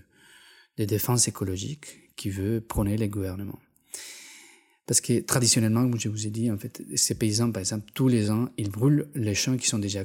de 0.78 0.84
défense 0.84 1.28
écologique 1.28 2.14
qui 2.16 2.30
veut 2.30 2.60
prôner 2.60 2.96
les 2.96 3.08
gouvernements. 3.08 3.58
Parce 4.86 5.00
que 5.00 5.20
traditionnellement, 5.20 5.88
comme 5.88 5.98
je 5.98 6.08
vous 6.08 6.26
ai 6.26 6.30
dit, 6.30 6.50
en 6.50 6.58
fait, 6.58 6.82
ces 6.94 7.14
paysans, 7.14 7.50
par 7.50 7.60
exemple, 7.60 7.90
tous 7.94 8.08
les 8.08 8.30
ans, 8.30 8.48
ils 8.58 8.70
brûlent 8.70 9.08
les 9.14 9.34
champs 9.34 9.56
qui 9.56 9.66
sont 9.66 9.78
déjà 9.78 10.04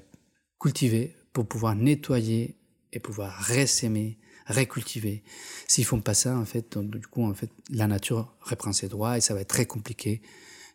cultivés 0.59 1.15
pour 1.33 1.47
pouvoir 1.47 1.75
nettoyer 1.75 2.55
et 2.93 2.99
pouvoir 2.99 3.37
ressémer, 3.43 4.17
recultiver. 4.47 5.23
S'ils 5.67 5.85
font 5.85 6.01
pas 6.01 6.13
ça, 6.13 6.37
en 6.37 6.45
fait, 6.45 6.77
du 6.77 7.07
coup, 7.07 7.23
en 7.23 7.33
fait, 7.33 7.51
la 7.69 7.87
nature 7.87 8.33
reprend 8.41 8.71
ses 8.71 8.87
droits 8.87 9.17
et 9.17 9.21
ça 9.21 9.33
va 9.33 9.41
être 9.41 9.49
très 9.49 9.65
compliqué, 9.65 10.21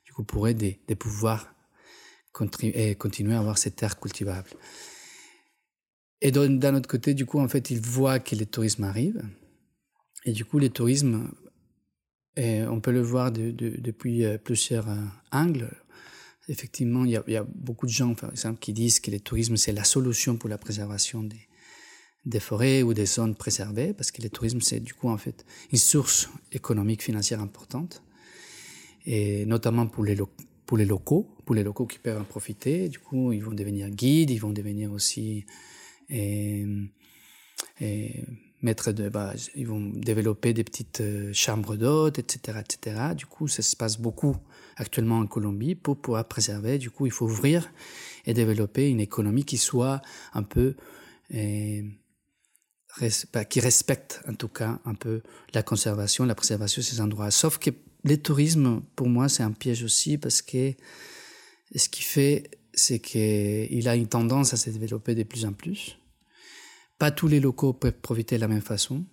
du 0.04 0.12
coup, 0.12 0.22
pour 0.22 0.46
eux 0.46 0.54
de, 0.54 0.74
de 0.86 0.94
pouvoir 0.94 1.53
et 2.62 2.94
continuer 2.94 3.34
à 3.34 3.38
avoir 3.38 3.58
ces 3.58 3.70
terres 3.70 3.98
cultivables. 3.98 4.50
Et 6.20 6.30
d'un 6.30 6.74
autre 6.74 6.88
côté, 6.88 7.14
du 7.14 7.26
coup, 7.26 7.38
en 7.38 7.48
fait, 7.48 7.70
ils 7.70 7.80
voient 7.80 8.18
que 8.18 8.34
le 8.34 8.46
tourisme 8.46 8.84
arrive. 8.84 9.22
Et 10.24 10.32
du 10.32 10.44
coup, 10.44 10.58
le 10.58 10.70
tourisme 10.70 11.30
on 12.36 12.80
peut 12.80 12.92
le 12.92 13.02
voir 13.02 13.30
de, 13.30 13.50
de, 13.50 13.74
depuis 13.78 14.24
plusieurs 14.42 14.86
angles. 15.32 15.70
Effectivement, 16.48 17.04
il 17.04 17.12
y, 17.12 17.36
a, 17.36 17.44
beaucoup 17.44 17.86
de 17.86 17.92
gens, 17.92 18.14
par 18.14 18.30
exemple, 18.30 18.58
qui 18.58 18.72
disent 18.72 19.00
que 19.00 19.10
le 19.10 19.20
tourisme, 19.20 19.56
c'est 19.56 19.72
la 19.72 19.84
solution 19.84 20.36
pour 20.36 20.50
la 20.50 20.58
préservation 20.58 21.22
des, 21.22 21.48
des 22.26 22.40
forêts 22.40 22.82
ou 22.82 22.92
des 22.92 23.06
zones 23.06 23.34
préservées, 23.34 23.94
parce 23.94 24.10
que 24.10 24.20
le 24.20 24.28
tourisme, 24.28 24.60
c'est 24.60 24.80
du 24.80 24.92
coup, 24.92 25.08
en 25.08 25.16
fait, 25.16 25.46
une 25.72 25.78
source 25.78 26.28
économique, 26.52 27.02
financière 27.02 27.40
importante, 27.40 28.02
et 29.06 29.46
notamment 29.46 29.86
pour 29.86 30.04
les, 30.04 30.16
pour 30.74 30.78
les 30.80 30.86
locaux, 30.86 31.28
pour 31.46 31.54
les 31.54 31.62
locaux 31.62 31.86
qui 31.86 32.00
peuvent 32.00 32.20
en 32.20 32.24
profiter. 32.24 32.88
Du 32.88 32.98
coup, 32.98 33.30
ils 33.30 33.44
vont 33.44 33.52
devenir 33.52 33.90
guides, 33.90 34.30
ils 34.30 34.40
vont 34.40 34.50
devenir 34.50 34.90
aussi 34.90 35.46
et, 36.10 36.66
et 37.80 38.24
maîtres 38.60 38.90
de 38.90 39.08
base. 39.08 39.52
Ils 39.54 39.68
vont 39.68 39.78
développer 39.78 40.52
des 40.52 40.64
petites 40.64 41.00
euh, 41.00 41.32
chambres 41.32 41.76
d'hôtes, 41.76 42.18
etc., 42.18 42.58
etc. 42.58 43.14
Du 43.16 43.26
coup, 43.26 43.46
ça 43.46 43.62
se 43.62 43.76
passe 43.76 43.98
beaucoup 44.00 44.36
actuellement 44.76 45.20
en 45.20 45.28
Colombie 45.28 45.76
pour 45.76 45.96
pouvoir 45.96 46.26
préserver. 46.26 46.78
Du 46.78 46.90
coup, 46.90 47.06
il 47.06 47.12
faut 47.12 47.26
ouvrir 47.26 47.70
et 48.26 48.34
développer 48.34 48.90
une 48.90 48.98
économie 48.98 49.44
qui 49.44 49.58
soit 49.58 50.02
un 50.32 50.42
peu 50.42 50.74
et, 51.30 51.84
bah, 53.32 53.44
qui 53.44 53.60
respecte 53.60 54.24
en 54.26 54.34
tout 54.34 54.48
cas 54.48 54.80
un 54.84 54.96
peu 54.96 55.22
la 55.52 55.62
conservation, 55.62 56.24
la 56.24 56.34
préservation 56.34 56.80
de 56.80 56.84
ces 56.84 57.00
endroits. 57.00 57.30
Sauf 57.30 57.58
que 57.58 57.70
le 58.04 58.18
tourisme, 58.18 58.82
pour 58.96 59.08
moi, 59.08 59.28
c'est 59.28 59.42
un 59.42 59.52
piège 59.52 59.82
aussi 59.82 60.18
parce 60.18 60.42
que 60.42 60.74
ce 61.74 61.88
qui 61.88 62.02
fait, 62.02 62.50
c'est 62.74 62.98
qu'il 62.98 63.88
a 63.88 63.96
une 63.96 64.08
tendance 64.08 64.52
à 64.52 64.56
se 64.56 64.70
développer 64.70 65.14
de 65.14 65.22
plus 65.22 65.46
en 65.46 65.52
plus. 65.52 65.96
Pas 66.98 67.10
tous 67.10 67.28
les 67.28 67.40
locaux 67.40 67.72
peuvent 67.72 67.92
profiter 67.92 68.36
de 68.36 68.42
la 68.42 68.48
même 68.48 68.60
façon. 68.60 69.04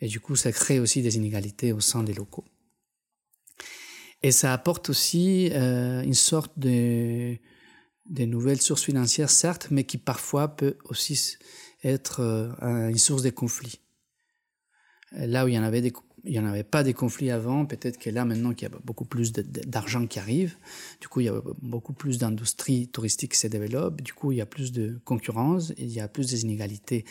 Et 0.00 0.08
du 0.08 0.20
coup, 0.20 0.36
ça 0.36 0.52
crée 0.52 0.78
aussi 0.78 1.00
des 1.00 1.16
inégalités 1.16 1.72
au 1.72 1.80
sein 1.80 2.02
des 2.02 2.12
locaux. 2.12 2.44
Et 4.22 4.32
ça 4.32 4.52
apporte 4.52 4.90
aussi 4.90 5.50
euh, 5.52 6.02
une 6.02 6.14
sorte 6.14 6.58
de, 6.58 7.36
de 8.10 8.24
nouvelles 8.24 8.60
sources 8.60 8.84
financières, 8.84 9.30
certes, 9.30 9.68
mais 9.70 9.84
qui 9.84 9.98
parfois 9.98 10.56
peut 10.56 10.76
aussi 10.84 11.36
être 11.82 12.20
euh, 12.20 12.88
une 12.88 12.98
source 12.98 13.22
de 13.22 13.30
conflits. 13.30 13.80
Là 15.12 15.44
où 15.44 15.48
il 15.48 15.54
y 15.54 15.58
en 15.58 15.62
avait 15.62 15.80
des, 15.80 15.92
il 16.26 16.32
n'y 16.32 16.38
en 16.40 16.46
avait 16.46 16.64
pas 16.64 16.82
des 16.82 16.92
conflits 16.92 17.30
avant, 17.30 17.64
peut-être 17.66 17.98
que 17.98 18.10
là 18.10 18.24
maintenant 18.24 18.52
qu'il 18.52 18.68
y 18.68 18.72
a 18.72 18.78
beaucoup 18.84 19.04
plus 19.04 19.32
d'argent 19.32 20.06
qui 20.06 20.18
arrive, 20.18 20.56
du 21.00 21.08
coup 21.08 21.20
il 21.20 21.26
y 21.26 21.28
a 21.28 21.40
beaucoup 21.62 21.92
plus 21.92 22.18
d'industrie 22.18 22.88
touristique 22.88 23.32
qui 23.32 23.38
se 23.38 23.46
développe, 23.46 24.02
du 24.02 24.12
coup 24.12 24.32
il 24.32 24.38
y 24.38 24.40
a 24.40 24.46
plus 24.46 24.72
de 24.72 24.98
concurrence, 25.04 25.72
il 25.78 25.88
y 25.88 26.00
a 26.00 26.08
plus 26.08 26.28
d'inégalités 26.34 27.04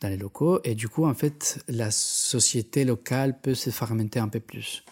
dans 0.00 0.08
les 0.08 0.16
locaux, 0.16 0.60
et 0.64 0.74
du 0.74 0.88
coup 0.88 1.04
en 1.04 1.14
fait 1.14 1.62
la 1.68 1.90
société 1.90 2.84
locale 2.84 3.38
peut 3.40 3.54
se 3.54 3.70
fermenter 3.70 4.18
un 4.18 4.28
peu 4.28 4.40
plus. 4.40 4.82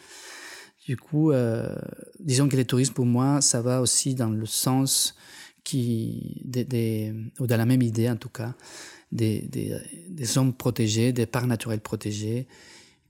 Du 0.86 0.96
coup, 0.96 1.30
euh, 1.30 1.76
disons 2.18 2.48
que 2.48 2.56
le 2.56 2.64
tourisme 2.64 2.92
pour 2.92 3.06
moi, 3.06 3.40
ça 3.40 3.62
va 3.62 3.80
aussi 3.80 4.16
dans 4.16 4.30
le 4.30 4.46
sens 4.46 5.14
qui, 5.62 6.42
des, 6.44 6.64
des, 6.64 7.14
ou 7.38 7.46
dans 7.46 7.56
la 7.56 7.66
même 7.66 7.82
idée 7.82 8.10
en 8.10 8.16
tout 8.16 8.28
cas, 8.28 8.54
des, 9.12 9.42
des, 9.42 9.76
des 10.08 10.24
zones 10.24 10.52
protégées, 10.52 11.12
des 11.12 11.26
parcs 11.26 11.46
naturels 11.46 11.80
protégés, 11.80 12.48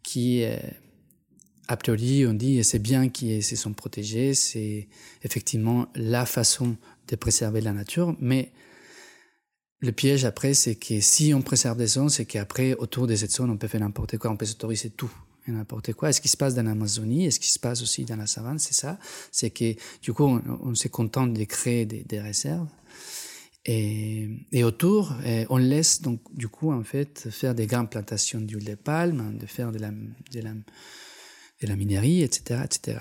qui, 0.02 0.44
a 1.68 1.76
priori, 1.76 2.26
on 2.26 2.34
dit 2.34 2.62
c'est 2.64 2.78
bien 2.78 3.08
qu'ils 3.08 3.42
se 3.42 3.56
sont 3.56 3.72
protégés, 3.72 4.34
c'est 4.34 4.88
effectivement 5.22 5.88
la 5.94 6.26
façon 6.26 6.76
de 7.08 7.16
préserver 7.16 7.60
la 7.60 7.72
nature, 7.72 8.16
mais 8.20 8.52
le 9.80 9.90
piège 9.90 10.24
après, 10.24 10.54
c'est 10.54 10.76
que 10.76 11.00
si 11.00 11.34
on 11.34 11.42
préserve 11.42 11.76
des 11.76 11.88
zones, 11.88 12.08
c'est 12.08 12.24
qu'après, 12.24 12.74
autour 12.74 13.06
de 13.08 13.16
cette 13.16 13.32
zone, 13.32 13.50
on 13.50 13.56
peut 13.56 13.66
faire 13.66 13.80
n'importe 13.80 14.16
quoi, 14.16 14.30
on 14.30 14.36
peut 14.36 14.46
s'autoriser 14.46 14.90
tout 14.90 15.12
n'importe 15.48 15.92
quoi. 15.94 16.10
est 16.10 16.12
ce 16.12 16.20
qui 16.20 16.28
se 16.28 16.36
passe 16.36 16.54
dans 16.54 16.62
l'Amazonie, 16.62 17.26
est 17.26 17.32
ce 17.32 17.40
qui 17.40 17.50
se 17.50 17.58
passe 17.58 17.82
aussi 17.82 18.04
dans 18.04 18.16
la 18.16 18.28
savane, 18.28 18.60
c'est 18.60 18.74
ça. 18.74 18.98
C'est 19.32 19.50
que 19.50 19.74
du 20.00 20.12
coup, 20.12 20.24
on, 20.24 20.40
on 20.62 20.74
se 20.76 20.86
contente 20.86 21.32
de 21.32 21.44
créer 21.44 21.84
des 21.84 22.20
réserves 22.20 22.68
et, 23.64 24.64
autour, 24.64 25.14
on 25.50 25.56
laisse 25.56 26.02
donc 26.02 26.20
du 26.34 26.48
coup 26.48 26.72
en 26.72 26.82
fait 26.82 27.28
faire 27.30 27.54
des 27.54 27.66
grandes 27.66 27.90
plantations 27.90 28.40
d'huile 28.40 28.64
de 28.64 28.74
palme, 28.74 29.38
de 29.38 29.46
faire 29.46 29.70
de 29.70 29.78
la, 29.78 29.90
de 29.90 31.74
minerie, 31.74 32.22
etc., 32.22 32.62
etc. 32.64 32.98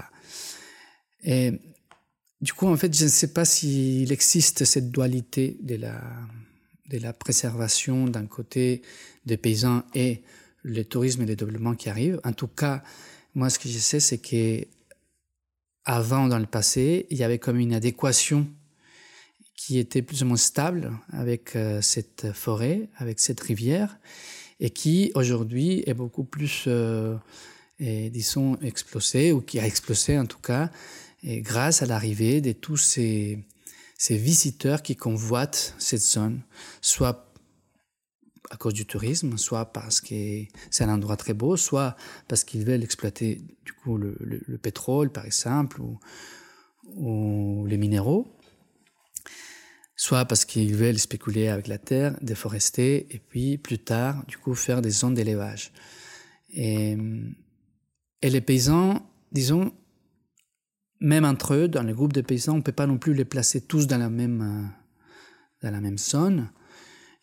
Et 1.23 1.51
du 2.41 2.53
coup, 2.53 2.67
en 2.67 2.77
fait, 2.77 2.95
je 2.95 3.03
ne 3.03 3.09
sais 3.09 3.33
pas 3.33 3.45
s'il 3.45 4.11
existe 4.11 4.65
cette 4.65 4.91
dualité 4.91 5.57
de 5.61 5.75
la, 5.75 6.01
de 6.89 6.97
la 6.97 7.13
préservation 7.13 8.05
d'un 8.05 8.25
côté 8.25 8.81
des 9.25 9.37
paysans 9.37 9.83
et 9.93 10.23
le 10.63 10.83
tourisme 10.83 11.21
et 11.23 11.25
le 11.25 11.35
développement 11.35 11.75
qui 11.75 11.89
arrivent. 11.89 12.19
En 12.23 12.33
tout 12.33 12.47
cas, 12.47 12.83
moi, 13.35 13.49
ce 13.49 13.59
que 13.59 13.69
je 13.69 13.77
sais, 13.77 13.99
c'est 13.99 14.17
que 14.17 14.65
avant, 15.85 16.27
dans 16.27 16.39
le 16.39 16.45
passé, 16.45 17.07
il 17.09 17.17
y 17.17 17.23
avait 17.23 17.39
comme 17.39 17.57
une 17.57 17.73
adéquation 17.73 18.47
qui 19.61 19.77
était 19.77 20.01
plus 20.01 20.23
ou 20.23 20.25
moins 20.25 20.37
stable 20.37 20.91
avec 21.11 21.55
euh, 21.55 21.81
cette 21.81 22.31
forêt, 22.33 22.89
avec 22.97 23.19
cette 23.19 23.39
rivière, 23.39 23.99
et 24.59 24.71
qui 24.71 25.11
aujourd'hui 25.13 25.83
est 25.85 25.93
beaucoup 25.93 26.23
plus, 26.23 26.63
euh, 26.65 27.15
disons, 27.79 28.57
explosé, 28.61 29.31
ou 29.31 29.41
qui 29.41 29.59
a 29.59 29.67
explosé 29.67 30.17
en 30.17 30.25
tout 30.25 30.39
cas, 30.39 30.71
grâce 31.23 31.83
à 31.83 31.85
l'arrivée 31.85 32.41
de 32.41 32.53
tous 32.53 32.77
ces, 32.77 33.37
ces 33.99 34.17
visiteurs 34.17 34.81
qui 34.81 34.95
convoitent 34.95 35.75
cette 35.77 36.01
zone, 36.01 36.41
soit 36.81 37.31
à 38.49 38.57
cause 38.57 38.73
du 38.73 38.87
tourisme, 38.87 39.37
soit 39.37 39.71
parce 39.71 40.01
que 40.01 40.41
c'est 40.71 40.85
un 40.85 40.89
endroit 40.89 41.17
très 41.17 41.35
beau, 41.35 41.55
soit 41.55 41.95
parce 42.27 42.43
qu'ils 42.43 42.65
veulent 42.65 42.83
exploiter 42.83 43.39
du 43.63 43.73
coup 43.73 43.97
le, 43.97 44.17
le, 44.21 44.41
le 44.43 44.57
pétrole 44.57 45.11
par 45.11 45.25
exemple 45.25 45.81
ou 46.95 47.65
les 47.67 47.77
minéraux 47.77 48.35
soit 50.01 50.25
parce 50.25 50.45
qu'ils 50.45 50.75
veulent 50.75 50.97
spéculer 50.97 51.47
avec 51.47 51.67
la 51.67 51.77
terre, 51.77 52.17
déforester, 52.23 53.05
et 53.11 53.19
puis 53.19 53.59
plus 53.59 53.77
tard, 53.77 54.25
du 54.27 54.35
coup, 54.35 54.55
faire 54.55 54.81
des 54.81 54.89
zones 54.89 55.13
d'élevage. 55.13 55.71
Et, 56.49 56.97
les 58.23 58.41
paysans, 58.41 59.07
disons, 59.31 59.71
même 61.01 61.23
entre 61.23 61.53
eux, 61.53 61.67
dans 61.67 61.83
le 61.83 61.93
groupe 61.93 62.13
de 62.13 62.21
paysans, 62.21 62.53
on 62.53 62.57
ne 62.57 62.61
peut 62.63 62.71
pas 62.71 62.87
non 62.87 62.97
plus 62.97 63.13
les 63.13 63.25
placer 63.25 63.61
tous 63.61 63.85
dans 63.85 63.99
la 63.99 64.09
même, 64.09 64.71
dans 65.61 65.69
la 65.69 65.79
même 65.79 65.99
zone. 65.99 66.49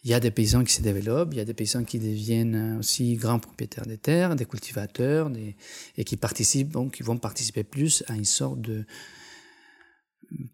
Il 0.04 0.10
y 0.10 0.14
a 0.14 0.20
des 0.20 0.30
paysans 0.30 0.62
qui 0.62 0.74
se 0.74 0.82
développent, 0.82 1.30
il 1.32 1.38
y 1.38 1.40
a 1.40 1.44
des 1.44 1.54
paysans 1.54 1.82
qui 1.82 1.98
deviennent 1.98 2.76
aussi 2.78 3.16
grands 3.16 3.40
propriétaires 3.40 3.86
des 3.86 3.98
terres, 3.98 4.36
des 4.36 4.46
cultivateurs, 4.46 5.32
et 5.96 6.04
qui 6.04 6.16
participent, 6.16 6.70
donc 6.70 6.94
qui 6.94 7.02
vont 7.02 7.18
participer 7.18 7.64
plus 7.64 8.04
à 8.06 8.14
une 8.14 8.24
sorte 8.24 8.60
de, 8.60 8.86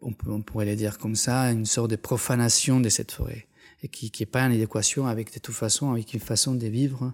on, 0.00 0.42
pourrait 0.42 0.66
le 0.66 0.76
dire 0.76 0.98
comme 0.98 1.16
ça, 1.16 1.50
une 1.50 1.66
sorte 1.66 1.90
de 1.90 1.96
profanation 1.96 2.80
de 2.80 2.88
cette 2.88 3.12
forêt 3.12 3.46
et 3.82 3.88
qui 3.88 4.10
n'est 4.18 4.26
pas 4.26 4.42
en 4.42 4.52
adéquation 4.52 5.06
avec 5.06 5.32
de 5.34 5.38
toute 5.38 5.54
façon 5.54 5.90
avec 5.90 6.14
une 6.14 6.20
façon 6.20 6.54
de 6.54 6.66
vivre 6.66 7.12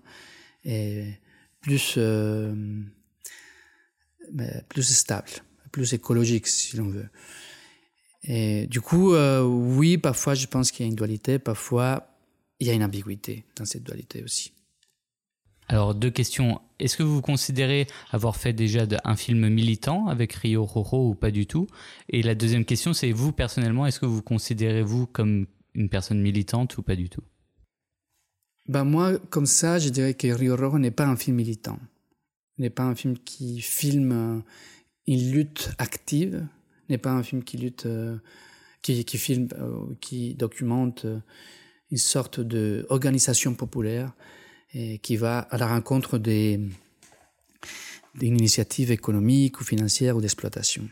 et 0.65 1.15
plus 1.61 1.95
euh, 1.97 2.55
plus 4.69 4.83
stable, 4.83 5.31
plus 5.73 5.93
écologique 5.95 6.47
si 6.47 6.77
l'on 6.77 6.89
veut. 6.89 7.09
Et 8.23 8.67
du 8.67 8.81
coup, 8.81 9.15
euh, 9.15 9.43
oui, 9.43 9.97
parfois 9.97 10.35
je 10.35 10.47
pense 10.47 10.71
qu'il 10.71 10.85
y 10.85 10.89
a 10.89 10.91
une 10.91 10.97
dualité, 10.97 11.39
parfois 11.39 12.07
il 12.61 12.67
y 12.67 12.71
a 12.71 12.75
une 12.75 12.85
ambiguïté 12.85 13.45
dans 13.57 13.65
cette 13.65 13.83
dualité 13.83 14.23
aussi. 14.23 14.53
Alors, 15.71 15.95
deux 15.95 16.11
questions. 16.11 16.61
Est-ce 16.81 16.97
que 16.97 17.05
vous 17.05 17.23
considérez 17.23 17.87
avoir 18.11 18.35
fait 18.35 18.53
déjà 18.53 18.89
un 19.05 19.15
film 19.15 19.49
militant 19.49 20.09
avec 20.09 20.33
Rio 20.33 20.65
Roro 20.65 21.11
ou 21.11 21.15
pas 21.15 21.31
du 21.31 21.47
tout? 21.47 21.69
Et 22.09 22.25
la 22.25 22.35
deuxième 22.35 22.65
question, 22.65 22.93
c'est 22.93 23.13
vous 23.13 23.31
personnellement, 23.31 23.87
est-ce 23.87 24.01
que 24.01 24.07
vous 24.07 24.21
considérez 24.21 24.83
vous 24.83 25.07
comme 25.07 25.47
une 25.77 25.89
personne 25.89 26.21
militante 26.21 26.77
ou 26.77 26.83
pas 26.83 26.97
du 26.97 27.09
tout? 27.09 27.23
Ben 28.67 28.83
Moi, 28.83 29.21
comme 29.31 29.47
ça, 29.47 29.79
je 29.79 29.91
dirais 29.91 30.15
que 30.15 30.27
Rio 30.27 30.57
Roro 30.57 30.81
n'est 30.81 30.91
pas 30.91 31.07
un 31.07 31.15
film 31.15 31.37
militant. 31.37 31.79
N'est 32.59 32.69
pas 32.69 32.83
un 32.83 32.97
film 32.97 33.17
qui 33.17 33.61
filme 33.61 34.43
une 35.07 35.31
lutte 35.31 35.71
active, 35.79 36.49
n'est 36.89 36.99
pas 36.99 37.13
un 37.13 37.23
film 37.23 37.45
qui 37.45 37.59
lutte, 37.59 37.87
euh, 37.87 38.19
qui 38.83 39.05
filme, 39.05 39.47
euh, 39.53 39.95
qui 40.01 40.35
documente 40.35 41.07
une 41.93 41.97
sorte 41.97 42.41
d'organisation 42.41 43.55
populaire 43.55 44.13
et 44.75 44.99
qui 44.99 45.17
va 45.17 45.41
à 45.41 45.59
la 45.59 45.67
rencontre 45.67 46.19
des, 46.19 46.61
initiatives 48.21 48.91
économiques 48.91 49.61
ou 49.61 49.65
financières 49.65 50.17
ou 50.17 50.21
d'exploitation. 50.21 50.89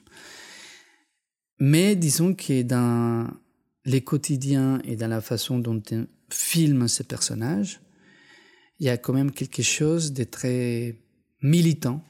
Mais 1.59 1.97
disons 1.97 2.35
que 2.35 2.63
dans 2.63 3.29
les 3.85 4.03
quotidiens 4.03 4.81
et 4.85 4.97
dans 4.97 5.09
la 5.09 5.21
façon 5.21 5.59
dont 5.59 5.83
on 5.93 6.07
filme 6.31 6.89
ces 6.89 7.05
personnages, 7.05 7.81
il 8.79 8.87
y 8.87 8.91
a 8.91 8.97
quand 8.97 9.13
même 9.13 9.33
quelque 9.33 9.63
chose 9.63 10.13
de 10.13 10.25
très 10.25 10.97
militant 11.43 12.05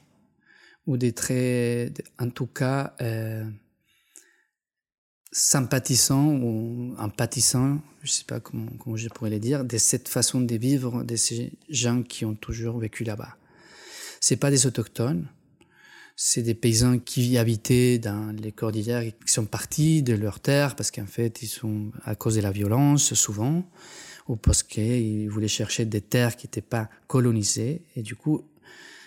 ou 0.85 0.97
de 0.97 1.09
très, 1.09 1.91
en 2.19 2.29
tout 2.29 2.47
cas, 2.47 2.95
euh, 3.01 3.43
sympathisant 5.31 6.27
ou 6.27 6.95
empathisant, 6.97 7.79
je 8.01 8.07
ne 8.07 8.11
sais 8.11 8.23
pas 8.25 8.39
comment, 8.39 8.71
comment, 8.79 8.95
je 8.95 9.09
pourrais 9.09 9.29
le 9.29 9.39
dire, 9.39 9.63
de 9.63 9.77
cette 9.77 10.07
façon 10.07 10.41
de 10.41 10.55
vivre 10.55 11.03
de 11.03 11.15
ces 11.15 11.51
gens 11.69 12.01
qui 12.03 12.25
ont 12.25 12.35
toujours 12.35 12.79
vécu 12.79 13.03
là-bas. 13.03 13.37
C'est 14.19 14.37
pas 14.37 14.49
des 14.49 14.65
autochtones, 14.65 15.27
c'est 16.15 16.41
des 16.41 16.55
paysans 16.55 16.99
qui 16.99 17.37
habitaient 17.37 17.97
dans 17.97 18.35
les 18.35 18.51
cordillères 18.51 19.01
et 19.01 19.13
qui 19.25 19.31
sont 19.31 19.45
partis 19.45 20.03
de 20.03 20.13
leurs 20.13 20.39
terres 20.39 20.75
parce 20.75 20.91
qu'en 20.91 21.05
fait, 21.05 21.41
ils 21.41 21.47
sont 21.47 21.91
à 22.03 22.15
cause 22.15 22.35
de 22.35 22.41
la 22.41 22.51
violence 22.51 23.13
souvent, 23.13 23.63
ou 24.27 24.35
parce 24.35 24.63
qu'ils 24.63 25.29
voulaient 25.29 25.47
chercher 25.47 25.85
des 25.85 26.01
terres 26.01 26.35
qui 26.35 26.47
n'étaient 26.47 26.61
pas 26.61 26.89
colonisées. 27.07 27.83
Et 27.95 28.01
du 28.01 28.15
coup, 28.15 28.43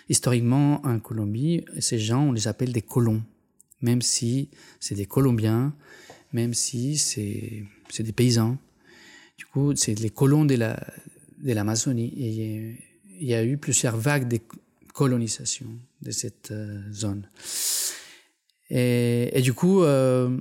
historiquement, 0.09 0.81
en 0.85 0.99
Colombie, 0.99 1.65
ces 1.79 1.99
gens, 1.99 2.23
on 2.23 2.31
les 2.31 2.47
appelle 2.47 2.71
des 2.71 2.81
colons, 2.81 3.23
même 3.81 4.01
si 4.01 4.49
c'est 4.79 4.95
des 4.95 5.05
Colombiens, 5.05 5.75
même 6.33 6.53
si 6.53 6.97
c'est 6.97 7.63
des 7.99 8.11
paysans. 8.11 8.57
Du 9.37 9.45
coup, 9.45 9.75
c'est 9.75 9.97
les 9.99 10.09
colons 10.09 10.45
de 10.45 10.55
la 10.55 10.77
de 11.43 11.53
l'Amazonie. 11.53 12.13
Et 12.17 12.77
il 13.19 13.27
y 13.27 13.33
a 13.33 13.43
eu 13.43 13.57
plusieurs 13.57 13.97
vagues 13.97 14.27
de 14.27 14.39
colonisation 14.93 15.67
de 16.01 16.11
cette 16.11 16.51
euh, 16.51 16.81
zone. 16.91 17.29
Et, 18.69 19.41
du 19.43 19.53
coup, 19.53 19.83
euh, 19.83 20.39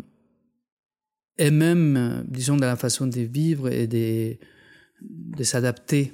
et 1.37 1.51
même, 1.51 2.25
disons, 2.27 2.57
dans 2.57 2.67
la 2.67 2.77
façon 2.77 3.07
de 3.07 3.21
vivre 3.21 3.69
et 3.69 3.87
de 3.87 4.39
s'adapter 5.43 6.13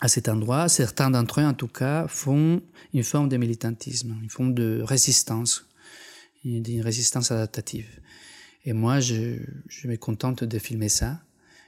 à 0.00 0.08
cet 0.08 0.28
endroit, 0.28 0.68
certains 0.68 1.10
d'entre 1.10 1.40
eux, 1.40 1.44
en 1.44 1.54
tout 1.54 1.68
cas, 1.68 2.08
font 2.08 2.60
une 2.92 3.04
forme 3.04 3.28
de 3.28 3.36
militantisme, 3.36 4.18
une 4.20 4.30
forme 4.30 4.52
de 4.52 4.82
résistance, 4.82 5.68
une 6.44 6.80
résistance 6.80 7.30
adaptative. 7.30 7.88
Et 8.64 8.72
moi, 8.72 9.00
je, 9.00 9.38
je 9.68 9.88
me 9.88 9.96
contente 9.96 10.44
de 10.44 10.58
filmer 10.58 10.88
ça, 10.88 11.20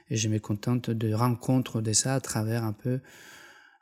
et 0.09 0.17
je 0.17 0.29
me 0.29 0.39
contente 0.39 0.89
de 0.89 1.13
rencontres 1.13 1.81
de 1.81 1.93
ça 1.93 2.15
à 2.15 2.19
travers 2.19 2.63
un 2.63 2.73
peu 2.73 2.99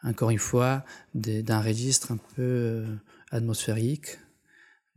encore 0.03 0.30
une 0.30 0.39
fois, 0.39 0.84
d'un 1.14 1.61
registre 1.61 2.11
un 2.11 2.18
peu 2.18 2.41
euh, 2.41 2.95
atmosphérique, 3.32 4.20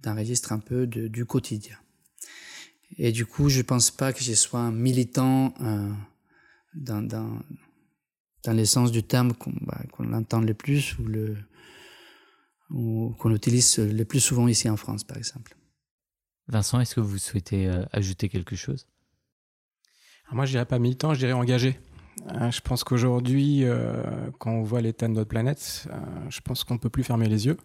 d'un 0.00 0.14
registre 0.14 0.52
un 0.52 0.58
peu 0.58 0.86
du 0.86 1.24
quotidien. 1.24 1.76
Et 2.98 3.12
du 3.12 3.24
coup, 3.24 3.48
je 3.48 3.62
pense 3.62 3.90
pas 3.90 4.12
que 4.12 4.22
je 4.22 4.32
sois 4.34 4.60
un 4.60 4.72
militant 4.72 5.54
euh, 5.60 5.92
dans, 6.74 7.02
dans, 7.02 7.40
dans 8.44 8.52
l'essence 8.52 8.92
du 8.92 9.02
terme 9.02 9.32
qu'on 9.34 9.54
bah, 9.62 9.80
entend 10.12 10.40
le 10.40 10.54
plus 10.54 10.98
ou 10.98 11.04
le 11.04 11.36
ou 12.70 13.14
qu'on 13.20 13.32
utilise 13.32 13.78
le 13.78 14.04
plus 14.04 14.18
souvent 14.18 14.48
ici 14.48 14.68
en 14.68 14.76
France, 14.76 15.04
par 15.04 15.16
exemple. 15.16 15.56
Vincent, 16.48 16.78
est-ce 16.80 16.94
que 16.94 17.00
vous 17.00 17.18
souhaitez 17.18 17.66
euh, 17.66 17.82
ajouter 17.92 18.28
quelque 18.28 18.54
chose? 18.54 18.86
Moi, 20.32 20.44
je 20.44 20.52
dirais 20.52 20.64
pas 20.64 20.78
militant, 20.78 21.14
je 21.14 21.18
dirais 21.18 21.32
engagé. 21.32 21.78
Euh, 22.32 22.50
je 22.50 22.60
pense 22.60 22.84
qu'aujourd'hui, 22.84 23.64
euh, 23.64 24.02
quand 24.38 24.50
on 24.50 24.62
voit 24.62 24.80
l'état 24.80 25.08
de 25.08 25.12
notre 25.12 25.28
planète, 25.28 25.88
je 26.28 26.40
pense 26.40 26.64
qu'on 26.64 26.74
ne 26.74 26.78
peut 26.78 26.88
plus 26.88 27.04
fermer 27.04 27.28
les 27.28 27.46
yeux 27.46 27.56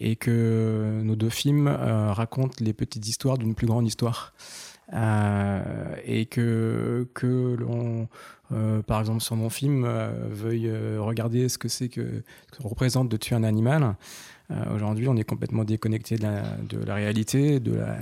et 0.00 0.16
que 0.16 1.00
nos 1.02 1.16
deux 1.16 1.28
films 1.28 1.66
racontent 1.66 2.54
les 2.60 2.72
petites 2.72 3.06
histoires 3.08 3.36
d'une 3.36 3.56
plus 3.56 3.66
grande 3.66 3.86
histoire. 3.86 4.32
et 4.92 6.26
que, 6.26 7.08
que 7.14 7.56
l'on, 7.58 8.08
par 8.82 9.00
exemple, 9.00 9.20
sur 9.20 9.34
mon 9.34 9.50
film, 9.50 9.86
veuille 10.30 10.70
regarder 10.98 11.48
ce 11.48 11.58
que 11.58 11.68
c'est 11.68 11.88
que, 11.88 12.22
que 12.52 12.62
représente 12.62 13.08
de 13.08 13.16
tuer 13.16 13.34
un 13.34 13.42
animal. 13.42 13.96
Aujourd'hui, 14.74 15.08
on 15.08 15.16
est 15.16 15.24
complètement 15.24 15.62
déconnecté 15.62 16.16
de 16.16 16.22
la, 16.22 16.42
de 16.56 16.78
la 16.78 16.94
réalité, 16.94 17.60
de, 17.60 17.74
la, 17.74 17.98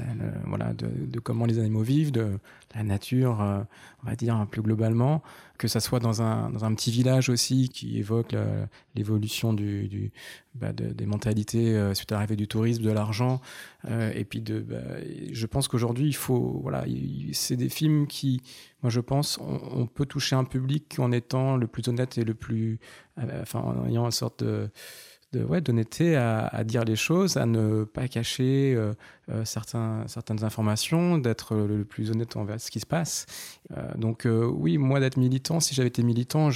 voilà, 0.47 0.73
de, 0.75 0.87
de, 0.87 1.19
comment 1.19 1.45
les 1.45 1.59
animaux 1.59 1.83
vivent, 1.83 2.13
de 2.13 2.39
la 2.77 2.85
nature, 2.85 3.39
on 3.41 4.09
va 4.09 4.15
dire 4.15 4.47
plus 4.49 4.63
globalement. 4.63 5.25
Que 5.59 5.67
ça 5.67 5.81
soit 5.81 5.99
dans 5.99 6.23
un, 6.23 6.51
dans 6.51 6.65
un 6.65 6.73
petit 6.75 6.93
village 6.93 7.31
aussi 7.31 7.69
qui 7.69 7.99
évoque 7.99 8.37
l'évolution 8.95 9.55
du, 9.55 9.89
du 9.89 10.13
bah 10.59 10.73
de, 10.73 10.87
des 10.87 11.05
mentalités 11.07 11.75
euh, 11.75 11.93
suite 11.93 12.13
à 12.13 12.15
l'arrivée 12.15 12.37
du 12.37 12.49
tourisme, 12.49 12.83
de 12.83 12.91
l'argent, 12.91 13.41
euh, 13.91 14.11
et 14.15 14.25
puis 14.25 14.41
de, 14.41 14.61
bah, 14.61 14.79
je 15.31 15.47
pense 15.47 15.69
qu'aujourd'hui 15.69 16.07
il 16.07 16.17
faut, 16.17 16.61
voilà, 16.63 16.85
c'est 17.33 17.57
des 17.57 17.69
films 17.69 18.07
qui, 18.07 18.41
moi 18.83 18.91
je 18.91 19.01
pense, 19.01 19.39
on, 19.41 19.83
on, 19.83 19.87
peut 19.87 20.07
toucher 20.07 20.35
un 20.35 20.45
public 20.45 20.97
en 20.99 21.13
étant 21.13 21.57
le 21.57 21.67
plus 21.67 21.87
honnête 21.89 22.17
et 22.17 22.25
le 22.25 22.35
plus, 22.35 22.79
euh, 23.19 23.43
enfin 23.43 23.61
en 23.61 23.87
ayant 23.87 24.07
une 24.07 24.11
sorte 24.11 24.43
de 24.43 24.71
ouais, 25.45 25.61
d'honnêteté 25.61 26.17
à, 26.17 26.65
dire 26.65 26.85
les 26.85 26.97
choses, 26.97 27.37
à 27.37 27.47
ne 27.47 27.85
pas 27.85 28.09
cacher 28.09 28.75
euh, 28.77 28.93
euh, 29.29 29.45
certaines 29.45 30.45
informations, 30.45 31.19
d'être 31.19 31.57
le, 31.57 31.85
plus 31.85 32.13
honnête 32.13 32.37
envers 32.37 32.61
ce 32.61 32.71
qui 32.71 32.79
se 32.79 32.87
passe. 32.87 33.27
Euh, 33.77 33.83
donc 33.97 34.25
euh, 34.25 34.47
oui, 34.47 34.79
moi 34.79 35.01
d'être 35.01 35.17
militant, 35.17 35.59
si 35.59 35.75
j'avais 35.75 35.89
été 35.89 36.05
militant, 36.05 36.51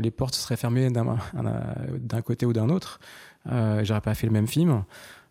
les 0.00 0.10
portes 0.12 0.34
seraient 0.34 0.56
fermées 0.56 0.90
d'un, 0.90 1.16
côté 2.24 2.46
ou 2.46 2.52
d'un 2.52 2.68
autre. 2.68 3.00
J'aurais 3.46 4.00
pas 4.00 4.14
fait 4.14 4.26
le 4.26 4.32
même 4.32 4.46
film. 4.46 4.84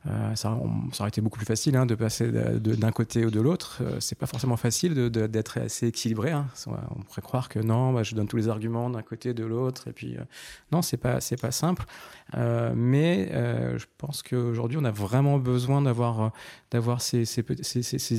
Euh, 0.07 0.35
ça, 0.35 0.57
ça, 0.91 1.03
aurait 1.03 1.09
été 1.09 1.21
beaucoup 1.21 1.37
plus 1.37 1.45
facile 1.45 1.75
hein, 1.75 1.85
de 1.85 1.95
passer 1.95 2.31
d'un 2.31 2.91
côté 2.91 3.25
ou 3.25 3.31
de 3.31 3.41
l'autre. 3.41 3.79
Euh, 3.81 3.99
c'est 3.99 4.17
pas 4.17 4.25
forcément 4.25 4.57
facile 4.57 5.09
d'être 5.09 5.59
assez 5.59 5.87
équilibré. 5.87 6.31
Hein. 6.31 6.47
On 6.67 7.01
pourrait 7.01 7.21
croire 7.21 7.49
que 7.49 7.59
non, 7.59 7.93
bah, 7.93 8.03
je 8.03 8.15
donne 8.15 8.27
tous 8.27 8.37
les 8.37 8.49
arguments 8.49 8.89
d'un 8.89 9.01
côté 9.01 9.33
de 9.33 9.45
l'autre. 9.45 9.87
Et 9.87 9.93
puis, 9.93 10.15
euh, 10.15 10.21
non, 10.71 10.81
c'est 10.81 10.97
pas, 10.97 11.19
c'est 11.19 11.39
pas 11.39 11.51
simple. 11.51 11.85
Euh, 12.35 12.73
mais 12.75 13.29
je 13.77 13.85
pense 13.97 14.21
qu'aujourd'hui, 14.23 14.77
on 14.79 14.85
a 14.85 14.91
vraiment 14.91 15.37
besoin 15.37 15.81
d'avoir, 15.81 16.31
d'avoir 16.71 17.01
ces, 17.01 17.23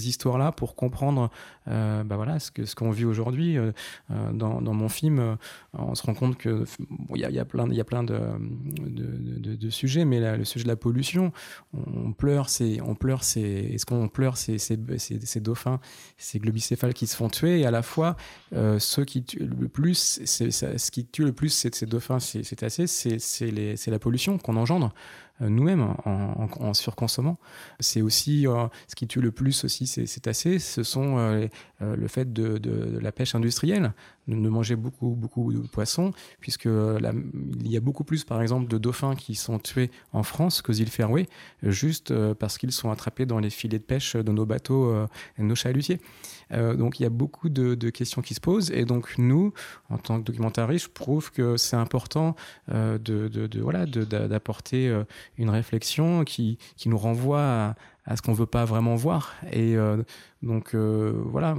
histoires-là 0.09 0.53
pour 0.53 0.74
comprendre, 0.74 1.30
bah, 1.66 2.16
voilà, 2.16 2.39
ce 2.39 2.74
qu'on 2.74 2.91
vit 2.91 3.05
aujourd'hui. 3.05 3.59
Dans, 4.09 4.61
mon 4.61 4.89
film, 4.89 5.36
on 5.72 5.95
se 5.95 6.03
rend 6.03 6.14
compte 6.14 6.36
que 6.36 6.64
il 6.78 6.86
bon, 6.89 7.16
y, 7.16 7.39
a, 7.39 7.45
plein, 7.45 7.68
il 7.68 7.76
y 7.76 7.80
a 7.80 7.84
plein 7.84 8.03
de, 8.03 9.70
sujets, 9.70 10.05
mais 10.05 10.36
le 10.36 10.45
sujet 10.45 10.64
de 10.64 10.68
la 10.68 10.76
pollution 10.76 11.32
on 11.86 12.12
pleure, 12.12 12.48
c'est, 12.48 12.80
on 12.80 12.94
pleure, 12.94 13.24
c'est, 13.24 13.40
est-ce 13.40 13.86
qu'on 13.86 14.08
pleure 14.08 14.36
ces, 14.36 14.58
ces, 14.58 14.78
ces, 14.98 15.20
ces, 15.20 15.40
dauphins, 15.40 15.80
ces 16.16 16.38
globicéphales 16.38 16.94
qui 16.94 17.06
se 17.06 17.16
font 17.16 17.28
tuer, 17.28 17.60
et 17.60 17.66
à 17.66 17.70
la 17.70 17.82
fois, 17.82 18.16
euh, 18.54 18.78
ceux 18.78 19.04
qui 19.04 19.24
tuent 19.24 19.46
le 19.46 19.68
plus, 19.68 20.20
c'est, 20.24 20.50
ce 20.50 20.90
qui 20.90 21.06
tue 21.06 21.24
le 21.24 21.32
plus 21.32 21.50
ces, 21.50 21.70
ces 21.72 21.86
dauphins, 21.86 22.20
c'est, 22.20 22.42
c'est 22.42 22.62
assez, 22.62 22.86
c'est, 22.86 23.86
la 23.86 23.98
pollution 23.98 24.38
qu'on 24.38 24.56
engendre. 24.56 24.92
Euh, 25.40 25.48
nous-mêmes 25.48 25.94
en, 26.04 26.74
surconsommant. 26.74 27.38
C'est 27.78 28.02
aussi 28.02 28.48
euh, 28.48 28.66
ce 28.88 28.96
qui 28.96 29.06
tue 29.06 29.20
le 29.20 29.30
plus 29.30 29.62
aussi 29.62 29.86
c'est 29.86 30.26
assez, 30.26 30.58
ce 30.58 30.82
sont 30.82 31.48
euh, 31.82 31.96
le 31.96 32.08
fait 32.08 32.32
de, 32.32 32.98
la 33.00 33.12
pêche 33.12 33.34
industrielle, 33.34 33.92
de, 34.26 34.34
manger 34.34 34.76
beaucoup 34.76 35.10
beaucoup 35.10 35.52
de 35.52 35.60
poissons, 35.66 36.12
puisque 36.40 36.66
la, 36.66 37.12
il 37.60 37.70
y 37.70 37.76
a 37.76 37.80
beaucoup 37.80 38.04
plus 38.04 38.24
par 38.24 38.42
exemple 38.42 38.68
de 38.68 38.78
dauphins 38.78 39.14
qui 39.14 39.34
sont 39.34 39.58
tués 39.58 39.90
en 40.12 40.22
France 40.22 40.62
qu'aux 40.62 40.72
îles 40.72 40.90
Faroé, 40.90 41.28
juste 41.62 42.12
parce 42.34 42.58
qu'ils 42.58 42.72
sont 42.72 42.90
attrapés 42.90 43.26
dans 43.26 43.38
les 43.38 43.50
filets 43.50 43.78
de 43.78 43.84
pêche 43.84 44.16
de 44.16 44.32
nos 44.32 44.46
bateaux 44.46 44.94
et 45.38 45.42
de 45.42 45.46
nos 45.46 45.54
chalutiers. 45.54 46.00
Euh, 46.52 46.74
donc 46.74 47.00
il 47.00 47.02
y 47.02 47.06
a 47.06 47.10
beaucoup 47.10 47.48
de, 47.48 47.90
questions 47.90 48.22
qui 48.22 48.34
se 48.34 48.40
posent 48.40 48.70
et 48.70 48.84
donc 48.84 49.16
nous, 49.18 49.52
en 49.88 49.98
tant 49.98 50.18
que 50.18 50.24
documentariste, 50.24 50.86
je 50.86 50.92
trouve 50.92 51.32
que 51.32 51.56
c'est 51.56 51.76
important 51.76 52.36
euh, 52.70 52.98
de, 52.98 53.48
voilà 53.60 53.86
d'apporter 53.86 54.88
euh, 54.88 55.04
une 55.38 55.50
réflexion 55.50 56.24
qui, 56.24 56.58
qui 56.76 56.88
nous 56.88 56.98
renvoie 56.98 57.40
à, 57.40 57.74
à 58.09 58.16
ce 58.16 58.22
qu'on 58.22 58.32
veut 58.32 58.46
pas 58.46 58.64
vraiment 58.64 58.96
voir 58.96 59.36
et 59.52 59.76
euh, 59.76 60.02
donc 60.42 60.74
euh, 60.74 61.12
voilà 61.26 61.54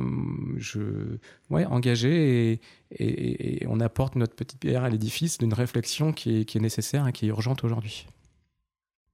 je 0.58 1.18
ouais 1.52 1.66
engagé 1.66 2.60
et, 2.92 3.66
on 3.68 3.80
apporte 3.80 4.16
notre 4.16 4.36
petite 4.36 4.60
pierre 4.60 4.84
à 4.84 4.90
l'édifice 4.90 5.38
d'une 5.38 5.54
réflexion 5.54 6.12
qui 6.12 6.40
est, 6.40 6.56
nécessaire 6.56 7.08
et 7.08 7.14
qui 7.14 7.28
est 7.28 7.30
urgente 7.30 7.64
aujourd'hui 7.64 8.08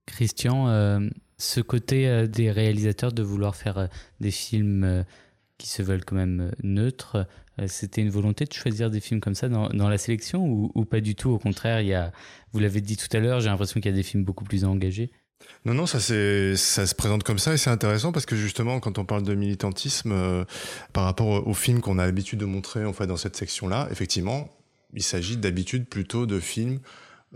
Christian 0.05 0.69
euh, 0.69 1.09
ce 1.38 1.59
côté 1.59 2.25
des 2.29 2.51
réalisateurs 2.51 3.11
de 3.11 3.21
vouloir 3.21 3.57
faire 3.57 3.89
des 4.21 4.31
films 4.31 5.03
qui 5.57 5.67
se 5.67 5.81
veulent 5.81 6.05
quand 6.05 6.15
même 6.15 6.51
neutres. 6.63 7.27
C'était 7.67 8.01
une 8.01 8.09
volonté 8.09 8.45
de 8.45 8.53
choisir 8.53 8.89
des 8.89 9.01
films 9.01 9.19
comme 9.19 9.36
ça 9.36 9.49
dans, 9.49 9.67
dans 9.67 9.89
la 9.89 9.97
sélection 9.97 10.45
ou, 10.45 10.71
ou, 10.75 10.86
pas 10.86 11.01
du 11.01 11.15
tout? 11.15 11.31
Au 11.31 11.39
contraire, 11.39 11.81
il 11.81 11.88
y 11.88 11.93
a, 11.93 12.13
vous 12.53 12.59
l'avez 12.59 12.79
dit 12.79 12.95
tout 12.95 13.09
à 13.11 13.19
l'heure, 13.19 13.41
j'ai 13.41 13.49
l'impression 13.49 13.81
qu'il 13.81 13.91
y 13.91 13.93
a 13.93 13.97
des 13.97 14.03
films 14.03 14.23
beaucoup 14.23 14.45
plus 14.45 14.63
engagés. 14.63 15.11
Non, 15.65 15.73
non, 15.73 15.87
ça, 15.87 15.99
se 15.99 16.95
présente 16.95 17.23
comme 17.23 17.39
ça 17.39 17.53
et 17.53 17.57
c'est 17.57 17.71
intéressant 17.71 18.11
parce 18.11 18.27
que 18.27 18.35
justement, 18.35 18.79
quand 18.79 18.99
on 18.99 19.05
parle 19.05 19.23
de 19.23 19.33
militantisme, 19.33 20.11
euh, 20.11 20.45
par 20.93 21.05
rapport 21.05 21.47
aux 21.47 21.53
films 21.55 21.81
qu'on 21.81 21.97
a 21.97 22.05
l'habitude 22.05 22.39
de 22.39 22.45
montrer 22.45 22.85
en 22.85 22.93
fait, 22.93 23.07
dans 23.07 23.17
cette 23.17 23.35
section-là, 23.35 23.87
effectivement, 23.91 24.55
il 24.93 25.01
s'agit 25.01 25.37
d'habitude 25.37 25.87
plutôt 25.87 26.27
de 26.27 26.39
films 26.39 26.79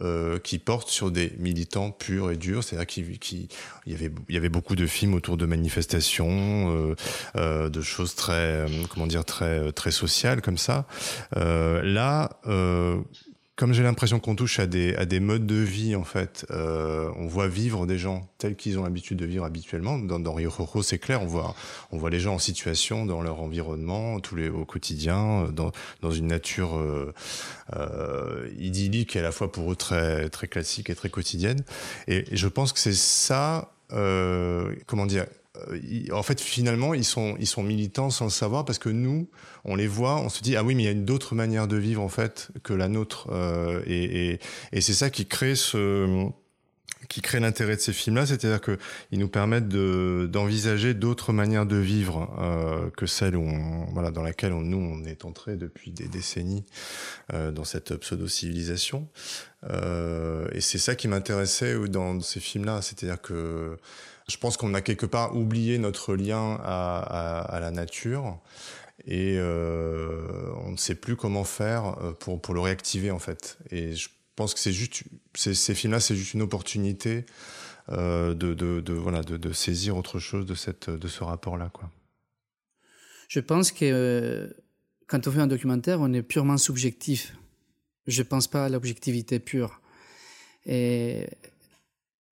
euh, 0.02 0.38
qui 0.38 0.60
portent 0.60 0.90
sur 0.90 1.10
des 1.10 1.34
militants 1.40 1.90
purs 1.90 2.30
et 2.30 2.38
durs. 2.38 2.64
C'est-à-dire 2.64 2.86
qu'il 2.86 3.18
qui, 3.18 3.50
y, 3.88 3.96
avait, 3.96 4.12
il 4.30 4.36
y 4.36 4.38
avait 4.38 4.50
beaucoup 4.50 4.76
de 4.76 4.86
films 4.86 5.16
autour 5.16 5.36
de 5.36 5.48
manifestations, 5.48 6.96
euh, 7.36 7.70
de 7.70 7.82
choses 7.82 8.14
très, 8.14 8.68
comment 8.94 9.08
dire, 9.08 9.26
très, 9.26 9.72
très 9.72 9.92
sociales 9.92 10.42
comme 10.42 10.60
ça. 10.60 10.86
Là, 11.36 12.40
comme 13.60 13.74
j'ai 13.74 13.84
l'impression 13.84 14.22
qu'on 14.22 14.38
touche 14.38 14.58
à 14.60 14.68
des, 14.68 14.96
à 14.96 15.06
des 15.06 15.20
modes 15.20 15.46
de 15.46 15.56
vie, 15.56 15.94
en 15.94 16.06
fait, 16.06 16.46
euh, 16.50 17.12
on 17.18 17.28
voit 17.28 17.50
vivre 17.50 17.86
des 17.86 17.98
gens 17.98 18.26
tels 18.38 18.56
qu'ils 18.56 18.80
ont 18.80 18.84
l'habitude 18.84 19.18
de 19.18 19.26
vivre 19.26 19.44
habituellement. 19.44 20.00
Dans, 20.00 20.18
dans 20.18 20.38
c'est 20.82 20.98
clair, 20.98 21.22
on 21.22 21.26
voit, 21.26 21.54
on 21.92 21.98
voit 21.98 22.10
les 22.10 22.22
gens 22.22 22.36
en 22.36 22.40
situation 22.40 23.06
dans 23.06 23.22
leur 23.22 23.42
environnement, 23.42 24.22
tous 24.22 24.38
les, 24.38 24.48
au 24.48 24.64
quotidien, 24.64 25.50
dans, 25.52 25.74
dans 26.00 26.10
une 26.10 26.28
nature 26.28 26.78
euh, 26.78 27.14
euh, 27.76 28.50
idyllique 28.58 29.18
et 29.18 29.20
à 29.20 29.24
la 29.24 29.34
fois 29.34 29.52
pour 29.52 29.70
eux 29.74 29.76
très, 29.76 30.30
très 30.30 30.48
classique 30.48 30.90
et 30.90 30.96
très 30.96 31.10
quotidienne. 31.10 31.62
Et, 32.08 32.24
je 32.32 32.48
pense 32.48 32.72
que 32.72 32.80
c'est 32.80 32.94
ça, 32.94 33.74
comment 33.90 35.06
dire, 35.06 35.26
en 36.12 36.24
fait, 36.24 36.40
finalement, 36.40 36.94
ils 36.94 37.06
sont, 37.06 37.38
militants 37.58 38.10
sans 38.10 38.26
le 38.26 38.32
savoir 38.32 38.66
parce 38.66 38.80
que 38.80 38.90
nous, 38.90 39.30
on 39.66 39.76
les 39.76 39.88
voit, 39.88 40.18
on 40.18 40.30
se 40.30 40.42
dit 40.42 40.56
ah 40.56 40.64
oui, 40.64 40.76
mais 40.76 40.84
il 40.84 40.86
y 40.86 40.90
a 40.90 40.92
une 40.92 41.06
d'autres 41.06 41.36
manière 41.36 41.68
de 41.68 41.78
vivre 41.78 42.02
en 42.02 42.10
fait 42.10 42.50
que 42.64 42.74
la 42.74 42.88
nôtre, 42.88 43.28
euh, 43.32 43.82
et, 43.86 44.40
c'est 44.82 44.94
ça 44.94 45.10
qui 45.10 45.26
crée 45.26 45.56
l'intérêt 47.40 47.76
de 47.76 47.82
ces 47.82 47.94
films-là, 47.94 48.26
c'est-à-dire 48.26 48.62
que 48.62 48.78
ils 49.12 49.20
nous 49.20 49.28
permettent 49.28 49.68
de 49.68 50.30
d'envisager 50.32 50.94
d'autres 50.94 51.34
manières 51.34 51.66
de 51.66 51.78
vivre 51.78 52.30
euh, 52.40 52.90
que 52.92 53.08
celle 53.08 53.34
dans 53.34 54.24
laquelle 54.24 54.54
nous 54.54 54.78
on 54.78 55.04
est 55.06 55.26
entré 55.26 55.56
depuis 55.56 55.92
des 55.92 56.08
décennies 56.08 56.66
euh, 57.34 57.52
dans 57.52 57.66
cette 57.66 57.96
pseudo 57.98 58.28
civilisation. 58.28 59.10
Euh, 59.70 60.48
et 60.52 60.62
c'est 60.62 60.78
ça 60.78 60.96
qui 60.96 61.08
m'intéressait 61.08 61.76
dans 61.90 62.20
ces 62.22 62.40
films-là, 62.40 62.82
c'est-à-dire 62.82 63.22
que 63.22 63.78
je 64.30 64.38
pense 64.38 64.58
qu'on 64.58 64.74
a 64.74 64.82
quelque 64.82 65.06
part 65.06 65.36
oublié 65.36 65.78
notre 65.78 66.16
lien 66.16 66.60
à, 66.64 67.58
la 67.60 67.72
nature 67.72 68.40
et 69.06 69.36
euh, 69.38 70.52
on 70.66 70.72
ne 70.72 70.78
sait 70.78 70.96
plus 70.96 71.16
comment 71.16 71.44
faire 71.44 71.98
euh, 72.04 72.12
pour, 72.12 72.54
le 72.54 72.60
réactiver 72.60 73.12
en 73.12 73.20
fait. 73.20 73.58
Et 73.72 73.96
je 73.96 74.10
pense 74.36 74.54
que 74.54 74.60
c'est 74.60 74.74
juste 74.74 75.04
ces, 75.36 75.74
films-là, 75.74 76.00
c'est 76.00 76.16
juste 76.16 76.34
une 76.34 76.42
opportunité 76.42 77.26
euh, 77.90 78.34
de, 78.36 78.94
voilà 78.94 79.24
de, 79.24 79.52
saisir 79.52 79.98
autre 79.98 80.20
chose 80.20 80.46
de 80.46 80.54
cette 80.54 80.90
de 80.90 81.08
ce 81.08 81.24
rapport-là 81.24 81.70
quoi. 81.74 81.90
Je 83.28 83.40
pense 83.40 83.72
que 83.72 84.56
quand 85.08 85.28
on 85.28 85.32
fait 85.32 85.40
un 85.40 85.48
documentaire, 85.48 86.02
on 86.02 86.14
est 86.14 86.24
purement 86.24 86.58
subjectif. 86.58 87.36
Je 88.08 88.24
pense 88.24 88.48
pas 88.48 88.66
à 88.66 88.70
l'objectivité 88.70 89.40
pure. 89.40 89.82
Et 90.66 91.28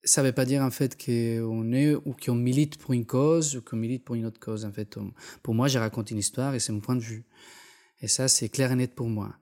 ça 0.07 0.23
ne 0.23 0.29
veut 0.29 0.33
pas 0.33 0.45
dire 0.45 0.63
en 0.63 0.71
fait 0.71 0.97
qu'on 0.97 1.73
est 1.73 1.95
ou 1.95 2.15
qu'on 2.15 2.37
milite 2.37 2.79
pour 2.79 2.95
une 2.95 3.05
cause 3.05 3.57
ou 3.57 3.63
qu'on 3.63 3.77
milite 3.77 4.05
pour 4.05 4.15
une 4.15 4.25
autre 4.25 4.41
cause. 4.41 4.65
En 4.65 4.73
fait, 4.73 4.97
pour 5.43 5.55
moi, 5.55 5.69
je 5.69 5.79
raconte 5.79 6.11
une 6.11 6.19
histoire 6.19 6.55
et 6.55 6.61
c'est 6.61 6.73
mon 6.73 6.81
point 6.81 6.97
de 6.97 7.01
vue. 7.01 7.25
Et 8.01 8.09
ça, 8.09 8.29
c'est 8.29 8.49
clair 8.49 8.73
et 8.73 8.77
net 8.77 8.95
pour 8.95 9.09
moi. 9.09 9.37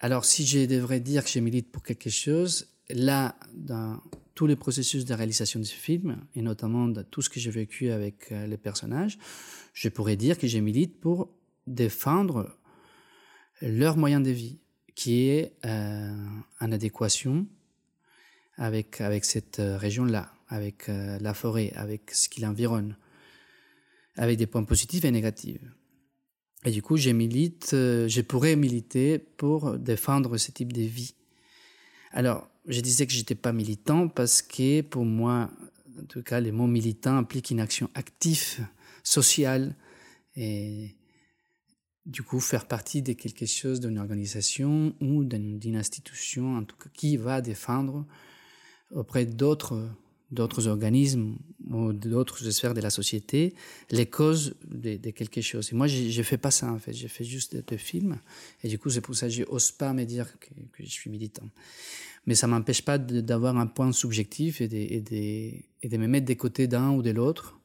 Alors, 0.00 0.24
si 0.24 0.44
je 0.44 0.66
devrais 0.66 1.00
dire 1.00 1.24
que 1.24 1.30
je 1.30 1.38
milite 1.38 1.70
pour 1.70 1.82
quelque 1.82 2.10
chose, 2.10 2.68
là, 2.88 3.36
dans 3.54 4.00
tous 4.34 4.46
les 4.46 4.56
processus 4.56 5.04
de 5.04 5.14
réalisation 5.14 5.60
de 5.60 5.64
ce 5.64 5.74
film, 5.74 6.26
et 6.34 6.42
notamment 6.42 6.88
dans 6.88 7.04
tout 7.04 7.22
ce 7.22 7.30
que 7.30 7.38
j'ai 7.38 7.50
vécu 7.50 7.90
avec 7.90 8.30
les 8.30 8.56
personnages, 8.56 9.18
je 9.72 9.88
pourrais 9.88 10.16
dire 10.16 10.38
que 10.38 10.48
je 10.48 10.58
milite 10.58 10.98
pour 10.98 11.28
défendre 11.66 12.56
leur 13.62 13.96
moyen 13.96 14.20
de 14.20 14.30
vie, 14.30 14.58
qui 14.94 15.28
est 15.28 15.52
euh, 15.64 16.12
en 16.60 16.72
adéquation 16.72 17.46
avec, 18.60 19.00
avec 19.00 19.24
cette 19.24 19.56
région-là, 19.58 20.30
avec 20.48 20.90
euh, 20.90 21.18
la 21.18 21.32
forêt, 21.32 21.72
avec 21.74 22.10
ce 22.12 22.28
qui 22.28 22.42
l'environne, 22.42 22.94
avec 24.16 24.36
des 24.36 24.46
points 24.46 24.64
positifs 24.64 25.04
et 25.06 25.10
négatifs. 25.10 25.62
Et 26.66 26.70
du 26.70 26.82
coup, 26.82 26.98
je 26.98 27.08
euh, 27.08 28.08
je 28.08 28.20
pourrais 28.20 28.56
militer 28.56 29.18
pour 29.18 29.78
défendre 29.78 30.36
ce 30.36 30.52
type 30.52 30.74
de 30.74 30.82
vie. 30.82 31.14
Alors, 32.12 32.50
je 32.66 32.80
disais 32.82 33.06
que 33.06 33.14
j'étais 33.14 33.34
pas 33.34 33.54
militant 33.54 34.08
parce 34.08 34.42
que 34.42 34.82
pour 34.82 35.06
moi, 35.06 35.50
en 35.98 36.04
tout 36.04 36.22
cas, 36.22 36.40
le 36.40 36.52
mot 36.52 36.66
militant 36.66 37.16
implique 37.16 37.50
une 37.50 37.60
action 37.60 37.88
active, 37.94 38.66
sociale, 39.02 39.74
et 40.36 40.96
du 42.04 42.22
coup 42.22 42.40
faire 42.40 42.68
partie 42.68 43.00
de 43.00 43.14
quelque 43.14 43.46
chose, 43.46 43.80
d'une 43.80 43.98
organisation 43.98 44.94
ou 45.00 45.24
d'une 45.24 45.76
institution, 45.76 46.58
en 46.58 46.64
tout 46.64 46.76
cas, 46.76 46.90
qui 46.92 47.16
va 47.16 47.40
défendre 47.40 48.06
auprès 48.92 49.26
d'autres 49.26 49.88
d'autres 50.30 50.68
organismes 50.68 51.36
ou 51.70 51.92
d'autres 51.92 52.38
sphères 52.50 52.74
de 52.74 52.80
la 52.80 52.90
société 52.90 53.54
les 53.90 54.06
causes 54.06 54.54
de, 54.68 54.96
quelque 55.10 55.40
chose. 55.40 55.70
Et 55.72 55.76
moi, 55.76 55.86
je 55.86 56.16
ne 56.16 56.22
fais 56.22 56.38
pas 56.38 56.50
ça, 56.50 56.70
en 56.72 56.78
fait. 56.78 56.92
J'ai 56.92 57.08
fait 57.08 57.24
juste 57.24 57.56
des, 57.56 57.78
films. 57.78 58.18
Et 58.62 58.68
du 58.68 58.78
coup, 58.78 58.90
c'est 58.90 59.00
pour 59.00 59.14
ça 59.14 59.26
que 59.26 59.32
je 59.32 59.42
n'ose 59.42 59.72
pas 59.72 59.92
me 59.92 60.04
dire 60.04 60.26
que, 60.38 60.48
je 60.78 60.88
suis 60.88 61.10
militant. 61.10 61.48
Mais 62.26 62.34
ça 62.34 62.46
m'empêche 62.46 62.82
pas 62.82 62.98
d'avoir 62.98 63.56
un 63.56 63.66
point 63.66 63.92
subjectif 63.92 64.60
et 64.60 64.68
de, 64.68 64.76
et, 64.76 65.00
de, 65.00 65.14
et 65.82 65.88
de 65.88 65.96
me 65.96 66.06
mettre 66.06 66.26
des 66.26 66.36
côtés 66.36 66.66
d'un 66.66 66.90
ou 66.90 67.02
de 67.02 67.10
l'autre 67.10 67.58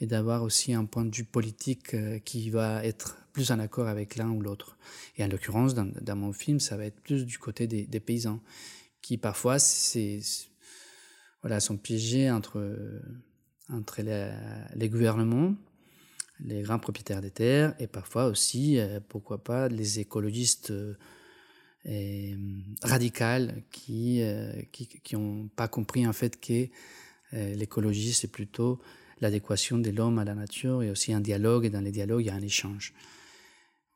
et 0.00 0.06
d'avoir 0.06 0.42
aussi 0.42 0.72
un 0.74 0.84
point 0.84 1.04
de 1.04 1.14
vue 1.14 1.24
politique 1.24 1.96
qui 2.24 2.50
va 2.50 2.84
être 2.84 3.18
plus 3.32 3.50
en 3.50 3.58
accord 3.58 3.88
avec 3.88 4.16
l'un 4.16 4.30
ou 4.30 4.40
l'autre. 4.40 4.78
Et 5.16 5.24
en 5.24 5.28
l'occurrence, 5.28 5.74
dans, 5.74 5.90
dans, 6.00 6.16
mon 6.16 6.32
film, 6.32 6.60
ça 6.60 6.76
va 6.76 6.84
être 6.86 7.00
plus 7.00 7.26
du 7.26 7.38
côté 7.38 7.66
des, 7.66 7.84
des 7.84 8.00
paysans, 8.00 8.40
qui 9.02 9.18
parfois, 9.18 9.58
c'est 9.58 10.20
voilà, 11.46 11.60
sont 11.60 11.76
piégés 11.76 12.28
entre, 12.28 12.76
entre 13.72 14.02
les, 14.02 14.88
gouvernements, 14.88 15.54
les 16.40 16.62
grands 16.62 16.80
propriétaires 16.80 17.20
des 17.20 17.30
terres, 17.30 17.76
et 17.78 17.86
parfois 17.86 18.26
aussi, 18.26 18.80
euh, 18.80 18.98
pourquoi 19.08 19.44
pas, 19.44 19.68
les 19.68 20.00
écologistes 20.00 20.72
euh, 21.88 22.34
radicaux 22.82 23.52
qui 23.70 24.20
n'ont 25.12 25.44
euh, 25.44 25.48
pas 25.54 25.68
compris 25.68 26.04
en 26.04 26.12
fait 26.12 26.40
que 26.40 26.66
euh, 27.32 27.54
l'écologie, 27.54 28.12
c'est 28.12 28.32
plutôt 28.32 28.80
l'adéquation 29.20 29.78
de 29.78 29.90
l'homme 29.90 30.18
à 30.18 30.24
la 30.24 30.34
nature 30.34 30.82
et 30.82 30.90
aussi 30.90 31.12
un 31.12 31.20
dialogue, 31.20 31.64
et 31.64 31.70
dans 31.70 31.80
les 31.80 31.92
dialogues, 31.92 32.22
il 32.22 32.26
y 32.26 32.30
a 32.30 32.34
un 32.34 32.42
échange. 32.42 32.92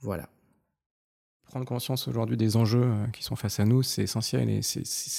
Voilà 0.02 0.30
prendre 1.50 1.66
conscience 1.66 2.06
aujourd'hui 2.06 2.36
des 2.36 2.56
enjeux 2.56 2.84
euh, 2.84 3.06
qui 3.08 3.24
sont 3.24 3.36
face 3.36 3.60
à 3.60 3.64
nous, 3.64 3.82
c'est 3.82 4.02
essentiel. 4.02 4.48
Et 4.48 4.60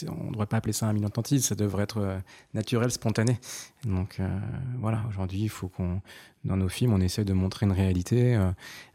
on 0.08 0.26
ne 0.28 0.32
devrait 0.32 0.48
pas 0.48 0.58
appeler 0.58 0.74
ça 0.74 0.88
un 0.88 0.94
militantisme, 0.94 1.46
ça 1.46 1.56
devrait 1.56 1.84
être 1.84 1.98
euh, 2.00 2.18
naturel, 2.54 2.90
spontané. 2.90 3.38
Donc 3.86 4.20
euh, 4.20 4.40
voilà, 4.80 5.04
aujourd'hui, 5.10 5.42
il 5.42 5.50
faut 5.50 5.68
qu'on, 5.68 6.02
dans 6.46 6.56
nos 6.56 6.70
films, 6.70 6.94
on 6.94 7.02
essaie 7.02 7.26
de 7.26 7.34
montrer 7.34 7.66
une 7.66 7.72
réalité, 7.74 8.40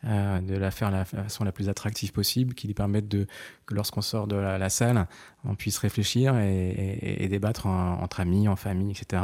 de 0.03 0.57
la 0.57 0.71
faire 0.71 0.91
de 0.91 0.97
la 0.97 1.05
façon 1.05 1.45
la 1.45 1.53
plus 1.53 1.69
attractive 1.69 2.13
possible, 2.13 2.55
qui 2.55 2.67
lui 2.67 2.75
permette 2.75 3.07
de, 3.07 3.27
que 3.67 3.75
lorsqu'on 3.75 4.03
sort 4.03 4.27
de 4.27 4.37
la, 4.37 4.69
salle, 4.69 5.07
on 5.45 5.55
puisse 5.55 5.79
réfléchir 5.79 6.37
et, 6.39 7.27
débattre 7.29 7.67
en, 7.67 8.03
entre 8.03 8.21
amis, 8.21 8.49
en 8.49 8.57
famille, 8.57 8.91
etc. 8.91 9.23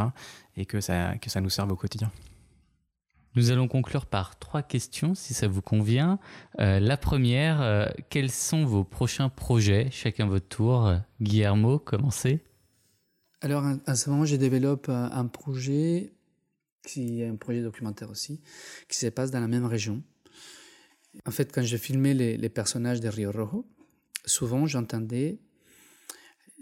Et 0.57 0.67
que 0.67 0.81
ça, 0.81 1.17
que 1.17 1.31
ça 1.31 1.41
nous 1.41 1.51
serve 1.51 1.73
au 1.73 1.77
quotidien. 1.77 2.13
Nous 3.35 3.51
allons 3.51 3.69
conclure 3.69 4.07
par 4.07 4.39
trois 4.39 4.63
questions, 4.63 5.15
si 5.15 5.33
ça 5.35 5.49
vous 5.49 5.63
convient. 5.63 6.19
Euh, 6.61 6.81
la 6.81 6.97
première, 6.97 7.63
euh, 7.63 7.87
quels 8.11 8.31
sont 8.31 8.65
vos 8.65 8.85
prochains 8.85 9.29
projets, 9.29 9.89
chacun 9.91 10.27
votre 10.27 10.49
tour 10.49 10.95
Guillermo, 11.21 11.79
commencez. 11.79 12.45
Alors, 13.41 13.65
à 13.87 13.97
ce 13.97 14.11
moment, 14.11 14.25
je 14.25 14.37
développe 14.37 14.89
un 14.89 15.27
projet, 15.27 16.13
qui 16.87 17.23
est 17.23 17.29
un 17.29 17.37
projet 17.37 17.63
documentaire 17.63 18.11
aussi, 18.11 18.41
qui 18.89 18.99
se 18.99 19.07
passe 19.09 19.31
dans 19.31 19.41
la 19.41 19.49
même 19.49 19.67
région. 19.67 20.03
En 21.27 21.31
fait, 21.31 21.53
quand 21.53 21.63
je 21.63 21.77
filmais 21.77 22.15
les, 22.15 22.37
les 22.37 22.49
personnages 22.49 23.01
de 23.01 23.09
Rio 23.09 23.33
Rojo, 23.33 23.67
souvent 24.25 24.67
j'entendais 24.67 25.39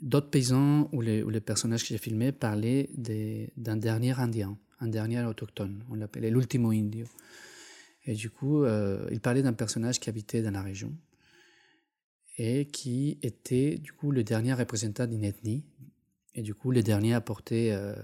d'autres 0.01 0.31
paysans 0.31 0.89
ou 0.93 1.01
les, 1.01 1.23
ou 1.23 1.31
les 1.31 1.41
personnages 1.41 1.83
que 1.83 1.89
j'ai 1.89 1.99
filmés 1.99 2.33
parler 2.33 2.91
d'un 3.57 3.77
dernier 3.77 4.19
Indien 4.19 4.57
un 4.81 4.89
dernier 4.89 5.23
autochtone. 5.25 5.85
On 5.91 5.95
l'appelait 5.95 6.31
l'ultimo 6.31 6.71
indio. 6.71 7.07
Et 8.05 8.15
du 8.15 8.31
coup, 8.31 8.65
euh, 8.65 9.07
il 9.11 9.21
parlait 9.21 9.43
d'un 9.43 9.53
personnage 9.53 10.01
qui 10.01 10.09
habitait 10.09 10.43
dans 10.43 10.51
la 10.51 10.63
région 10.63 10.93
et 12.39 12.67
qui 12.67 13.19
était 13.23 13.77
du 13.77 13.93
coup 13.93 14.11
le 14.11 14.25
dernier 14.25 14.55
représentant 14.55 15.07
d'une 15.07 15.25
ethnie. 15.25 15.65
Et 16.35 16.43
du 16.43 16.55
coup, 16.55 16.71
le 16.71 16.83
dernier 16.83 17.15
à 17.15 17.21
porter 17.21 17.73
euh, 17.73 17.95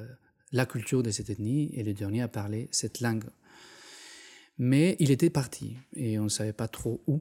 la 0.53 0.67
culture 0.67 1.03
de 1.03 1.11
cette 1.11 1.31
ethnie 1.31 1.71
et 1.75 1.83
le 1.83 1.95
dernier 1.95 2.23
à 2.23 2.29
parler 2.29 2.69
cette 2.71 3.01
langue. 3.01 3.25
Mais 4.59 4.97
il 4.99 5.11
était 5.11 5.31
parti 5.31 5.77
et 5.95 6.19
on 6.19 6.25
ne 6.25 6.29
savait 6.29 6.53
pas 6.53 6.69
trop 6.69 7.03
où. 7.07 7.21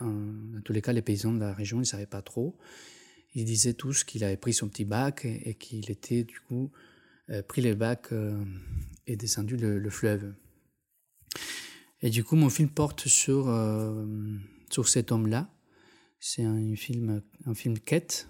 Dans 0.00 0.62
tous 0.64 0.72
les 0.72 0.80
cas, 0.80 0.94
les 0.94 1.02
paysans 1.02 1.32
de 1.32 1.40
la 1.40 1.52
région 1.52 1.78
ne 1.78 1.84
savaient 1.84 2.06
pas 2.06 2.22
trop. 2.22 2.56
Ils 3.34 3.44
disaient 3.44 3.74
tous 3.74 4.02
qu'il 4.02 4.24
avait 4.24 4.38
pris 4.38 4.54
son 4.54 4.68
petit 4.68 4.84
bac 4.84 5.24
et, 5.24 5.54
qu'il 5.54 5.90
était 5.90 6.24
du 6.24 6.40
coup 6.40 6.70
pris 7.42 7.62
les 7.62 7.74
bacs 7.74 8.12
euh, 8.12 8.44
et 9.06 9.16
descendu 9.16 9.56
le, 9.56 9.78
le, 9.78 9.90
fleuve. 9.90 10.34
Et 12.02 12.10
du 12.10 12.24
coup, 12.24 12.36
mon 12.36 12.50
film 12.50 12.68
porte 12.68 13.06
sur, 13.06 13.48
euh, 13.48 14.06
sur 14.70 14.88
cet 14.88 15.12
homme-là. 15.12 15.48
C'est 16.18 16.44
un 16.44 16.74
film, 16.76 17.22
un 17.46 17.54
film 17.54 17.78
quête. 17.78 18.28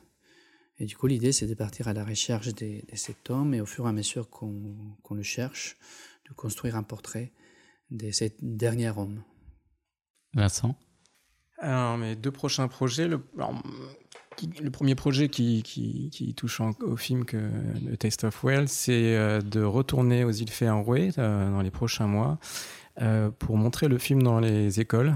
Et 0.78 0.86
du 0.86 0.96
coup, 0.96 1.06
l'idée, 1.06 1.32
c'est 1.32 1.46
de 1.46 1.54
partir 1.54 1.88
à 1.88 1.92
la 1.92 2.04
recherche 2.04 2.54
de, 2.54 2.82
de, 2.90 2.96
cet 2.96 3.30
homme 3.30 3.54
et 3.54 3.60
au 3.60 3.66
fur 3.66 3.86
et 3.86 3.88
à 3.88 3.92
mesure 3.92 4.30
qu'on 4.30 4.96
qu 5.02 5.14
le 5.14 5.22
cherche, 5.22 5.76
de 6.28 6.34
construire 6.34 6.76
un 6.76 6.82
portrait 6.82 7.32
de 7.90 8.10
ce 8.10 8.24
dernier 8.40 8.90
homme. 8.90 9.22
Vincent? 10.34 10.78
Alors, 11.58 11.98
mes 11.98 12.16
deux 12.16 12.30
prochains 12.30 12.68
projets, 12.68 13.08
le, 13.08 13.20
alors, 13.36 13.62
le 14.62 14.70
premier 14.70 14.94
projet 14.94 15.28
qui, 15.28 16.34
touche 16.36 16.60
au 16.60 16.96
film 16.96 17.24
que 17.24 17.36
The 17.36 17.98
Taste 17.98 18.24
of 18.24 18.44
Well, 18.44 18.68
c'est 18.68 19.16
euh, 19.16 19.40
de 19.40 19.62
retourner 19.62 20.24
aux 20.24 20.30
îles 20.30 20.50
Féroé 20.50 21.10
euh, 21.18 21.50
dans 21.50 21.62
les 21.62 21.70
prochains 21.70 22.06
mois 22.06 22.38
euh, 23.00 23.30
pour 23.30 23.56
montrer 23.56 23.88
le 23.88 23.98
film 23.98 24.22
dans 24.22 24.40
les 24.40 24.80
écoles 24.80 25.14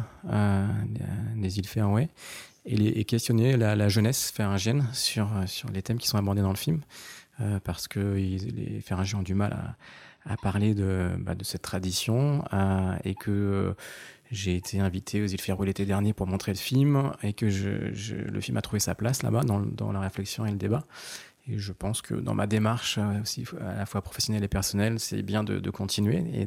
des 1.37 1.59
îles 1.59 1.66
Féroé 1.66 2.09
et, 2.66 3.01
et, 3.01 3.05
questionner 3.05 3.57
la, 3.57 3.89
jeunesse 3.89 4.31
féringienne 4.31 4.87
sur, 4.93 5.29
les 5.72 5.83
thèmes 5.83 5.99
qui 5.99 6.09
sont 6.09 6.18
abordés 6.18 6.43
dans 6.43 6.51
le 6.51 6.57
film. 6.57 6.81
parce 7.64 7.89
que 7.89 8.01
les 8.01 8.81
Féringiens 8.81 9.18
ont 9.18 9.22
du 9.22 9.35
mal 9.35 9.77
à, 10.25 10.37
parler 10.39 10.75
bah, 11.18 11.35
de 11.35 11.45
cette 11.45 11.62
tradition 11.62 12.43
et 13.05 13.14
que 13.14 13.75
j'ai 14.35 14.57
été 14.57 14.80
invité 14.80 15.22
aux 15.22 15.26
îles 15.26 15.41
Féroé 15.41 15.66
l'été 15.66 15.87
dernier 15.87 16.12
pour 16.12 16.26
montrer 16.26 16.53
le 16.53 16.59
film 16.59 17.12
et 17.22 17.32
que 17.32 17.49
je, 17.49 18.14
le 18.14 18.41
film 18.41 18.57
a 18.57 18.62
trouvé 18.62 18.80
sa 18.80 18.95
place 18.95 19.22
là-bas 19.22 19.43
dans, 19.43 19.93
la 19.93 20.01
réflexion 20.01 20.45
et 20.45 20.51
le 20.51 20.57
débat. 20.57 20.85
Et 21.47 21.59
je 21.59 21.72
pense 21.72 22.01
que 22.01 22.14
dans 22.14 22.34
ma 22.34 22.47
démarche 22.47 22.97
euh, 22.99 23.20
aussi 23.20 23.45
à 23.61 23.74
la 23.74 23.86
fois 23.86 24.01
professionnelle 24.01 24.42
et 24.45 24.49
personnelle, 24.49 24.99
c'est 24.99 25.22
bien 25.22 25.45
de, 25.45 25.70
continuer 25.70 26.24
et 26.32 26.47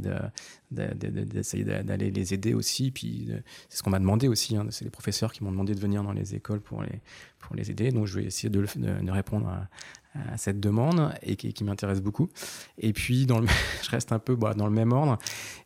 d'essayer 0.72 1.64
de, 1.64 1.82
d'aller 1.84 2.10
les 2.10 2.34
aider 2.34 2.54
aussi. 2.54 2.92
Puis 2.92 3.30
c'est 3.70 3.78
ce 3.78 3.84
qu'on 3.84 3.92
m'a 3.92 4.00
demandé 4.00 4.28
aussi. 4.28 4.58
Hein, 4.58 4.66
c'est 4.72 4.86
les 4.86 4.92
professeurs 4.92 5.32
qui 5.32 5.44
m'ont 5.44 5.52
demandé 5.52 5.76
de 5.76 5.80
venir 5.80 6.04
dans 6.04 6.14
les 6.14 6.34
écoles 6.34 6.62
pour 6.62 6.82
les, 6.82 7.72
aider. 7.72 7.92
Donc 7.92 8.08
je 8.08 8.20
vais 8.20 8.26
essayer 8.26 8.50
de, 8.50 8.66
répondre 9.12 9.48
à, 9.48 9.68
cette 10.36 10.60
demande 10.60 11.14
et 11.22 11.36
qui, 11.36 11.64
m'intéresse 11.64 12.02
beaucoup. 12.02 12.30
Et 12.80 12.92
puis, 12.92 13.28
dans 13.28 13.40
le, 13.40 13.48
je 13.84 13.90
reste 13.92 14.12
un 14.12 14.20
peu 14.20 14.36
bah, 14.36 14.56
dans 14.56 14.66
le 14.66 14.74
même 14.74 14.92
ordre, 14.92 15.20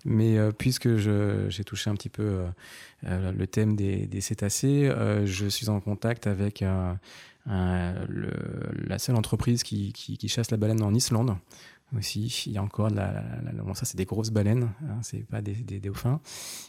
mais 0.03 0.37
euh, 0.37 0.51
puisque 0.51 0.97
j'ai 0.97 1.63
touché 1.63 1.89
un 1.89 1.95
petit 1.95 2.09
peu 2.09 2.23
euh, 2.23 2.47
euh, 3.05 3.31
le 3.31 3.47
thème 3.47 3.75
des, 3.75 4.21
cétacés, 4.21 4.91
je 5.25 5.47
suis 5.47 5.69
en 5.69 5.79
contact 5.79 6.27
avec 6.27 6.63
le, 7.45 8.31
la 8.87 8.99
seule 8.99 9.15
entreprise 9.15 9.63
qui, 9.63 9.93
chasse 10.27 10.51
la 10.51 10.57
baleine 10.57 10.81
en 10.83 10.93
Islande 10.93 11.35
aussi. 11.97 12.43
Il 12.45 12.53
y 12.53 12.57
a 12.57 12.63
encore 12.63 12.89
de 12.89 12.95
la, 12.95 13.23
bon, 13.63 13.73
ça 13.73 13.85
c'est 13.85 13.97
des 13.97 14.05
grosses 14.05 14.29
baleines, 14.29 14.69
hein, 14.83 14.99
c'est 15.01 15.25
pas 15.25 15.41
des, 15.41 15.79
dauphins. 15.79 16.19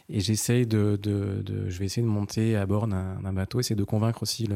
Et 0.09 0.19
j'essaye 0.19 0.65
de, 0.67 0.99
je 1.03 1.79
vais 1.79 1.85
essayer 1.85 2.05
de 2.05 2.11
monter 2.11 2.55
à 2.55 2.65
bord 2.65 2.87
d'un 2.87 3.33
bateau, 3.33 3.59
essayer 3.59 3.75
de 3.75 3.83
convaincre 3.83 4.23
aussi 4.23 4.47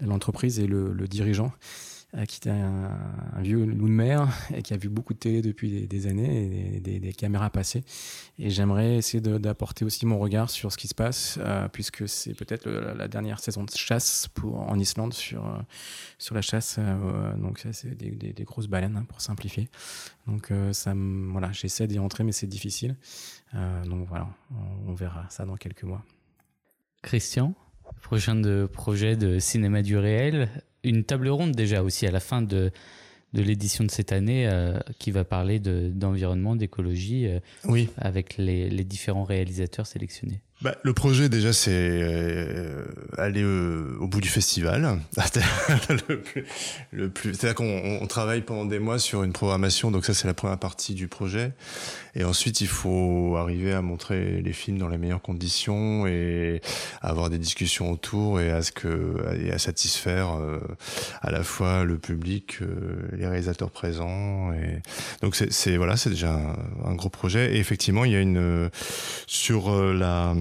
l'entreprise 0.00 0.58
et 0.58 0.66
le, 0.66 1.06
dirigeant 1.08 1.52
euh, 1.52 1.93
qui 2.28 2.36
était 2.36 2.50
un, 2.50 2.90
vieux 3.40 3.64
loup 3.64 3.88
de 3.88 3.92
mer 3.92 4.28
et 4.54 4.62
qui 4.62 4.72
a 4.72 4.76
vu 4.76 4.88
beaucoup 4.88 5.14
de 5.14 5.18
télé 5.18 5.42
depuis 5.42 5.86
des, 5.86 6.06
années 6.06 6.76
et 6.76 6.80
des, 6.80 7.12
caméras 7.12 7.50
passées. 7.50 7.84
Et 8.38 8.50
j'aimerais 8.50 8.96
essayer 8.96 9.20
d'apporter 9.20 9.84
aussi 9.84 10.06
mon 10.06 10.18
regard 10.18 10.50
sur 10.50 10.70
ce 10.70 10.76
qui 10.76 10.86
se 10.86 10.94
passe, 10.94 11.38
euh, 11.40 11.68
puisque 11.68 12.08
c'est 12.08 12.34
peut-être 12.34 12.68
la 12.70 13.08
dernière 13.08 13.40
saison 13.40 13.64
de 13.64 13.70
chasse 13.70 14.28
pour, 14.34 14.60
en 14.60 14.78
Islande 14.78 15.12
sur, 15.12 15.44
euh, 15.44 15.58
sur 16.18 16.34
la 16.34 16.42
chasse. 16.42 16.78
donc, 17.36 17.64
c'est 17.72 17.96
des, 17.96 18.44
grosses 18.44 18.68
baleines, 18.68 18.96
hein, 18.96 19.06
pour 19.08 19.20
simplifier. 19.20 19.68
Donc, 20.26 20.52
ça, 20.72 20.94
voilà, 20.94 21.50
j'essaie 21.52 21.86
d'y 21.86 21.98
entrer, 21.98 22.22
mais 22.24 22.32
c'est 22.32 22.46
difficile. 22.46 22.96
donc, 23.86 24.06
voilà, 24.08 24.28
on, 24.52 24.90
on 24.90 24.94
verra 24.94 25.26
ça 25.30 25.44
dans 25.44 25.56
quelques 25.56 25.84
mois. 25.84 26.04
Christian, 27.02 27.54
prochain 28.02 28.34
de 28.34 28.68
projet 28.70 29.16
de 29.16 29.38
cinéma 29.38 29.82
du 29.82 29.96
réel 29.98 30.48
une 30.84 31.04
table 31.04 31.28
ronde 31.28 31.52
déjà 31.52 31.82
aussi 31.82 32.06
à 32.06 32.10
la 32.10 32.20
fin 32.20 32.42
de, 32.42 32.70
de 33.34 33.42
l'édition 33.42 33.84
de 33.84 33.90
cette 33.90 34.12
année 34.12 34.48
euh, 34.48 34.78
qui 34.98 35.10
va 35.10 35.24
parler 35.24 35.58
d'environnement, 35.58 36.54
d'écologie, 36.54 37.26
euh, 37.26 37.40
oui. 37.64 37.90
avec 37.98 38.36
les, 38.38 38.70
les, 38.70 38.84
différents 38.84 39.24
réalisateurs 39.24 39.86
sélectionnés. 39.86 40.40
Bah, 40.62 40.76
le 40.84 40.94
projet 40.94 41.28
déjà 41.28 41.52
c'est 41.52 41.72
euh, 41.72 42.84
aller 43.18 43.44
au 43.44 44.06
bout 44.06 44.20
du 44.20 44.28
festival. 44.28 45.00
le 46.08 46.20
plus, 46.20 46.44
le 46.92 47.10
plus 47.10 47.34
c'est-à-dire 47.34 47.56
qu'on 47.56 47.98
on 48.00 48.06
travaille 48.06 48.42
pendant 48.42 48.64
des 48.64 48.78
mois 48.78 49.00
sur 49.00 49.24
une 49.24 49.32
programmation, 49.32 49.90
donc 49.90 50.04
ça 50.04 50.14
c'est 50.14 50.28
la 50.28 50.34
première 50.34 50.58
partie 50.58 50.94
du 50.94 51.08
projet. 51.08 51.52
Et 52.16 52.24
ensuite 52.24 52.60
il 52.60 52.68
faut 52.68 53.36
arriver 53.36 53.72
à 53.72 53.82
montrer 53.82 54.40
les 54.42 54.52
films 54.52 54.78
dans 54.78 54.88
les 54.88 54.98
meilleures 54.98 55.22
conditions 55.22 56.06
et 56.06 56.60
avoir 57.02 57.30
des 57.30 57.38
discussions 57.38 57.90
autour 57.90 58.40
et 58.40 58.50
à 58.50 58.62
ce 58.62 58.72
que 58.72 59.16
et 59.44 59.52
à 59.52 59.58
satisfaire 59.58 60.36
euh, 60.40 60.60
à 61.22 61.30
la 61.30 61.42
fois 61.42 61.84
le 61.84 61.98
public, 61.98 62.58
les 63.12 63.26
réalisateurs 63.26 63.70
présents. 63.70 64.52
Et 64.52 64.80
donc 65.22 65.34
c'est 65.36 65.76
voilà 65.76 65.96
c'est 65.96 66.10
déjà 66.10 66.38
un, 66.84 66.94
gros 66.94 67.08
projet. 67.08 67.54
Et 67.56 67.58
effectivement 67.58 68.04
il 68.04 68.12
y 68.12 68.16
a 68.16 68.20
une 68.20 68.70
sur 69.26 69.74
la 69.74 70.34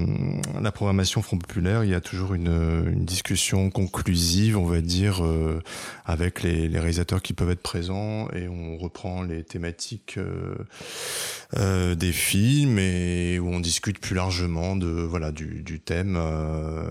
la 0.62 0.72
programmation 0.72 1.22
Front 1.22 1.38
Populaire, 1.38 1.84
il 1.84 1.90
y 1.90 1.96
a 1.96 2.02
toujours 2.02 2.34
une, 2.34 2.48
une 2.92 3.06
discussion 3.06 3.70
conclusive, 3.70 4.58
on 4.58 4.66
va 4.66 4.82
dire, 4.82 5.24
euh, 5.24 5.62
avec 6.06 6.44
les, 6.44 6.68
les, 6.68 6.80
réalisateurs 6.80 7.22
qui 7.22 7.34
peuvent 7.34 7.52
être 7.52 7.62
présents 7.62 8.30
et 8.32 8.48
on 8.48 8.78
reprend 8.78 9.24
les 9.24 9.44
thématiques 9.44 10.18
euh, 10.18 10.56
euh, 11.64 11.96
des 11.96 12.12
films 12.12 12.78
et 12.78 13.40
où 13.40 13.50
on 13.50 13.60
discute 13.60 14.00
plus 14.00 14.16
largement 14.16 14.76
de 14.76 14.88
voilà 14.88 15.32
du, 15.32 15.64
du 15.64 15.80
thème. 15.80 16.14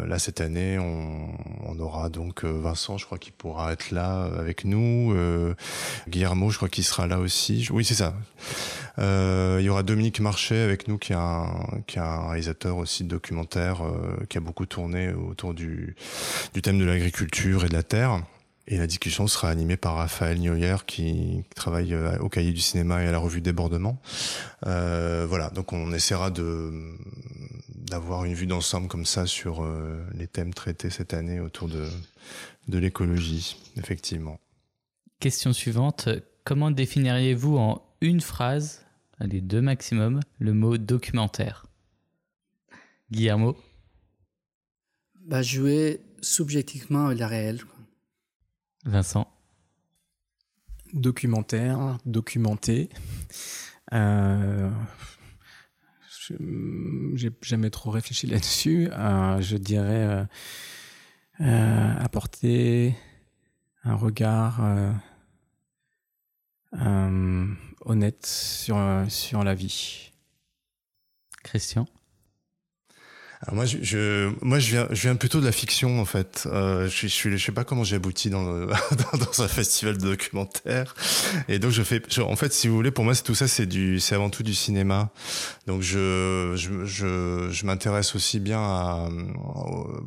là 0.06 0.18
cette 0.18 0.40
année, 0.40 0.78
on, 0.78 1.28
on, 1.66 1.78
aura 1.78 2.08
donc 2.08 2.44
Vincent, 2.44 2.98
je 2.98 3.06
crois 3.06 3.18
qu'il 3.18 3.32
pourra 3.32 3.72
être 3.72 3.90
là 3.90 4.24
avec 4.38 4.64
nous. 4.64 5.14
Guillermo, 6.08 6.50
je 6.50 6.56
crois 6.56 6.68
qu'il 6.68 6.84
sera 6.84 7.06
là 7.06 7.18
aussi. 7.18 7.68
Oui, 7.70 7.84
c'est 7.84 7.94
ça. 7.94 8.14
il 8.98 9.64
y 9.64 9.68
aura 9.68 9.82
Dominique 9.82 10.20
Marchais 10.20 10.60
avec 10.60 10.88
nous, 10.88 10.98
qui 10.98 11.12
est 11.12 11.16
un, 11.16 11.46
qui 11.86 11.98
est 11.98 12.02
un 12.02 12.28
réalisateur 12.28 12.76
aussi 12.76 13.04
documentaire 13.04 13.84
euh, 13.84 14.24
qui 14.28 14.38
a 14.38 14.40
beaucoup 14.40 14.66
tourné 14.66 15.12
autour 15.12 15.54
du, 15.54 15.94
du 16.54 16.62
thème 16.62 16.78
de 16.78 16.84
l'agriculture 16.84 17.64
et 17.64 17.68
de 17.68 17.74
la 17.74 17.82
terre. 17.82 18.22
Et 18.68 18.78
la 18.78 18.86
discussion 18.86 19.26
sera 19.26 19.50
animée 19.50 19.76
par 19.76 19.96
Raphaël 19.96 20.38
Nioyer 20.38 20.76
qui 20.86 21.42
travaille 21.56 21.94
euh, 21.94 22.16
au 22.18 22.28
cahier 22.28 22.52
du 22.52 22.60
cinéma 22.60 23.02
et 23.02 23.06
à 23.08 23.12
la 23.12 23.18
revue 23.18 23.40
Débordement. 23.40 24.00
Euh, 24.66 25.26
voilà, 25.28 25.50
donc 25.50 25.72
on 25.72 25.92
essaiera 25.92 26.30
de 26.30 26.96
d'avoir 27.68 28.24
une 28.24 28.32
vue 28.32 28.46
d'ensemble 28.46 28.88
comme 28.88 29.04
ça 29.04 29.26
sur 29.26 29.62
euh, 29.62 30.02
les 30.14 30.26
thèmes 30.26 30.54
traités 30.54 30.88
cette 30.88 31.12
année 31.12 31.40
autour 31.40 31.68
de, 31.68 31.88
de 32.68 32.78
l'écologie, 32.78 33.56
effectivement. 33.76 34.38
Question 35.20 35.52
suivante, 35.52 36.08
comment 36.44 36.70
définiriez-vous 36.70 37.58
en 37.58 37.82
une 38.00 38.20
phrase, 38.20 38.86
allez 39.18 39.40
deux 39.40 39.60
maximum, 39.60 40.20
le 40.38 40.54
mot 40.54 40.78
documentaire? 40.78 41.66
Guillermo? 43.10 43.56
Bah, 45.26 45.42
Jouer 45.42 46.00
subjectivement 46.22 47.08
la 47.08 47.26
réelle. 47.26 47.60
Vincent 48.84 49.28
Documentaire, 50.92 51.98
documenté. 52.04 52.90
Euh, 53.94 54.70
J'ai 57.14 57.30
jamais 57.40 57.70
trop 57.70 57.90
réfléchi 57.90 58.26
là-dessus. 58.26 58.88
Euh, 58.92 59.40
je 59.40 59.56
dirais 59.56 60.26
euh, 61.40 61.94
apporter 61.98 62.94
un 63.84 63.94
regard 63.94 64.60
honnête 67.84 68.26
sur, 68.26 68.78
sur 69.08 69.44
la 69.44 69.54
vie. 69.54 70.12
Christian 71.42 71.86
moi, 73.50 73.64
je, 73.64 73.78
je, 73.82 74.30
moi, 74.40 74.60
je 74.60 74.70
viens, 74.70 74.86
je 74.90 75.02
viens 75.02 75.16
plutôt 75.16 75.40
de 75.40 75.44
la 75.44 75.52
fiction 75.52 76.00
en 76.00 76.04
fait. 76.04 76.46
Euh, 76.46 76.88
je, 76.88 77.08
je, 77.08 77.36
je 77.36 77.44
sais 77.44 77.50
pas 77.50 77.64
comment 77.64 77.82
j'ai 77.82 77.96
abouti 77.96 78.30
dans, 78.30 78.44
le, 78.44 78.66
dans 79.18 79.42
un 79.42 79.48
festival 79.48 79.98
de 79.98 80.02
documentaire. 80.02 80.94
Et 81.48 81.58
donc 81.58 81.72
je 81.72 81.82
fais, 81.82 82.00
en 82.20 82.36
fait, 82.36 82.52
si 82.52 82.68
vous 82.68 82.76
voulez, 82.76 82.92
pour 82.92 83.04
moi, 83.04 83.14
c'est 83.14 83.24
tout 83.24 83.34
ça, 83.34 83.48
c'est 83.48 83.66
du, 83.66 83.98
c'est 83.98 84.14
avant 84.14 84.30
tout 84.30 84.44
du 84.44 84.54
cinéma. 84.54 85.10
Donc 85.66 85.82
je, 85.82 86.52
je, 86.54 86.84
je, 86.84 87.48
je 87.50 87.66
m'intéresse 87.66 88.14
aussi 88.14 88.38
bien 88.38 88.60
à, 88.60 89.08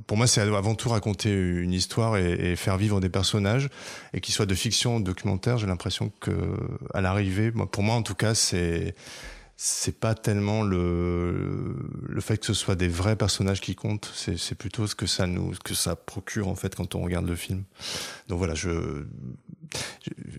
pour 0.07 0.15
moi, 0.15 0.27
c'est 0.27 0.41
avant 0.41 0.75
tout 0.75 0.88
raconter 0.88 1.33
une 1.33 1.73
histoire 1.73 2.15
et, 2.15 2.51
et 2.51 2.55
faire 2.55 2.77
vivre 2.77 3.01
des 3.01 3.09
personnages, 3.09 3.67
et 4.13 4.21
qu'ils 4.21 4.33
soient 4.33 4.45
de 4.45 4.55
fiction 4.55 4.95
ou 4.95 4.99
de 4.99 5.05
documentaire. 5.05 5.57
J'ai 5.57 5.67
l'impression 5.67 6.09
que 6.21 6.31
à 6.93 7.01
l'arrivée, 7.01 7.51
pour 7.51 7.83
moi 7.83 7.95
en 7.95 8.01
tout 8.01 8.15
cas, 8.15 8.33
c'est 8.33 8.95
c'est 9.58 9.99
pas 9.99 10.16
tellement 10.16 10.64
le 10.64 11.76
le 12.08 12.22
fait 12.22 12.38
que 12.38 12.45
ce 12.45 12.53
soit 12.53 12.76
des 12.76 12.89
vrais 12.89 13.16
personnages 13.16 13.62
qui 13.62 13.74
comptent, 13.74 14.12
c'est 14.14 14.38
c'est 14.38 14.56
plutôt 14.56 14.86
ce 14.86 14.95
que 14.95 15.06
ça 15.06 15.28
nous 15.28 15.53
que 15.64 15.74
ça 15.74 15.95
procure 15.95 16.49
en 16.49 16.56
fait 16.56 16.76
quand 16.76 16.93
on 16.95 17.01
regarde 17.01 17.26
le 17.26 17.38
film. 17.38 17.64
Donc 18.28 18.38
voilà, 18.39 18.53
je 18.53 19.06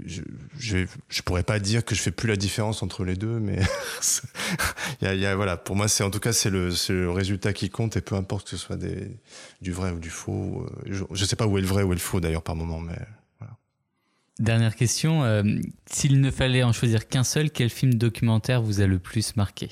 je 0.04 0.20
je, 0.58 0.86
je 1.08 1.22
pourrais 1.22 1.42
pas 1.44 1.58
dire 1.58 1.82
que 1.82 1.94
je 1.94 2.02
fais 2.02 2.10
plus 2.10 2.28
la 2.28 2.36
différence 2.36 2.82
entre 2.82 3.04
les 3.04 3.16
deux, 3.16 3.40
mais 3.40 3.58
y 5.00 5.06
a, 5.06 5.14
y 5.14 5.24
a, 5.24 5.34
voilà, 5.34 5.56
pour 5.56 5.76
moi 5.76 5.88
c'est 5.88 6.04
en 6.04 6.10
tout 6.10 6.20
cas 6.20 6.34
c'est 6.34 6.50
le 6.50 6.70
c'est 6.70 6.92
le 6.92 7.10
résultat 7.10 7.54
qui 7.54 7.70
compte 7.70 7.96
et 7.96 8.02
peu 8.02 8.16
importe 8.16 8.44
que 8.44 8.50
ce 8.50 8.58
soit 8.58 8.76
des 8.76 9.16
du 9.62 9.72
vrai 9.72 9.92
ou 9.92 9.98
du 9.98 10.10
faux. 10.10 10.66
Euh, 10.66 10.82
je, 10.90 11.04
je 11.10 11.24
sais 11.24 11.36
pas 11.36 11.46
où 11.46 11.56
est 11.56 11.62
le 11.62 11.66
vrai 11.66 11.82
ou 11.82 11.92
est 11.92 11.96
le 11.96 12.00
faux 12.00 12.20
d'ailleurs 12.20 12.42
par 12.42 12.54
moment, 12.54 12.80
mais 12.80 12.98
Dernière 14.38 14.76
question, 14.76 15.24
euh, 15.24 15.42
s'il 15.86 16.20
ne 16.20 16.30
fallait 16.30 16.62
en 16.62 16.72
choisir 16.72 17.08
qu'un 17.08 17.24
seul, 17.24 17.50
quel 17.50 17.70
film 17.70 17.94
documentaire 17.94 18.60
vous 18.60 18.82
a 18.82 18.86
le 18.86 18.98
plus 18.98 19.34
marqué? 19.36 19.70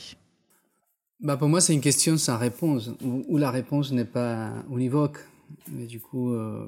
Bah 1.21 1.37
Pour 1.37 1.49
moi, 1.49 1.61
c'est 1.61 1.75
une 1.75 1.83
question 1.83 2.17
sans 2.17 2.39
réponse, 2.39 2.91
où, 3.03 3.37
la 3.37 3.51
réponse 3.51 3.93
n'est 3.93 4.07
pas 4.07 4.65
univoque. 4.71 5.19
Mais 5.71 5.87
du 5.87 6.01
coup, 6.01 6.33
euh, 6.33 6.67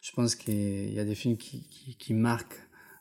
Je 0.00 0.12
pense 0.12 0.34
qu'il 0.34 0.92
y 0.92 0.98
a 0.98 1.04
des 1.04 1.14
films 1.14 1.36
qui, 1.36 2.14
marquent 2.14 2.60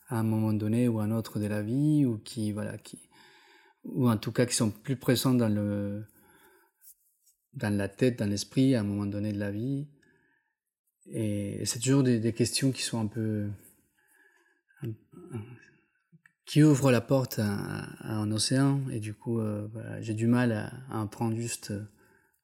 à 0.09 0.19
un 0.19 0.23
moment 0.23 0.53
donné 0.53 0.87
ou 0.87 0.99
à 0.99 1.03
un 1.03 1.11
autre 1.11 1.39
de 1.39 1.47
la 1.47 1.61
vie, 1.61 2.05
ou 2.05 2.17
qui, 2.17 2.51
voilà, 2.51 2.77
qui, 2.77 2.99
ou 3.83 4.09
en 4.09 4.17
tout 4.17 4.31
cas 4.31 4.45
qui 4.45 4.55
sont 4.55 4.69
plus 4.69 4.95
présents 4.95 5.33
dans 5.33 5.49
le, 5.49 6.05
dans 7.53 7.75
la 7.75 7.87
tête, 7.87 8.19
dans 8.19 8.29
l'esprit 8.29 8.75
à 8.75 8.81
un 8.81 8.83
moment 8.83 9.05
donné 9.05 9.33
de 9.33 9.39
la 9.39 9.51
vie. 9.51 9.87
Et 11.07 11.61
c'est 11.65 11.79
toujours 11.79 12.03
des, 12.03 12.33
questions 12.33 12.71
qui 12.71 12.81
sont 12.83 12.99
un 12.99 13.07
peu, 13.07 13.49
qui 16.45 16.63
ouvrent 16.63 16.91
la 16.91 17.01
porte 17.01 17.39
à, 17.39 17.87
un 18.03 18.31
océan. 18.31 18.81
Et 18.89 18.99
du 18.99 19.13
coup, 19.13 19.39
euh, 19.39 19.67
j'ai 20.01 20.13
du 20.13 20.27
mal 20.27 20.51
à, 20.51 20.97
en 20.97 21.07
prendre 21.07 21.35
juste 21.35 21.73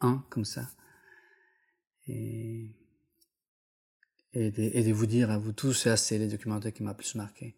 un 0.01 0.23
comme 0.29 0.45
ça. 0.45 0.69
Et, 2.07 2.69
et, 4.33 4.51
de, 4.51 4.91
vous 4.91 5.05
dire 5.05 5.31
à 5.31 5.37
vous 5.37 5.53
tous, 5.53 5.87
c'est 5.95 6.17
les 6.17 6.27
documentaires 6.27 6.73
qui 6.73 6.83
m'a 6.83 6.93
plus 6.93 7.15
marqué. 7.15 7.55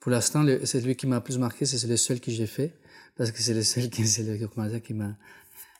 Pour 0.00 0.10
l'instant, 0.10 0.44
celui 0.64 0.96
qui 0.96 1.06
m'a 1.06 1.20
plus 1.20 1.38
marqué, 1.38 1.66
c'est 1.66 1.86
le 1.86 1.96
seul 1.98 2.20
que 2.20 2.30
j'ai 2.30 2.46
fait, 2.46 2.74
parce 3.16 3.32
que 3.32 3.42
c'est 3.42 3.52
le 3.52 3.62
seul 3.62 3.90
qui, 3.90 4.06
c'est 4.06 4.22
le 4.22 4.38
documentaire 4.38 4.80
qui 4.80 4.94
m'a, 4.94 5.14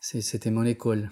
c'était 0.00 0.50
mon 0.50 0.64
école. 0.64 1.10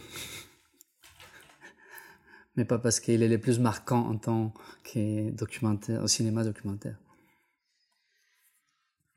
Mais 2.58 2.64
pas 2.64 2.78
parce 2.80 2.98
qu'il 2.98 3.22
est 3.22 3.28
le 3.28 3.38
plus 3.38 3.60
marquant 3.60 4.00
en 4.08 4.16
tant 4.16 4.52
que 4.82 6.02
au 6.02 6.08
cinéma 6.08 6.42
documentaire. 6.42 6.96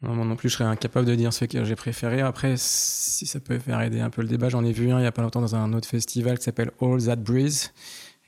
Non, 0.04 0.14
moi 0.14 0.26
non 0.26 0.36
plus, 0.36 0.50
je 0.50 0.58
serais 0.58 0.70
incapable 0.70 1.08
de 1.08 1.16
dire 1.16 1.34
ce 1.34 1.46
que 1.46 1.64
j'ai 1.64 1.76
préféré. 1.76 2.22
Après, 2.22 2.54
si 2.56 3.26
ça 3.26 3.40
peut 3.40 3.58
faire 3.58 3.82
aider 3.82 4.00
un 4.00 4.12
peu 4.12 4.22
le 4.22 4.28
débat, 4.28 4.50
j'en 4.50 4.64
ai 4.64 4.72
vu 4.72 4.92
un 4.92 5.00
il 5.00 5.04
y 5.04 5.08
a 5.08 5.12
pas 5.12 5.24
longtemps 5.24 5.42
dans 5.42 5.56
un 5.56 5.74
autre 5.74 5.88
festival 5.88 6.38
qui 6.38 6.44
s'appelle 6.44 6.70
All 6.82 7.04
That 7.04 7.16
Breeze, 7.16 7.74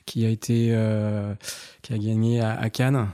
qui 0.04 0.26
a 0.26 0.30
été, 0.30 0.70
euh, 0.72 1.32
qui 1.82 1.94
a 1.94 1.98
gagné 1.98 2.40
à, 2.40 2.68
Cannes. 2.70 3.08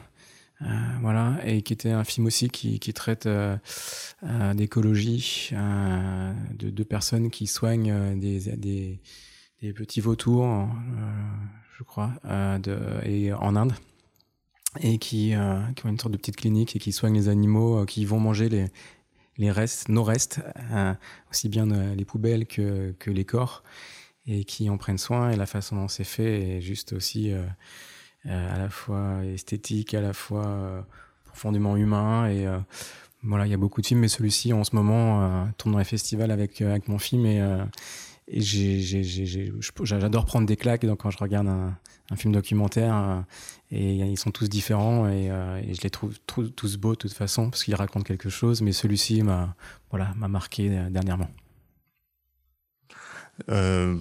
Euh, 0.62 0.66
voilà, 1.02 1.36
et 1.44 1.60
qui 1.60 1.74
était 1.74 1.90
un 1.90 2.04
film 2.04 2.28
aussi 2.28 2.48
qui, 2.48 2.78
traite 2.94 3.26
euh, 3.26 3.58
d'écologie, 4.54 5.50
de 5.52 6.70
deux 6.70 6.84
personnes 6.84 7.28
qui 7.28 7.46
soignent 7.46 8.18
des, 8.18 8.56
des, 8.56 9.00
des 9.60 9.72
petits 9.74 10.00
vautours, 10.00 10.66
je 11.80 11.84
crois, 11.84 12.12
de, 12.58 12.78
et 13.06 13.32
en 13.32 13.56
Inde, 13.56 13.72
et 14.80 14.98
qui, 14.98 15.32
qui 15.76 15.86
ont 15.86 15.88
une 15.88 15.98
sorte 15.98 16.12
de 16.12 16.18
petite 16.18 16.36
clinique 16.36 16.76
et 16.76 16.78
qui 16.78 16.92
soignent 16.92 17.14
les 17.14 17.28
animaux 17.30 17.86
qui 17.86 18.04
vont 18.04 18.20
manger 18.20 18.70
les, 19.38 19.50
restes, 19.50 19.88
nos 19.88 20.04
restes, 20.04 20.42
aussi 21.30 21.48
bien 21.48 21.64
les 21.94 22.04
poubelles 22.04 22.46
que, 22.46 22.94
les 23.06 23.24
corps, 23.24 23.62
et 24.26 24.44
qui 24.44 24.68
en 24.68 24.76
prennent 24.76 24.98
soin. 24.98 25.30
Et 25.30 25.36
la 25.36 25.46
façon 25.46 25.76
dont 25.76 25.88
c'est 25.88 26.04
fait 26.04 26.58
est 26.58 26.60
juste 26.60 26.92
aussi 26.92 27.32
euh, 28.26 28.54
à 28.54 28.58
la 28.58 28.68
fois 28.68 29.24
esthétique, 29.24 29.94
à 29.94 30.02
la 30.02 30.12
fois 30.12 30.46
euh, 30.46 30.82
profondément 31.24 31.76
humain. 31.76 32.28
Et 32.28 32.46
euh, 32.46 32.58
voilà, 33.22 33.46
il 33.46 33.50
y 33.50 33.54
a 33.54 33.56
beaucoup 33.56 33.80
de 33.80 33.86
films, 33.86 34.00
mais 34.00 34.08
celui-ci 34.08 34.52
en 34.52 34.62
ce 34.62 34.76
moment 34.76 35.46
tourne 35.56 35.72
dans 35.72 35.78
les 35.78 35.84
festivals 35.84 36.30
avec, 36.30 36.60
avec 36.60 36.88
mon 36.88 36.98
film 36.98 37.26
et 37.26 37.40
j'adore 39.82 40.24
prendre 40.24 40.46
des 40.46 40.56
claques 40.56 40.86
donc 40.86 41.00
quand 41.00 41.10
je 41.10 41.18
regarde 41.18 41.48
un, 41.48 41.76
film 42.16 42.32
documentaire 42.32 42.96
euh, 42.96 43.20
et 43.70 43.94
ils 43.94 44.18
sont 44.18 44.32
tous 44.32 44.48
différents 44.48 45.08
et, 45.08 45.30
euh, 45.30 45.60
et 45.62 45.74
je 45.74 45.82
les 45.82 45.90
trouve 45.90 46.18
tous 46.26 46.76
beaux 46.76 46.92
de 46.92 46.96
toute 46.96 47.12
façon 47.12 47.50
parce 47.50 47.62
qu'ils 47.62 47.76
racontent 47.76 48.04
quelque 48.04 48.28
chose 48.28 48.62
mais 48.62 48.72
celui-ci 48.72 49.22
m'a 49.22 49.54
voilà 49.90 50.12
m'a 50.16 50.28
marqué 50.28 50.68
dernièrement. 50.90 51.28
Euh, 53.48 53.96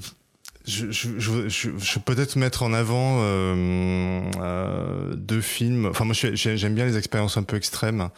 je, 0.66 0.92
je, 0.92 1.20
je, 1.20 1.48
je, 1.78 2.00
peut-être 2.00 2.36
mettre 2.36 2.64
en 2.64 2.74
avant 2.74 3.20
euh, 3.22 4.22
euh, 4.40 5.16
deux 5.16 5.42
films. 5.42 5.86
Enfin, 5.88 6.06
moi, 6.06 6.14
j'aime 6.14 6.76
bien 6.76 6.86
les 6.86 6.98
expériences 6.98 7.38
un 7.38 7.44
peu 7.44 7.56
extrêmes. 7.56 8.10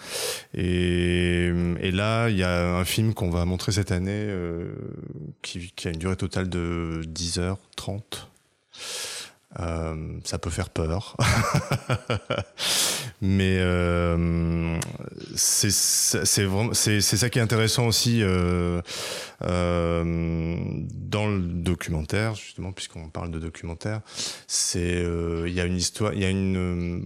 Et, 0.54 1.52
et 1.80 1.92
là, 1.92 2.30
il 2.30 2.38
y 2.38 2.44
a 2.44 2.76
un 2.76 2.86
film 2.86 3.14
qu'on 3.14 3.30
va 3.30 3.46
montrer 3.46 3.72
cette 3.72 3.92
année 3.92 4.12
euh, 4.12 4.74
qui, 5.42 5.72
qui, 5.76 5.88
a 5.88 5.92
une 5.92 6.00
durée 6.00 6.18
totale 6.18 6.50
de 6.50 7.02
10h30. 7.06 8.02
Euh, 9.60 10.18
ça 10.24 10.38
peut 10.38 10.50
faire 10.50 10.70
peur, 10.70 11.18
mais 13.22 13.58
euh, 13.60 14.80
c'est 15.36 15.72
c'est 15.72 17.02
ça 17.02 17.30
qui 17.30 17.38
est 17.38 17.42
intéressant 17.42 17.86
aussi 17.86 18.24
euh, 18.24 18.82
euh, 19.44 20.56
dans 20.94 21.28
le 21.28 21.42
documentaire 21.42 22.36
justement 22.36 22.72
puisqu'on 22.72 23.10
parle 23.10 23.30
de 23.30 23.40
documentaire. 23.40 24.00
C'est 24.48 24.96
euh, 25.04 25.44
il 25.50 25.54
y 25.54 25.60
a 25.60 25.66
une 25.66 25.76
histoire, 25.76 26.14
il 26.14 26.22
y 26.22 26.26
a 26.26 26.30
une 26.30 27.06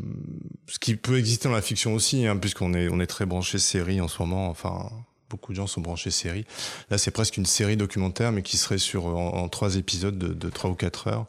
ce 0.67 0.77
qui 0.77 0.95
peut 0.95 1.17
exister 1.17 1.47
dans 1.49 1.55
la 1.55 1.63
fiction 1.63 1.95
aussi, 1.95 2.27
hein, 2.27 2.37
puisqu'on 2.37 2.75
est 2.75 2.89
on 2.89 2.99
est 2.99 3.07
très 3.07 3.25
branché 3.25 3.57
série 3.57 4.01
en 4.01 4.07
ce 4.07 4.21
moment. 4.21 4.49
Enfin 4.49 4.91
beaucoup 5.29 5.51
de 5.51 5.57
gens 5.57 5.67
sont 5.67 5.81
branchés 5.81 6.11
série. 6.11 6.45
Là, 6.89 6.97
c'est 6.97 7.11
presque 7.11 7.37
une 7.37 7.45
série 7.45 7.77
documentaire, 7.77 8.31
mais 8.31 8.41
qui 8.41 8.57
serait 8.57 8.77
sur 8.77 9.05
en, 9.05 9.47
trois 9.49 9.75
épisodes 9.75 10.17
de, 10.17 10.49
trois 10.49 10.69
ou 10.69 10.75
quatre 10.75 11.07
heures. 11.07 11.25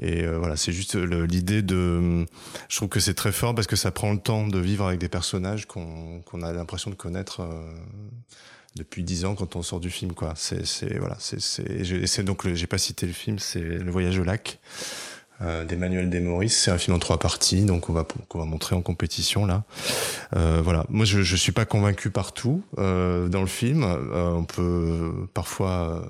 Et 0.00 0.24
euh, 0.24 0.38
voilà, 0.38 0.56
c'est 0.56 0.72
juste 0.72 0.94
l'idée 0.94 1.62
de. 1.62 2.26
Je 2.68 2.76
trouve 2.76 2.88
que 2.88 3.00
c'est 3.00 3.14
très 3.14 3.32
fort 3.32 3.54
parce 3.54 3.66
que 3.66 3.76
ça 3.76 3.90
prend 3.90 4.12
le 4.12 4.18
temps 4.18 4.46
de 4.46 4.58
vivre 4.58 4.86
avec 4.86 4.98
des 5.00 5.08
personnages 5.08 5.66
qu'on 5.66 6.42
a 6.42 6.52
l'impression 6.52 6.90
de 6.90 6.96
connaître. 6.96 7.40
Euh, 7.40 7.72
depuis 8.76 9.02
dix 9.02 9.24
ans 9.24 9.34
quand 9.34 9.56
on 9.56 9.62
sort 9.62 9.80
du 9.80 9.90
film 9.90 10.12
quoi 10.12 10.34
c'est 10.36 10.98
voilà 10.98 11.16
c'est 11.18 12.22
donc 12.22 12.46
j'ai 12.54 12.66
pas 12.68 12.78
cité 12.78 13.06
le 13.06 13.12
film 13.12 13.40
c'est 13.40 13.60
le 13.60 13.90
voyage 13.90 14.18
au 14.18 14.24
lac 14.24 14.60
euh, 15.40 15.64
d'Emmanuel 15.64 16.10
Desmaurice. 16.10 16.58
C'est 16.58 16.70
un 16.70 16.78
film 16.78 16.96
en 16.96 16.98
trois 16.98 17.18
parties, 17.18 17.64
donc 17.64 17.88
on 17.88 17.92
va 17.92 18.04
qu'on 18.28 18.38
va 18.38 18.44
montrer 18.44 18.74
en 18.74 18.82
compétition 18.82 19.46
là. 19.46 19.64
Euh, 20.36 20.60
voilà. 20.62 20.84
Moi, 20.88 21.04
je 21.04 21.22
je 21.22 21.36
suis 21.36 21.52
pas 21.52 21.64
convaincu 21.64 22.10
partout 22.10 22.62
euh, 22.78 23.28
dans 23.28 23.40
le 23.40 23.46
film. 23.46 23.82
Euh, 23.84 24.32
on 24.32 24.44
peut 24.44 25.28
parfois, 25.34 26.08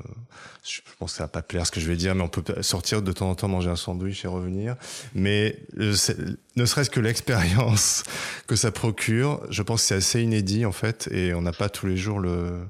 je 0.64 0.80
pense 0.98 1.12
que 1.12 1.18
ça 1.18 1.24
va 1.24 1.28
pas 1.28 1.42
plaire 1.42 1.66
ce 1.66 1.70
que 1.70 1.80
je 1.80 1.88
vais 1.88 1.96
dire, 1.96 2.14
mais 2.14 2.22
on 2.22 2.28
peut 2.28 2.62
sortir 2.62 3.02
de 3.02 3.12
temps 3.12 3.30
en 3.30 3.34
temps 3.34 3.48
manger 3.48 3.70
un 3.70 3.76
sandwich 3.76 4.24
et 4.24 4.28
revenir. 4.28 4.76
Mais 5.14 5.58
ne 5.76 6.64
serait-ce 6.64 6.90
que 6.90 7.00
l'expérience 7.00 8.04
que 8.46 8.56
ça 8.56 8.70
procure, 8.70 9.42
je 9.50 9.62
pense 9.62 9.82
que 9.82 9.88
c'est 9.88 9.94
assez 9.94 10.22
inédit 10.22 10.64
en 10.64 10.72
fait, 10.72 11.08
et 11.12 11.34
on 11.34 11.42
n'a 11.42 11.52
pas 11.52 11.68
tous 11.68 11.86
les 11.86 11.96
jours 11.96 12.20
le 12.20 12.60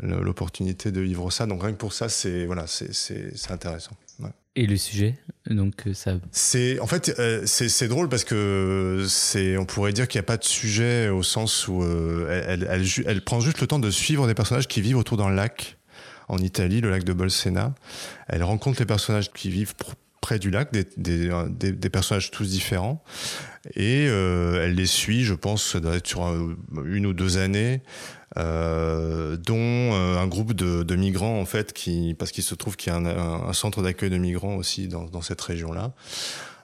l'opportunité 0.00 0.90
de 0.90 1.00
vivre 1.00 1.30
ça. 1.30 1.46
Donc 1.46 1.62
rien 1.62 1.72
que 1.72 1.76
pour 1.76 1.92
ça, 1.92 2.08
c'est 2.08 2.46
voilà, 2.46 2.66
c'est 2.66 3.50
intéressant. 3.50 3.92
Ouais. 4.22 4.30
Et 4.54 4.66
le 4.66 4.76
sujet, 4.76 5.14
donc 5.48 5.86
euh, 5.86 5.94
ça. 5.94 6.16
C'est 6.30 6.78
en 6.78 6.86
fait 6.86 7.14
euh, 7.18 7.42
c'est 7.46 7.88
drôle 7.88 8.10
parce 8.10 8.24
que 8.24 9.06
c'est 9.08 9.56
on 9.56 9.64
pourrait 9.64 9.94
dire 9.94 10.06
qu'il 10.08 10.18
n'y 10.18 10.24
a 10.24 10.26
pas 10.26 10.36
de 10.36 10.44
sujet 10.44 11.08
au 11.08 11.22
sens 11.22 11.68
où 11.68 11.82
euh, 11.82 12.44
elle, 12.46 12.66
elle, 12.68 12.84
elle, 12.84 13.04
elle, 13.06 13.24
prend 13.24 13.40
juste 13.40 13.62
le 13.62 13.66
temps 13.66 13.78
de 13.78 13.90
suivre 13.90 14.26
des 14.26 14.34
personnages 14.34 14.68
qui 14.68 14.82
vivent 14.82 14.98
autour 14.98 15.16
d'un 15.16 15.30
lac 15.30 15.78
en 16.28 16.36
Italie, 16.36 16.82
le 16.82 16.90
lac 16.90 17.02
de 17.02 17.14
Bolsena. 17.14 17.74
Elle 18.28 18.42
rencontre 18.42 18.78
les 18.78 18.86
personnages 18.86 19.32
qui 19.32 19.48
vivent 19.48 19.72
près 20.20 20.38
du 20.38 20.50
lac, 20.50 20.70
des, 20.72 20.86
des, 20.96 21.30
des, 21.48 21.72
des 21.72 21.90
personnages 21.90 22.30
tous 22.30 22.48
différents, 22.48 23.02
et 23.74 24.06
euh, 24.08 24.64
elle 24.64 24.74
les 24.74 24.86
suit, 24.86 25.24
je 25.24 25.34
pense, 25.34 25.72
ça 25.72 25.80
doit 25.80 25.96
être 25.96 26.06
sur 26.06 26.24
un, 26.24 26.56
une 26.84 27.06
ou 27.06 27.12
deux 27.12 27.38
années 27.38 27.82
euh, 28.38 29.36
dont 29.36 29.56
euh, 29.58 30.16
un 30.16 30.26
groupe 30.26 30.54
de, 30.54 30.96
migrants 30.96 31.38
en 31.38 31.44
fait, 31.44 31.72
qui 31.72 32.14
parce 32.18 32.32
qu'il 32.32 32.44
se 32.44 32.54
trouve 32.54 32.76
qu'il 32.76 32.92
y 32.92 32.96
a 32.96 32.98
un, 32.98 33.52
centre 33.52 33.82
d'accueil 33.82 34.10
de 34.10 34.16
migrants 34.16 34.56
aussi 34.56 34.88
dans, 34.88 35.22
cette 35.22 35.40
région-là. 35.40 35.92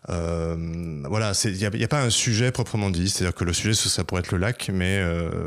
Euh, 0.08 1.02
voilà, 1.08 1.32
il 1.44 1.52
n'y 1.52 1.84
a, 1.84 1.88
pas 1.88 2.02
un 2.02 2.10
sujet 2.10 2.52
proprement 2.52 2.88
dit, 2.88 3.10
c'est-à-dire 3.10 3.34
que 3.34 3.44
le 3.44 3.52
sujet 3.52 3.74
ça 3.74 4.04
pourrait 4.04 4.20
être 4.20 4.32
le 4.32 4.38
lac, 4.38 4.70
mais 4.72 5.02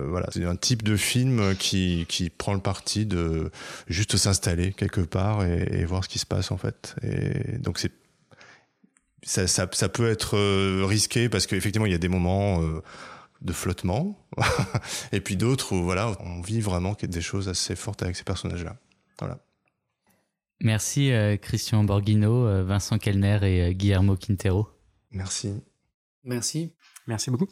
voilà, 0.07 0.27
c'est 0.31 0.43
un 0.45 0.55
type 0.55 0.83
de 0.83 0.95
film 0.95 1.55
qui, 1.57 2.05
qui 2.07 2.29
prend 2.29 2.53
le 2.53 2.59
parti 2.59 3.05
de 3.05 3.49
juste 3.87 4.17
s'installer 4.17 4.73
quelque 4.73 5.01
part 5.01 5.43
et, 5.43 5.85
voir 5.85 6.03
ce 6.03 6.09
qui 6.09 6.19
se 6.19 6.27
passe 6.27 6.51
en 6.51 6.57
fait. 6.57 6.95
Et 7.01 7.57
donc 7.57 7.79
c'est 7.79 7.93
ça, 9.23 9.47
ça, 9.47 9.89
peut 9.89 10.09
être 10.09 10.37
risqué 10.83 11.29
parce 11.29 11.47
qu'effectivement 11.47 11.85
il 11.85 11.91
y 11.91 11.95
a 11.95 11.99
des 11.99 12.09
moments 12.09 12.61
de 13.41 13.53
flottement 13.53 14.27
et 15.11 15.21
puis 15.21 15.35
d'autres 15.35 15.73
où 15.73 15.83
voilà, 15.83 16.15
on 16.19 16.41
vit 16.41 16.61
vraiment 16.61 16.95
des 17.01 17.21
choses 17.21 17.49
assez 17.49 17.75
fortes 17.75 18.03
avec 18.03 18.15
ces 18.15 18.23
personnages-là. 18.23 18.77
Voilà. 19.19 19.39
Merci 20.61 21.11
euh, 21.11 21.37
Christian 21.37 21.83
Borghino, 21.83 22.45
euh, 22.45 22.63
Vincent 22.63 22.99
Kellner 22.99 23.39
et 23.41 23.61
euh, 23.61 23.71
Guillermo 23.71 24.15
Quintero. 24.15 24.67
Merci. 25.09 25.53
Merci. 26.23 26.73
Merci 27.07 27.31
beaucoup. 27.31 27.47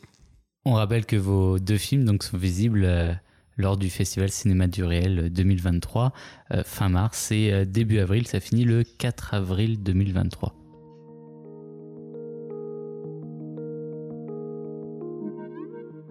On 0.64 0.74
rappelle 0.74 1.06
que 1.06 1.16
vos 1.16 1.58
deux 1.58 1.78
films 1.78 2.06
donc, 2.06 2.24
sont 2.24 2.38
visibles 2.38 2.84
euh, 2.86 3.14
lors 3.58 3.78
du 3.78 3.90
Festival 3.90 4.30
Cinéma 4.30 4.68
du 4.68 4.84
Réel 4.84 5.32
2023, 5.32 6.14
euh, 6.52 6.64
fin 6.64 6.90
mars, 6.90 7.32
et 7.32 7.66
début 7.66 8.00
avril, 8.00 8.28
ça 8.28 8.40
finit 8.40 8.64
le 8.64 8.84
4 8.84 9.34
avril 9.34 9.82
2023. 9.82 10.59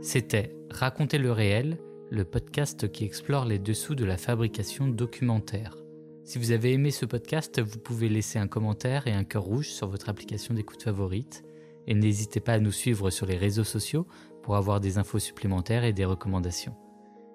C'était 0.00 0.54
Raconter 0.70 1.18
le 1.18 1.32
réel, 1.32 1.78
le 2.10 2.24
podcast 2.24 2.90
qui 2.92 3.04
explore 3.04 3.46
les 3.46 3.58
dessous 3.58 3.96
de 3.96 4.04
la 4.04 4.16
fabrication 4.16 4.86
documentaire. 4.86 5.76
Si 6.24 6.38
vous 6.38 6.52
avez 6.52 6.72
aimé 6.72 6.92
ce 6.92 7.04
podcast, 7.04 7.60
vous 7.60 7.78
pouvez 7.78 8.08
laisser 8.08 8.38
un 8.38 8.46
commentaire 8.46 9.08
et 9.08 9.12
un 9.12 9.24
cœur 9.24 9.42
rouge 9.42 9.70
sur 9.70 9.88
votre 9.88 10.08
application 10.08 10.54
d'écoute 10.54 10.84
favorite. 10.84 11.42
Et 11.88 11.94
n'hésitez 11.94 12.38
pas 12.38 12.52
à 12.52 12.60
nous 12.60 12.70
suivre 12.70 13.10
sur 13.10 13.26
les 13.26 13.36
réseaux 13.36 13.64
sociaux 13.64 14.06
pour 14.42 14.56
avoir 14.56 14.78
des 14.78 14.98
infos 14.98 15.18
supplémentaires 15.18 15.84
et 15.84 15.92
des 15.92 16.04
recommandations. 16.04 16.76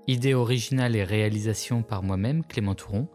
Idée 0.08 0.34
originale 0.34 0.96
et 0.96 1.04
réalisation 1.04 1.84
par 1.84 2.02
moi-même, 2.02 2.46
Clément 2.46 2.76
Touron. 2.76 3.10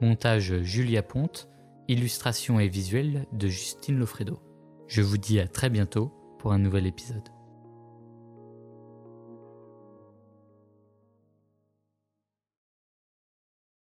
Montage 0.00 0.62
Julia 0.62 1.02
Ponte. 1.02 1.48
Illustration 1.88 2.58
et 2.58 2.68
visuel 2.68 3.26
de 3.32 3.48
Justine 3.48 3.98
Lofredo. 3.98 4.40
Je 4.86 5.02
vous 5.02 5.18
dis 5.18 5.40
à 5.40 5.46
très 5.46 5.68
bientôt 5.68 6.10
pour 6.38 6.52
un 6.52 6.58
nouvel 6.58 6.86
épisode. 6.86 7.33